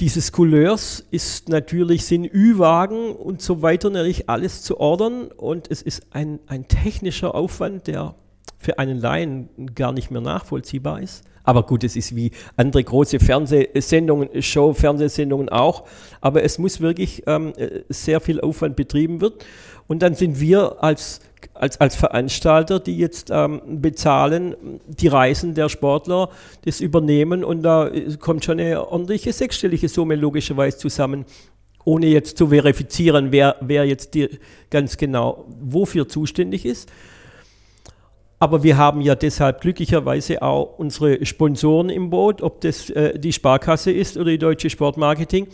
dieses 0.01 0.33
Couleurs 0.33 1.07
ist 1.11 1.49
natürlich, 1.49 2.05
sind 2.05 2.25
Ü-Wagen 2.25 3.15
und 3.15 3.43
so 3.43 3.63
weiter 3.63 3.91
natürlich 3.91 4.29
alles 4.29 4.63
zu 4.63 4.81
ordern 4.81 5.31
und 5.31 5.71
es 5.71 5.83
ist 5.83 6.07
ein, 6.11 6.41
ein 6.47 6.69
technischer 6.69 7.35
Aufwand, 7.35 7.87
der 7.87 8.15
für 8.61 8.79
einen 8.79 8.99
Laien 8.99 9.49
gar 9.75 9.91
nicht 9.91 10.11
mehr 10.11 10.21
nachvollziehbar 10.21 11.01
ist. 11.01 11.25
Aber 11.43 11.65
gut, 11.65 11.83
es 11.83 11.97
ist 11.97 12.15
wie 12.15 12.31
andere 12.57 12.85
große 12.85 13.19
Fernsehsendungen, 13.19 14.43
Show-Fernsehsendungen 14.43 15.49
auch. 15.49 15.87
Aber 16.21 16.45
es 16.45 16.59
muss 16.59 16.81
wirklich 16.81 17.25
ähm, 17.27 17.55
sehr 17.89 18.21
viel 18.21 18.41
Aufwand 18.41 18.77
betrieben 18.77 19.23
wird. 19.23 19.45
Und 19.89 20.03
dann 20.03 20.15
sind 20.15 20.39
wir 20.39 20.85
als, 20.85 21.21
als, 21.55 21.81
als 21.81 21.97
Veranstalter, 21.97 22.79
die 22.79 22.99
jetzt 22.99 23.31
ähm, 23.33 23.63
bezahlen, 23.81 24.55
die 24.87 25.09
Reisen 25.09 25.55
der 25.55 25.71
Sportler, 25.71 26.29
das 26.67 26.81
übernehmen. 26.81 27.43
Und 27.43 27.63
da 27.63 27.91
kommt 28.21 28.45
schon 28.45 28.61
eine 28.61 28.87
ordentliche 28.87 29.33
sechsstellige 29.33 29.89
Summe 29.89 30.17
logischerweise 30.17 30.77
zusammen 30.77 31.25
ohne 31.85 32.07
jetzt 32.07 32.37
zu 32.37 32.49
verifizieren, 32.49 33.33
wer, 33.33 33.57
wer 33.61 33.87
jetzt 33.87 34.15
die, 34.15 34.29
ganz 34.69 34.99
genau 34.99 35.47
wofür 35.61 36.07
zuständig 36.09 36.67
ist. 36.67 36.91
Aber 38.43 38.63
wir 38.63 38.79
haben 38.79 39.03
ja 39.03 39.15
deshalb 39.15 39.61
glücklicherweise 39.61 40.41
auch 40.41 40.79
unsere 40.79 41.27
Sponsoren 41.27 41.91
im 41.91 42.09
Boot, 42.09 42.41
ob 42.41 42.63
das 42.63 42.89
äh, 42.89 43.19
die 43.19 43.35
Sparkasse 43.35 43.93
ist 43.93 44.17
oder 44.17 44.31
die 44.31 44.39
Deutsche 44.39 44.71
Sportmarketing, 44.71 45.47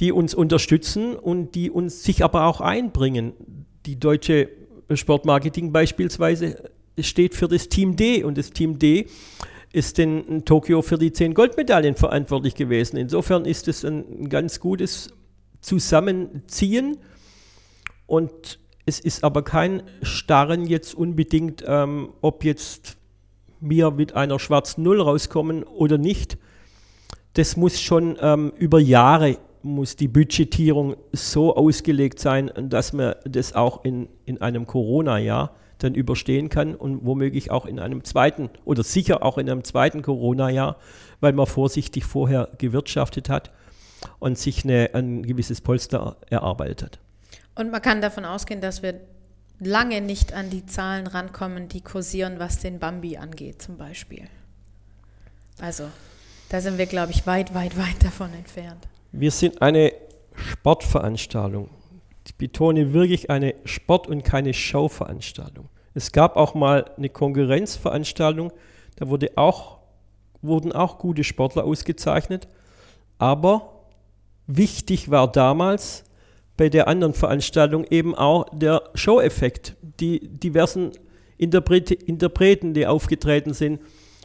die 0.00 0.12
uns 0.12 0.34
unterstützen 0.34 1.14
und 1.14 1.54
die 1.54 1.70
uns 1.70 2.02
sich 2.02 2.24
aber 2.24 2.46
auch 2.46 2.62
einbringen. 2.62 3.34
Die 3.84 4.00
Deutsche 4.00 4.48
Sportmarketing 4.90 5.72
beispielsweise 5.72 6.70
steht 6.98 7.34
für 7.34 7.48
das 7.48 7.68
Team 7.68 7.96
D 7.96 8.24
und 8.24 8.38
das 8.38 8.50
Team 8.50 8.78
D 8.78 9.08
ist 9.74 9.98
in 9.98 10.46
Tokio 10.46 10.80
für 10.80 10.96
die 10.96 11.12
zehn 11.12 11.34
Goldmedaillen 11.34 11.96
verantwortlich 11.96 12.54
gewesen. 12.54 12.96
Insofern 12.96 13.44
ist 13.44 13.68
es 13.68 13.84
ein 13.84 14.30
ganz 14.30 14.58
gutes 14.58 15.10
Zusammenziehen 15.60 16.96
und 18.06 18.58
es 18.84 19.00
ist 19.00 19.24
aber 19.24 19.42
kein 19.42 19.82
Starren 20.02 20.66
jetzt 20.66 20.94
unbedingt, 20.94 21.64
ähm, 21.66 22.10
ob 22.20 22.44
jetzt 22.44 22.96
wir 23.60 23.90
mit 23.92 24.14
einer 24.14 24.38
schwarzen 24.38 24.82
Null 24.82 25.00
rauskommen 25.00 25.62
oder 25.62 25.98
nicht. 25.98 26.36
Das 27.34 27.56
muss 27.56 27.80
schon 27.80 28.16
ähm, 28.20 28.52
über 28.58 28.80
Jahre 28.80 29.38
muss 29.62 29.94
die 29.94 30.08
Budgetierung 30.08 30.96
so 31.12 31.54
ausgelegt 31.54 32.18
sein, 32.18 32.50
dass 32.56 32.92
man 32.92 33.14
das 33.24 33.54
auch 33.54 33.84
in, 33.84 34.08
in 34.24 34.40
einem 34.40 34.66
Corona-Jahr 34.66 35.54
dann 35.78 35.94
überstehen 35.94 36.48
kann 36.48 36.74
und 36.74 37.04
womöglich 37.04 37.50
auch 37.50 37.66
in 37.66 37.78
einem 37.78 38.04
zweiten 38.04 38.50
oder 38.64 38.82
sicher 38.82 39.22
auch 39.22 39.38
in 39.38 39.48
einem 39.48 39.64
zweiten 39.64 40.02
Corona-Jahr, 40.02 40.76
weil 41.20 41.32
man 41.32 41.46
vorsichtig 41.46 42.04
vorher 42.04 42.48
gewirtschaftet 42.58 43.28
hat 43.28 43.52
und 44.18 44.38
sich 44.38 44.64
eine, 44.64 44.90
ein 44.94 45.22
gewisses 45.22 45.60
Polster 45.60 46.16
erarbeitet 46.28 46.82
hat. 46.82 46.98
Und 47.54 47.70
man 47.70 47.82
kann 47.82 48.00
davon 48.00 48.24
ausgehen, 48.24 48.60
dass 48.60 48.82
wir 48.82 49.00
lange 49.58 50.00
nicht 50.00 50.32
an 50.32 50.50
die 50.50 50.66
Zahlen 50.66 51.06
rankommen, 51.06 51.68
die 51.68 51.80
kursieren, 51.80 52.38
was 52.38 52.58
den 52.58 52.78
Bambi 52.78 53.16
angeht 53.16 53.62
zum 53.62 53.76
Beispiel. 53.76 54.26
Also, 55.60 55.88
da 56.48 56.60
sind 56.60 56.78
wir, 56.78 56.86
glaube 56.86 57.12
ich, 57.12 57.26
weit, 57.26 57.54
weit, 57.54 57.76
weit 57.76 58.02
davon 58.02 58.32
entfernt. 58.34 58.88
Wir 59.12 59.30
sind 59.30 59.62
eine 59.62 59.92
Sportveranstaltung. 60.34 61.68
Ich 62.26 62.34
betone 62.36 62.92
wirklich 62.92 63.30
eine 63.30 63.54
Sport- 63.64 64.06
und 64.06 64.24
keine 64.24 64.54
Showveranstaltung. 64.54 65.68
Es 65.94 66.12
gab 66.12 66.36
auch 66.36 66.54
mal 66.54 66.90
eine 66.96 67.08
Konkurrenzveranstaltung, 67.08 68.52
da 68.96 69.08
wurde 69.08 69.32
auch, 69.36 69.78
wurden 70.40 70.72
auch 70.72 70.98
gute 70.98 71.24
Sportler 71.24 71.64
ausgezeichnet. 71.64 72.48
Aber 73.18 73.84
wichtig 74.46 75.10
war 75.10 75.30
damals, 75.30 76.04
bei 76.56 76.68
der 76.68 76.88
anderen 76.88 77.14
Veranstaltung 77.14 77.84
eben 77.90 78.14
auch 78.14 78.46
der 78.52 78.82
Show-Effekt, 78.94 79.76
die 80.00 80.20
diversen 80.28 80.92
Interpret 81.38 81.90
Interpreten, 81.90 82.74
die 82.74 82.86
aufgetreten 82.86 83.54
sind. 83.54 83.80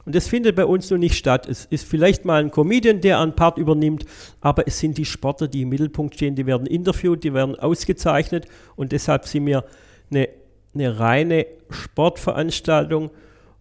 Und 0.05 0.15
das 0.15 0.27
findet 0.27 0.55
bei 0.55 0.65
uns 0.65 0.89
noch 0.89 0.97
nicht 0.97 1.15
statt. 1.15 1.47
Es 1.49 1.65
ist 1.65 1.85
vielleicht 1.85 2.23
mal 2.23 2.41
ein 2.41 2.51
Comedian, 2.51 3.01
der 3.01 3.19
einen 3.19 3.35
Part 3.35 3.57
übernimmt, 3.57 4.05
aber 4.39 4.67
es 4.67 4.79
sind 4.79 4.97
die 4.97 5.05
Sportler, 5.05 5.47
die 5.47 5.63
im 5.63 5.69
Mittelpunkt 5.69 6.15
stehen, 6.15 6.35
die 6.35 6.45
werden 6.45 6.65
interviewt, 6.65 7.23
die 7.23 7.33
werden 7.33 7.59
ausgezeichnet 7.59 8.45
und 8.75 8.93
deshalb 8.93 9.25
sind 9.25 9.45
wir 9.45 9.65
eine, 10.09 10.29
eine 10.73 10.99
reine 10.99 11.45
Sportveranstaltung 11.69 13.09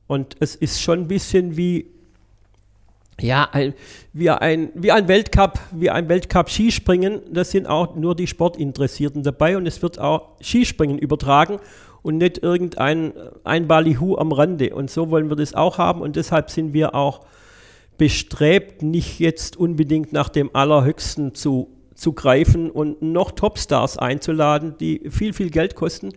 und 0.07 0.37
es 0.39 0.55
ist 0.55 0.81
schon 0.81 1.01
ein 1.01 1.09
bisschen 1.09 1.57
wie 1.57 1.96
ja, 3.21 3.49
ein, 3.51 3.75
wie, 4.13 4.31
ein, 4.31 4.71
wie 4.75 4.93
ein 4.93 5.09
Weltcup, 5.09 5.59
wie 5.73 5.91
ein 5.91 6.09
Weltcup 6.09 6.51
Skispringen, 6.51 7.21
da 7.33 7.45
sind 7.45 7.67
auch 7.67 7.97
nur 7.97 8.15
die 8.15 8.27
Sportinteressierten 8.27 9.23
dabei 9.23 9.57
und 9.57 9.67
es 9.67 9.81
wird 9.83 9.99
auch 9.99 10.37
Skispringen 10.43 10.99
übertragen 10.99 11.59
und 12.03 12.19
nicht 12.19 12.39
irgendein 12.39 13.15
ein 13.43 13.67
Ballyhoo 13.67 14.17
am 14.19 14.33
Rande. 14.33 14.75
Und 14.75 14.91
so 14.91 15.11
wollen 15.11 15.31
wir 15.31 15.37
das 15.37 15.55
auch 15.55 15.79
haben 15.79 16.03
und 16.03 16.17
deshalb 16.17 16.51
sind 16.51 16.75
wir 16.75 16.95
auch 16.95 17.21
bestrebt, 17.97 18.83
nicht 18.83 19.19
jetzt 19.19 19.57
unbedingt 19.57 20.13
nach 20.13 20.29
dem 20.29 20.55
Allerhöchsten 20.55 21.35
zu, 21.35 21.69
zu 21.95 22.13
greifen 22.13 22.71
und 22.71 23.01
noch 23.01 23.33
Topstars 23.33 23.97
einzuladen, 23.97 24.75
die 24.79 25.09
viel, 25.11 25.33
viel 25.33 25.49
Geld 25.49 25.75
kosten, 25.75 26.13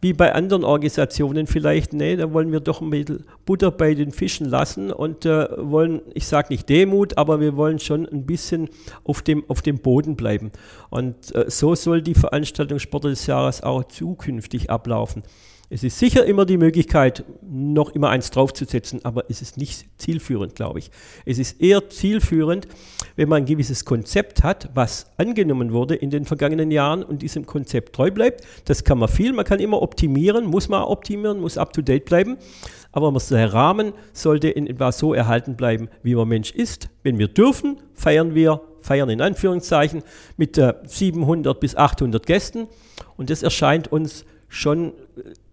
wie 0.00 0.12
bei 0.12 0.34
anderen 0.34 0.64
Organisationen 0.64 1.46
vielleicht, 1.46 1.92
nee, 1.92 2.16
da 2.16 2.32
wollen 2.32 2.52
wir 2.52 2.60
doch 2.60 2.80
ein 2.80 2.90
bisschen 2.90 3.24
Butter 3.46 3.70
bei 3.70 3.94
den 3.94 4.12
Fischen 4.12 4.46
lassen 4.46 4.92
und 4.92 5.24
äh, 5.24 5.48
wollen, 5.56 6.02
ich 6.14 6.26
sage 6.26 6.48
nicht 6.50 6.68
Demut, 6.68 7.16
aber 7.16 7.40
wir 7.40 7.56
wollen 7.56 7.78
schon 7.78 8.06
ein 8.06 8.26
bisschen 8.26 8.68
auf 9.04 9.22
dem, 9.22 9.44
auf 9.48 9.62
dem 9.62 9.78
Boden 9.78 10.16
bleiben. 10.16 10.52
Und 10.90 11.34
äh, 11.34 11.46
so 11.48 11.74
soll 11.74 12.02
die 12.02 12.14
Veranstaltung 12.14 12.78
Sport 12.78 13.04
des 13.04 13.26
Jahres 13.26 13.62
auch 13.62 13.84
zukünftig 13.84 14.70
ablaufen. 14.70 15.22
Es 15.68 15.82
ist 15.82 15.98
sicher 15.98 16.24
immer 16.24 16.46
die 16.46 16.58
Möglichkeit, 16.58 17.24
noch 17.42 17.90
immer 17.90 18.10
eins 18.10 18.30
draufzusetzen, 18.30 19.04
aber 19.04 19.24
es 19.28 19.42
ist 19.42 19.56
nicht 19.56 19.86
zielführend, 19.98 20.54
glaube 20.54 20.78
ich. 20.78 20.92
Es 21.24 21.38
ist 21.38 21.60
eher 21.60 21.90
zielführend, 21.90 22.68
wenn 23.16 23.28
man 23.28 23.42
ein 23.42 23.46
gewisses 23.46 23.84
Konzept 23.84 24.44
hat, 24.44 24.70
was 24.74 25.06
angenommen 25.16 25.72
wurde 25.72 25.96
in 25.96 26.10
den 26.10 26.24
vergangenen 26.24 26.70
Jahren 26.70 27.02
und 27.02 27.22
diesem 27.22 27.46
Konzept 27.46 27.96
treu 27.96 28.12
bleibt. 28.12 28.46
Das 28.66 28.84
kann 28.84 28.98
man 28.98 29.08
viel, 29.08 29.32
man 29.32 29.44
kann 29.44 29.58
immer 29.58 29.82
optimieren, 29.82 30.46
muss 30.46 30.68
man 30.68 30.84
optimieren, 30.84 31.40
muss 31.40 31.58
up-to-date 31.58 32.04
bleiben. 32.04 32.36
Aber 32.92 33.12
der 33.12 33.52
Rahmen 33.52 33.92
sollte 34.12 34.48
in 34.48 34.68
etwa 34.68 34.92
so 34.92 35.14
erhalten 35.14 35.56
bleiben, 35.56 35.88
wie 36.04 36.14
man 36.14 36.28
Mensch 36.28 36.52
ist. 36.52 36.90
Wenn 37.02 37.18
wir 37.18 37.28
dürfen, 37.28 37.78
feiern 37.92 38.36
wir, 38.36 38.60
feiern 38.82 39.10
in 39.10 39.20
Anführungszeichen, 39.20 40.04
mit 40.36 40.60
700 40.84 41.58
bis 41.58 41.74
800 41.74 42.24
Gästen. 42.24 42.68
Und 43.16 43.30
das 43.30 43.42
erscheint 43.42 43.90
uns 43.90 44.24
schon 44.48 44.92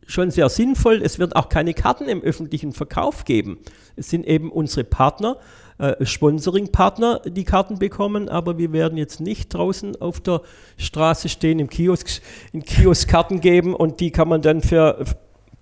schon 0.08 0.32
sehr 0.32 0.50
sinnvoll. 0.50 1.02
Es 1.04 1.20
wird 1.20 1.36
auch 1.36 1.50
keine 1.50 1.74
Karten 1.74 2.08
im 2.08 2.22
öffentlichen 2.22 2.74
Verkauf 2.74 3.26
geben. 3.26 3.60
Es 3.96 4.10
sind 4.10 4.26
eben 4.26 4.52
unsere 4.52 4.84
Partner, 4.84 5.38
äh, 5.78 6.06
Sponsoring-Partner, 6.06 7.22
die 7.26 7.44
Karten 7.44 7.80
bekommen, 7.80 8.30
aber 8.30 8.58
wir 8.58 8.72
werden 8.72 8.98
jetzt 8.98 9.20
nicht 9.20 9.54
draußen 9.54 10.00
auf 10.02 10.20
der 10.20 10.42
Straße 10.78 11.30
stehen, 11.30 11.60
im 11.60 11.70
Kiosk, 11.70 12.22
in 12.52 12.64
Kiosk 12.64 13.08
Karten 13.08 13.42
geben 13.42 13.76
und 13.76 14.00
die 14.00 14.12
kann 14.12 14.28
man 14.28 14.42
dann 14.42 14.62
für 14.62 15.00
ein 15.00 15.06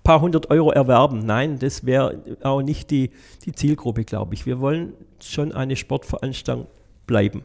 paar 0.02 0.20
hundert 0.20 0.50
Euro 0.50 0.70
erwerben. 0.70 1.24
Nein, 1.24 1.58
das 1.58 1.86
wäre 1.86 2.22
auch 2.42 2.62
nicht 2.62 2.90
die, 2.90 3.10
die 3.44 3.52
Zielgruppe, 3.52 4.04
glaube 4.04 4.34
ich. 4.34 4.46
Wir 4.46 4.60
wollen 4.60 4.94
schon 5.20 5.52
eine 5.52 5.76
Sportveranstaltung 5.76 6.66
bleiben. 7.06 7.44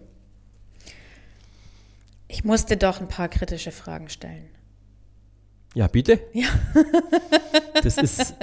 Ich 2.28 2.44
musste 2.44 2.76
doch 2.76 3.00
ein 3.00 3.08
paar 3.08 3.30
kritische 3.30 3.72
Fragen 3.72 4.10
stellen. 4.10 4.50
Ja, 5.74 5.88
bitte? 5.88 6.20
Ja. 6.34 6.48
das 7.84 7.98
ist, 7.98 8.36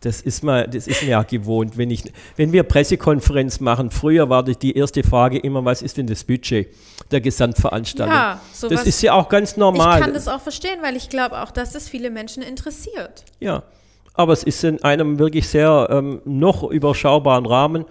das 0.00 0.20
ist, 0.20 0.44
mal, 0.44 0.68
das 0.68 0.86
ist 0.86 1.02
mir 1.02 1.10
ja 1.10 1.22
gewohnt. 1.22 1.78
Wenn, 1.78 1.90
ich, 1.90 2.04
wenn 2.36 2.52
wir 2.52 2.62
Pressekonferenz 2.62 3.60
machen, 3.60 3.90
früher 3.90 4.28
war 4.28 4.42
die 4.42 4.76
erste 4.76 5.02
Frage 5.02 5.38
immer, 5.38 5.64
was 5.64 5.80
ist 5.80 5.96
denn 5.96 6.06
das 6.06 6.24
Budget 6.24 6.68
der 7.10 7.20
Gesamtveranstaltung? 7.20 8.14
Ja, 8.14 8.40
sowas, 8.52 8.80
das 8.80 8.86
ist 8.86 9.02
ja 9.02 9.14
auch 9.14 9.28
ganz 9.28 9.56
normal. 9.56 10.00
Ich 10.00 10.04
kann 10.04 10.14
das 10.14 10.28
auch 10.28 10.40
verstehen, 10.40 10.80
weil 10.82 10.96
ich 10.96 11.08
glaube 11.08 11.40
auch, 11.40 11.50
dass 11.50 11.72
das 11.72 11.88
viele 11.88 12.10
Menschen 12.10 12.42
interessiert. 12.42 13.24
Ja, 13.40 13.62
aber 14.12 14.32
es 14.32 14.42
ist 14.42 14.62
in 14.62 14.82
einem 14.84 15.18
wirklich 15.18 15.48
sehr 15.48 15.88
ähm, 15.90 16.20
noch 16.24 16.62
überschaubaren 16.70 17.46
Rahmen. 17.46 17.84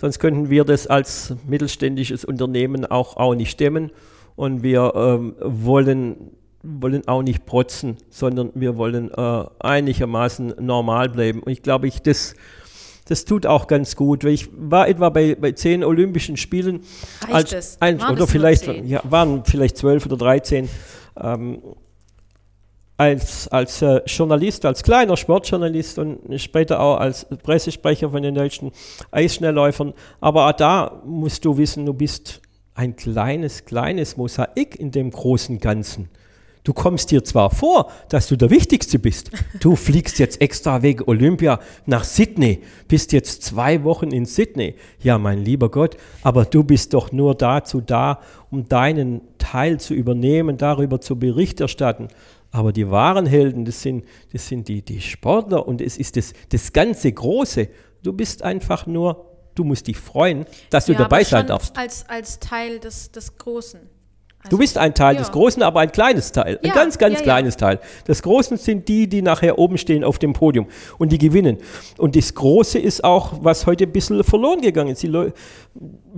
Sonst 0.00 0.18
könnten 0.18 0.50
wir 0.50 0.64
das 0.64 0.88
als 0.88 1.34
mittelständisches 1.46 2.24
Unternehmen 2.24 2.86
auch, 2.86 3.16
auch 3.16 3.34
nicht 3.36 3.52
stemmen. 3.52 3.92
Und 4.34 4.62
wir 4.64 4.92
ähm, 4.96 5.36
wollen 5.38 6.32
wollen 6.62 7.06
auch 7.08 7.22
nicht 7.22 7.44
protzen, 7.44 7.96
sondern 8.10 8.50
wir 8.54 8.76
wollen 8.76 9.10
äh, 9.10 9.44
einigermaßen 9.60 10.54
normal 10.60 11.08
bleiben. 11.08 11.40
Und 11.42 11.52
ich 11.52 11.62
glaube, 11.62 11.88
ich, 11.88 12.02
das, 12.02 12.34
das 13.06 13.24
tut 13.24 13.46
auch 13.46 13.66
ganz 13.66 13.96
gut. 13.96 14.24
Ich 14.24 14.48
war 14.52 14.88
etwa 14.88 15.10
bei, 15.10 15.34
bei 15.34 15.52
zehn 15.52 15.82
Olympischen 15.82 16.36
Spielen. 16.36 16.80
Reicht 17.28 17.54
als 17.54 17.80
ein, 17.80 18.00
oder 18.00 18.26
vielleicht 18.26 18.66
ja, 18.66 19.00
waren 19.04 19.44
vielleicht 19.44 19.76
zwölf 19.76 20.06
oder 20.06 20.16
dreizehn. 20.16 20.68
Ähm, 21.20 21.62
als, 22.96 23.48
als 23.48 23.82
äh, 23.82 24.00
Journalist, 24.06 24.64
als 24.64 24.84
kleiner 24.84 25.16
Sportjournalist 25.16 25.98
und 25.98 26.40
später 26.40 26.78
auch 26.78 26.98
als 26.98 27.26
Pressesprecher 27.42 28.10
von 28.10 28.22
den 28.22 28.36
deutschen 28.36 28.70
Eisschnellläufern. 29.10 29.92
Aber 30.20 30.48
auch 30.48 30.52
da 30.52 31.02
musst 31.04 31.44
du 31.44 31.56
wissen, 31.56 31.84
du 31.84 31.94
bist 31.94 32.40
ein 32.74 32.94
kleines, 32.94 33.64
kleines 33.64 34.16
Mosaik 34.16 34.76
in 34.78 34.92
dem 34.92 35.10
großen 35.10 35.58
Ganzen. 35.58 36.10
Du 36.64 36.72
kommst 36.72 37.10
dir 37.10 37.24
zwar 37.24 37.50
vor, 37.50 37.90
dass 38.08 38.28
du 38.28 38.36
der 38.36 38.50
Wichtigste 38.50 39.00
bist. 39.00 39.32
Du 39.58 39.74
fliegst 39.74 40.20
jetzt 40.20 40.40
extra 40.40 40.82
wegen 40.82 41.02
Olympia 41.08 41.58
nach 41.86 42.04
Sydney, 42.04 42.60
bist 42.86 43.12
jetzt 43.12 43.42
zwei 43.42 43.82
Wochen 43.82 44.12
in 44.12 44.26
Sydney. 44.26 44.76
Ja, 45.00 45.18
mein 45.18 45.44
lieber 45.44 45.70
Gott, 45.70 45.96
aber 46.22 46.44
du 46.44 46.62
bist 46.62 46.94
doch 46.94 47.10
nur 47.10 47.34
dazu 47.34 47.80
da, 47.80 48.20
um 48.50 48.68
deinen 48.68 49.22
Teil 49.38 49.80
zu 49.80 49.92
übernehmen, 49.92 50.56
darüber 50.56 51.00
zu 51.00 51.18
Bericht 51.18 51.60
erstatten. 51.60 52.06
Aber 52.52 52.72
die 52.72 52.88
wahren 52.88 53.26
Helden, 53.26 53.64
das 53.64 53.82
sind, 53.82 54.04
das 54.32 54.46
sind 54.46 54.68
die, 54.68 54.82
die 54.82 55.00
Sportler 55.00 55.66
und 55.66 55.80
es 55.80 55.96
ist 55.96 56.16
das, 56.16 56.32
das 56.50 56.72
ganze 56.72 57.10
Große. 57.10 57.68
Du 58.04 58.12
bist 58.12 58.42
einfach 58.42 58.86
nur, 58.86 59.26
du 59.56 59.64
musst 59.64 59.88
dich 59.88 59.96
freuen, 59.96 60.44
dass 60.70 60.86
du 60.86 60.92
ja, 60.92 60.98
dabei 60.98 61.24
sein 61.24 61.46
darfst. 61.46 61.76
Als, 61.76 62.08
als 62.08 62.38
Teil 62.38 62.78
des, 62.78 63.10
des 63.10 63.36
Großen. 63.36 63.80
Also, 64.44 64.56
du 64.56 64.58
bist 64.58 64.76
ein 64.76 64.92
Teil 64.92 65.14
ja. 65.14 65.20
des 65.20 65.30
Großen, 65.30 65.62
aber 65.62 65.80
ein 65.80 65.92
kleines 65.92 66.32
Teil. 66.32 66.58
Ein 66.62 66.68
ja, 66.68 66.74
ganz, 66.74 66.98
ganz 66.98 67.18
ja, 67.18 67.22
kleines 67.22 67.56
Teil. 67.56 67.78
Das 68.06 68.22
Großen 68.22 68.56
sind 68.56 68.88
die, 68.88 69.06
die 69.06 69.22
nachher 69.22 69.56
oben 69.56 69.78
stehen 69.78 70.02
auf 70.02 70.18
dem 70.18 70.32
Podium 70.32 70.66
und 70.98 71.12
die 71.12 71.18
gewinnen. 71.18 71.58
Und 71.96 72.16
das 72.16 72.34
Große 72.34 72.78
ist 72.80 73.04
auch, 73.04 73.34
was 73.42 73.66
heute 73.66 73.84
ein 73.84 73.92
bisschen 73.92 74.24
verloren 74.24 74.60
gegangen 74.60 74.90
ist. 74.90 75.06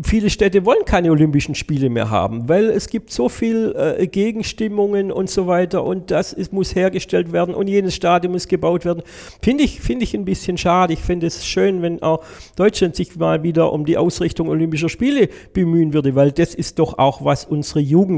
Viele 0.03 0.31
Städte 0.31 0.65
wollen 0.65 0.85
keine 0.87 1.11
Olympischen 1.11 1.55
Spiele 1.55 1.91
mehr 1.91 2.11
haben, 2.11 2.49
weil 2.49 2.71
es 2.71 2.89
gibt 2.89 3.13
so 3.13 3.29
viel 3.29 3.75
äh, 3.77 4.07
Gegenstimmungen 4.07 5.13
und 5.13 5.31
so 5.31 5.47
weiter 5.47 5.85
und 5.85 6.11
das 6.11 6.33
ist, 6.33 6.53
muss 6.53 6.75
hergestellt 6.75 7.31
werden 7.33 7.55
und 7.55 7.69
jenes 7.69 7.95
Stadion 7.95 8.33
muss 8.33 8.49
gebaut 8.49 8.85
werden. 8.85 9.03
Finde 9.43 9.63
ich, 9.65 9.81
finde 9.81 10.05
ich 10.05 10.15
ein 10.15 10.25
bisschen 10.25 10.59
schade. 10.59 10.95
Ich 10.95 11.01
finde 11.01 11.27
es 11.27 11.47
schön, 11.47 11.83
wenn 11.83 12.03
auch 12.03 12.25
Deutschland 12.57 12.97
sich 12.97 13.15
mal 13.17 13.43
wieder 13.43 13.73
um 13.73 13.85
die 13.85 13.97
Ausrichtung 13.97 14.49
Olympischer 14.49 14.89
Spiele 14.89 15.29
bemühen 15.53 15.93
würde, 15.93 16.15
weil 16.15 16.33
das 16.33 16.55
ist 16.55 16.79
doch 16.79 16.99
auch, 16.99 17.25
was 17.25 17.45
unsere 17.45 17.81
Jugend 17.81 18.14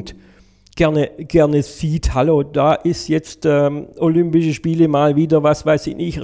gerne, 0.77 1.11
gerne 1.19 1.63
sieht, 1.63 2.15
hallo, 2.15 2.43
da 2.43 2.75
ist 2.75 3.09
jetzt 3.09 3.47
ähm, 3.47 3.89
Olympische 3.99 4.53
Spiele 4.53 4.89
mal 4.89 5.17
wieder, 5.17 5.43
was 5.43 5.65
weiß 5.65 5.87
ich 5.89 5.97
nicht, 5.97 6.21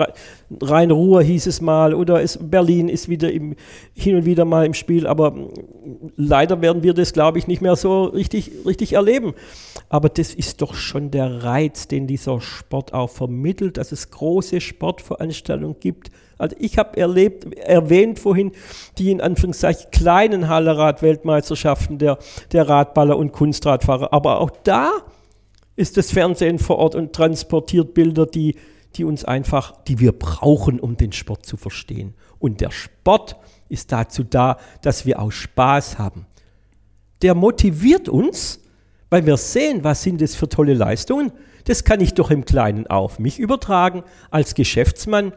Rhein-Ruhr 0.61 1.23
hieß 1.23 1.47
es 1.47 1.61
mal 1.63 1.95
oder 1.95 2.21
ist, 2.21 2.51
Berlin 2.51 2.89
ist 2.89 3.09
wieder 3.09 3.33
im, 3.33 3.57
hin 3.95 4.17
und 4.17 4.27
wieder 4.27 4.45
mal 4.45 4.67
im 4.67 4.75
Spiel, 4.75 5.07
aber 5.07 5.33
mm, 5.33 5.49
leider 6.17 6.61
werden 6.61 6.83
wir 6.83 6.93
das, 6.93 7.15
glaube 7.15 7.39
ich, 7.39 7.47
nicht 7.47 7.63
mehr 7.63 7.77
so 7.77 8.05
richtig, 8.05 8.53
richtig 8.67 8.93
erleben. 8.93 9.33
Aber 9.89 10.11
das 10.11 10.35
ist 10.35 10.61
doch 10.61 10.75
schon 10.75 11.11
der 11.11 11.43
Reiz, 11.43 11.89
den 11.89 12.07
dieser 12.07 12.41
Sport 12.41 12.93
auch 12.93 13.11
vermittelt, 13.11 13.79
dass 13.79 13.91
es 13.91 14.11
große 14.11 14.61
Sportveranstaltungen 14.61 15.77
gibt, 15.81 16.11
also 16.43 16.57
ich 16.59 16.77
habe 16.77 16.99
erlebt, 16.99 17.55
erwähnt 17.55 18.19
vorhin, 18.19 18.51
die 18.99 19.13
in 19.13 19.21
Anführungszeichen 19.21 19.93
kleinen 19.93 20.49
Hallerad-Weltmeisterschaften 20.49 21.99
der, 21.99 22.19
der 22.51 22.69
Radballer 22.69 23.17
und 23.17 23.31
Kunstradfahrer. 23.33 24.13
Aber 24.13 24.41
auch 24.41 24.51
da 24.65 24.91
ist 25.77 25.97
das 25.97 26.11
Fernsehen 26.11 26.59
vor 26.59 26.79
Ort 26.79 26.97
und 26.97 27.13
transportiert 27.13 27.95
Bilder, 27.95 28.27
die, 28.27 28.57
die 28.97 29.05
uns 29.05 29.25
einfach, 29.25 29.85
die 29.85 30.01
wir 30.01 30.11
brauchen, 30.11 30.81
um 30.81 30.97
den 30.97 31.13
Sport 31.13 31.47
zu 31.47 31.57
verstehen. 31.57 32.15
Und 32.41 32.61
der 32.61 32.73
Sport 32.73 33.37
ist 33.69 33.93
dazu 33.93 34.25
da, 34.25 34.57
dass 34.83 35.07
wir 35.07 35.21
auch 35.21 35.31
Spaß 35.31 35.99
haben. 35.99 36.27
Der 37.23 37.37
motiviert 37.37 38.09
uns, 38.09 38.59
weil 39.11 39.27
wir 39.27 39.37
sehen, 39.37 39.85
was 39.85 40.03
sind 40.03 40.21
das 40.21 40.35
für 40.35 40.49
tolle 40.49 40.75
Leistungen. 40.75 41.31
Das 41.67 41.85
kann 41.85 42.01
ich 42.01 42.15
doch 42.15 42.33
im 42.33 42.45
Kleinen 42.45 42.89
auf 42.89 43.21
mich 43.21 43.39
übertragen 43.39 44.03
als 44.33 44.57
Geschäftsmann. 44.57 45.33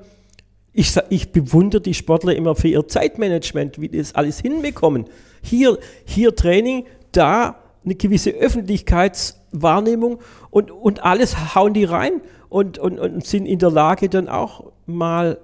Ich, 0.77 0.93
ich 1.07 1.31
bewundere 1.31 1.81
die 1.81 1.93
Sportler 1.93 2.35
immer 2.35 2.53
für 2.53 2.67
ihr 2.67 2.85
Zeitmanagement, 2.85 3.79
wie 3.79 3.87
die 3.87 3.97
das 3.97 4.13
alles 4.13 4.41
hinbekommen. 4.41 5.05
Hier, 5.41 5.79
hier 6.03 6.35
Training, 6.35 6.85
da 7.13 7.55
eine 7.85 7.95
gewisse 7.95 8.31
Öffentlichkeitswahrnehmung 8.31 10.19
und, 10.49 10.71
und 10.71 11.03
alles 11.03 11.55
hauen 11.55 11.73
die 11.73 11.85
rein 11.85 12.19
und, 12.49 12.77
und, 12.77 12.99
und 12.99 13.25
sind 13.25 13.45
in 13.45 13.59
der 13.59 13.71
Lage 13.71 14.09
dann 14.09 14.27
auch 14.27 14.73
mal 14.85 15.37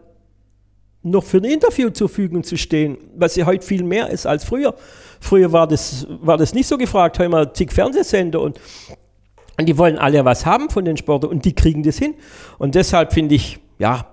noch 1.01 1.23
für 1.23 1.37
ein 1.37 1.45
Interview 1.45 1.91
zur 1.91 2.09
Verfügung 2.09 2.43
zu 2.43 2.57
stehen, 2.57 2.97
was 3.15 3.37
ja 3.37 3.45
heute 3.45 3.65
viel 3.65 3.83
mehr 3.83 4.09
ist 4.09 4.25
als 4.25 4.43
früher. 4.43 4.75
Früher 5.21 5.53
war 5.53 5.65
das, 5.65 6.07
war 6.09 6.37
das 6.37 6.53
nicht 6.53 6.67
so 6.67 6.77
gefragt, 6.77 7.17
heute 7.19 7.29
mal 7.29 7.53
zig 7.53 7.71
Fernsehsender 7.71 8.41
und, 8.41 8.59
und 9.57 9.65
die 9.65 9.77
wollen 9.77 9.97
alle 9.97 10.25
was 10.25 10.45
haben 10.45 10.69
von 10.69 10.83
den 10.83 10.97
Sportlern 10.97 11.31
und 11.31 11.45
die 11.45 11.53
kriegen 11.53 11.83
das 11.83 11.97
hin. 11.97 12.15
Und 12.57 12.75
deshalb 12.75 13.13
finde 13.13 13.35
ich, 13.35 13.59
ja, 13.79 14.10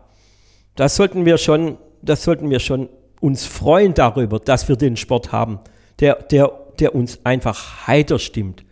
das 0.79 0.95
sollten 0.95 1.27
wir 1.27 1.39
schon, 1.39 1.77
das 2.03 2.23
sollten 2.23 2.51
wir 2.51 2.61
schon 2.61 2.89
uns 3.21 3.45
freuen 3.45 3.95
darüber, 3.95 4.39
dass 4.39 4.69
wir 4.69 4.77
den 4.77 4.97
Sport 4.97 5.33
haben, 5.33 5.59
der, 5.99 6.15
der, 6.15 6.53
der 6.79 6.95
uns 6.95 7.19
einfach 7.25 7.89
heiter 7.89 8.21
stimmt. 8.21 8.65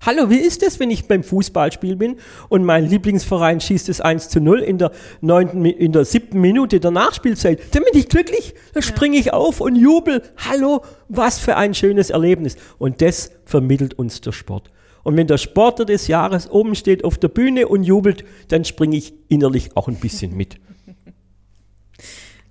Hallo, 0.00 0.30
wie 0.30 0.38
ist 0.38 0.62
es, 0.62 0.80
wenn 0.80 0.90
ich 0.90 1.06
beim 1.06 1.22
Fußballspiel 1.22 1.96
bin 1.96 2.16
und 2.48 2.64
mein 2.64 2.88
Lieblingsverein 2.88 3.60
schießt 3.60 3.90
es 3.90 4.00
1 4.00 4.30
zu 4.30 4.40
0 4.40 4.60
in 4.60 4.78
der, 4.78 4.92
neunten, 5.20 5.66
in 5.66 5.92
der 5.92 6.06
siebten 6.06 6.40
Minute 6.40 6.80
der 6.80 6.92
Nachspielzeit? 6.92 7.60
Dann 7.72 7.84
bin 7.84 8.00
ich 8.00 8.08
glücklich, 8.08 8.54
dann 8.72 8.82
springe 8.82 9.18
ich 9.18 9.34
auf 9.34 9.60
und 9.60 9.76
jubel. 9.76 10.22
Hallo, 10.38 10.80
was 11.10 11.38
für 11.38 11.58
ein 11.58 11.74
schönes 11.74 12.08
Erlebnis. 12.08 12.56
Und 12.78 13.02
das 13.02 13.32
vermittelt 13.44 13.92
uns 13.92 14.22
der 14.22 14.32
Sport. 14.32 14.70
Und 15.02 15.18
wenn 15.18 15.26
der 15.26 15.36
Sportler 15.36 15.84
des 15.84 16.06
Jahres 16.06 16.50
oben 16.50 16.74
steht 16.74 17.04
auf 17.04 17.18
der 17.18 17.28
Bühne 17.28 17.68
und 17.68 17.84
jubelt, 17.84 18.24
dann 18.48 18.64
springe 18.64 18.96
ich 18.96 19.12
innerlich 19.28 19.76
auch 19.76 19.88
ein 19.88 19.96
bisschen 19.96 20.34
mit. 20.34 20.58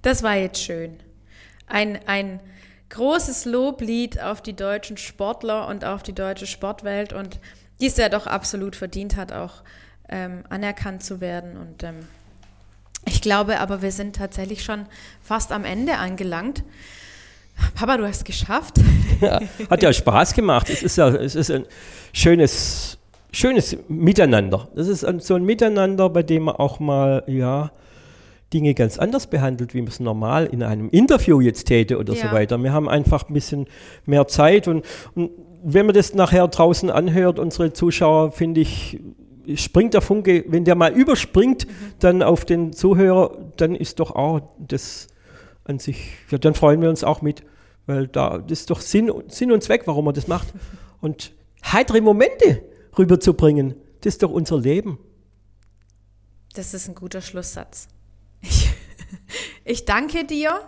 Das 0.01 0.23
war 0.23 0.35
jetzt 0.35 0.61
schön. 0.61 0.97
Ein, 1.67 1.99
ein 2.05 2.39
großes 2.89 3.45
Loblied 3.45 4.21
auf 4.21 4.41
die 4.41 4.55
deutschen 4.55 4.97
Sportler 4.97 5.67
und 5.67 5.85
auf 5.85 6.03
die 6.03 6.13
deutsche 6.13 6.47
Sportwelt 6.47 7.13
und 7.13 7.39
die 7.79 7.87
es 7.87 7.97
ja 7.97 8.09
doch 8.09 8.27
absolut 8.27 8.75
verdient 8.75 9.15
hat, 9.15 9.31
auch 9.31 9.63
ähm, 10.09 10.43
anerkannt 10.49 11.03
zu 11.03 11.21
werden. 11.21 11.57
Und 11.57 11.83
ähm, 11.83 12.07
ich 13.05 13.21
glaube 13.21 13.59
aber, 13.59 13.81
wir 13.81 13.91
sind 13.91 14.15
tatsächlich 14.15 14.63
schon 14.63 14.85
fast 15.21 15.51
am 15.51 15.65
Ende 15.65 15.97
angelangt. 15.97 16.63
Papa, 17.75 17.97
du 17.97 18.07
hast 18.07 18.17
es 18.17 18.23
geschafft. 18.23 18.77
Ja, 19.21 19.41
hat 19.69 19.83
ja 19.83 19.91
Spaß 19.91 20.33
gemacht. 20.33 20.69
Es 20.69 20.81
ist 20.81 20.97
ja 20.97 21.09
es 21.09 21.35
ist 21.35 21.51
ein 21.51 21.65
schönes, 22.13 22.97
schönes 23.33 23.77
Miteinander. 23.89 24.69
Das 24.75 24.87
ist 24.87 25.01
so 25.01 25.35
ein 25.35 25.43
Miteinander, 25.43 26.09
bei 26.09 26.23
dem 26.23 26.43
man 26.43 26.55
auch 26.55 26.79
mal, 26.79 27.23
ja, 27.27 27.71
Dinge 28.53 28.73
ganz 28.73 28.97
anders 28.97 29.27
behandelt, 29.27 29.73
wie 29.73 29.81
man 29.81 29.89
es 29.89 29.99
normal 29.99 30.45
in 30.47 30.63
einem 30.63 30.89
Interview 30.89 31.39
jetzt 31.39 31.65
täte 31.65 31.97
oder 31.97 32.13
ja. 32.13 32.27
so 32.27 32.33
weiter. 32.33 32.57
Wir 32.57 32.73
haben 32.73 32.89
einfach 32.89 33.29
ein 33.29 33.33
bisschen 33.33 33.67
mehr 34.05 34.27
Zeit 34.27 34.67
und, 34.67 34.85
und 35.15 35.31
wenn 35.63 35.85
man 35.85 35.95
das 35.95 36.13
nachher 36.13 36.47
draußen 36.47 36.89
anhört, 36.89 37.37
unsere 37.37 37.73
Zuschauer, 37.73 38.31
finde 38.31 38.61
ich, 38.61 38.99
springt 39.55 39.93
der 39.93 40.01
Funke, 40.01 40.45
wenn 40.47 40.63
der 40.63 40.75
mal 40.75 40.93
überspringt, 40.93 41.67
mhm. 41.67 41.71
dann 41.99 42.23
auf 42.23 42.45
den 42.45 42.73
Zuhörer, 42.73 43.37
dann 43.57 43.75
ist 43.75 43.99
doch 43.99 44.15
auch 44.15 44.41
das 44.57 45.07
an 45.63 45.79
sich, 45.79 46.11
ja, 46.29 46.37
dann 46.37 46.53
freuen 46.53 46.81
wir 46.81 46.89
uns 46.89 47.03
auch 47.03 47.21
mit, 47.21 47.43
weil 47.85 48.07
da 48.07 48.37
das 48.37 48.61
ist 48.61 48.69
doch 48.69 48.81
Sinn, 48.81 49.11
Sinn 49.27 49.51
und 49.51 49.63
Zweck, 49.63 49.83
warum 49.85 50.05
man 50.05 50.13
das 50.13 50.27
macht. 50.27 50.53
Und 51.01 51.31
heitere 51.63 52.01
Momente 52.01 52.61
rüberzubringen, 52.97 53.73
das 54.01 54.15
ist 54.15 54.23
doch 54.23 54.31
unser 54.31 54.59
Leben. 54.59 54.99
Das 56.53 56.73
ist 56.73 56.89
ein 56.89 56.95
guter 56.95 57.21
Schlusssatz. 57.21 57.87
Ich, 58.41 58.69
ich 59.65 59.85
danke 59.85 60.25
dir. 60.25 60.61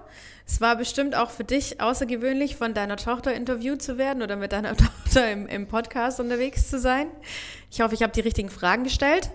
Es 0.45 0.59
war 0.59 0.75
bestimmt 0.75 1.15
auch 1.15 1.31
für 1.31 1.45
dich 1.45 1.79
außergewöhnlich, 1.79 2.57
von 2.57 2.73
deiner 2.73 2.97
Tochter 2.97 3.33
interviewt 3.33 3.81
zu 3.81 3.97
werden 3.97 4.21
oder 4.21 4.35
mit 4.35 4.51
deiner 4.51 4.75
Tochter 4.77 5.31
im, 5.31 5.47
im 5.47 5.67
Podcast 5.67 6.19
unterwegs 6.19 6.69
zu 6.69 6.77
sein. 6.77 7.07
Ich 7.71 7.79
hoffe, 7.79 7.95
ich 7.95 8.03
habe 8.03 8.11
die 8.11 8.19
richtigen 8.19 8.49
Fragen 8.49 8.83
gestellt. 8.83 9.29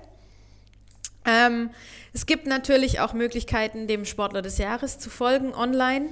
Ähm, 1.24 1.70
es 2.12 2.26
gibt 2.26 2.46
natürlich 2.46 3.00
auch 3.00 3.14
Möglichkeiten, 3.14 3.86
dem 3.86 4.04
Sportler 4.04 4.42
des 4.42 4.58
Jahres 4.58 4.98
zu 4.98 5.08
folgen 5.10 5.54
online. 5.54 6.08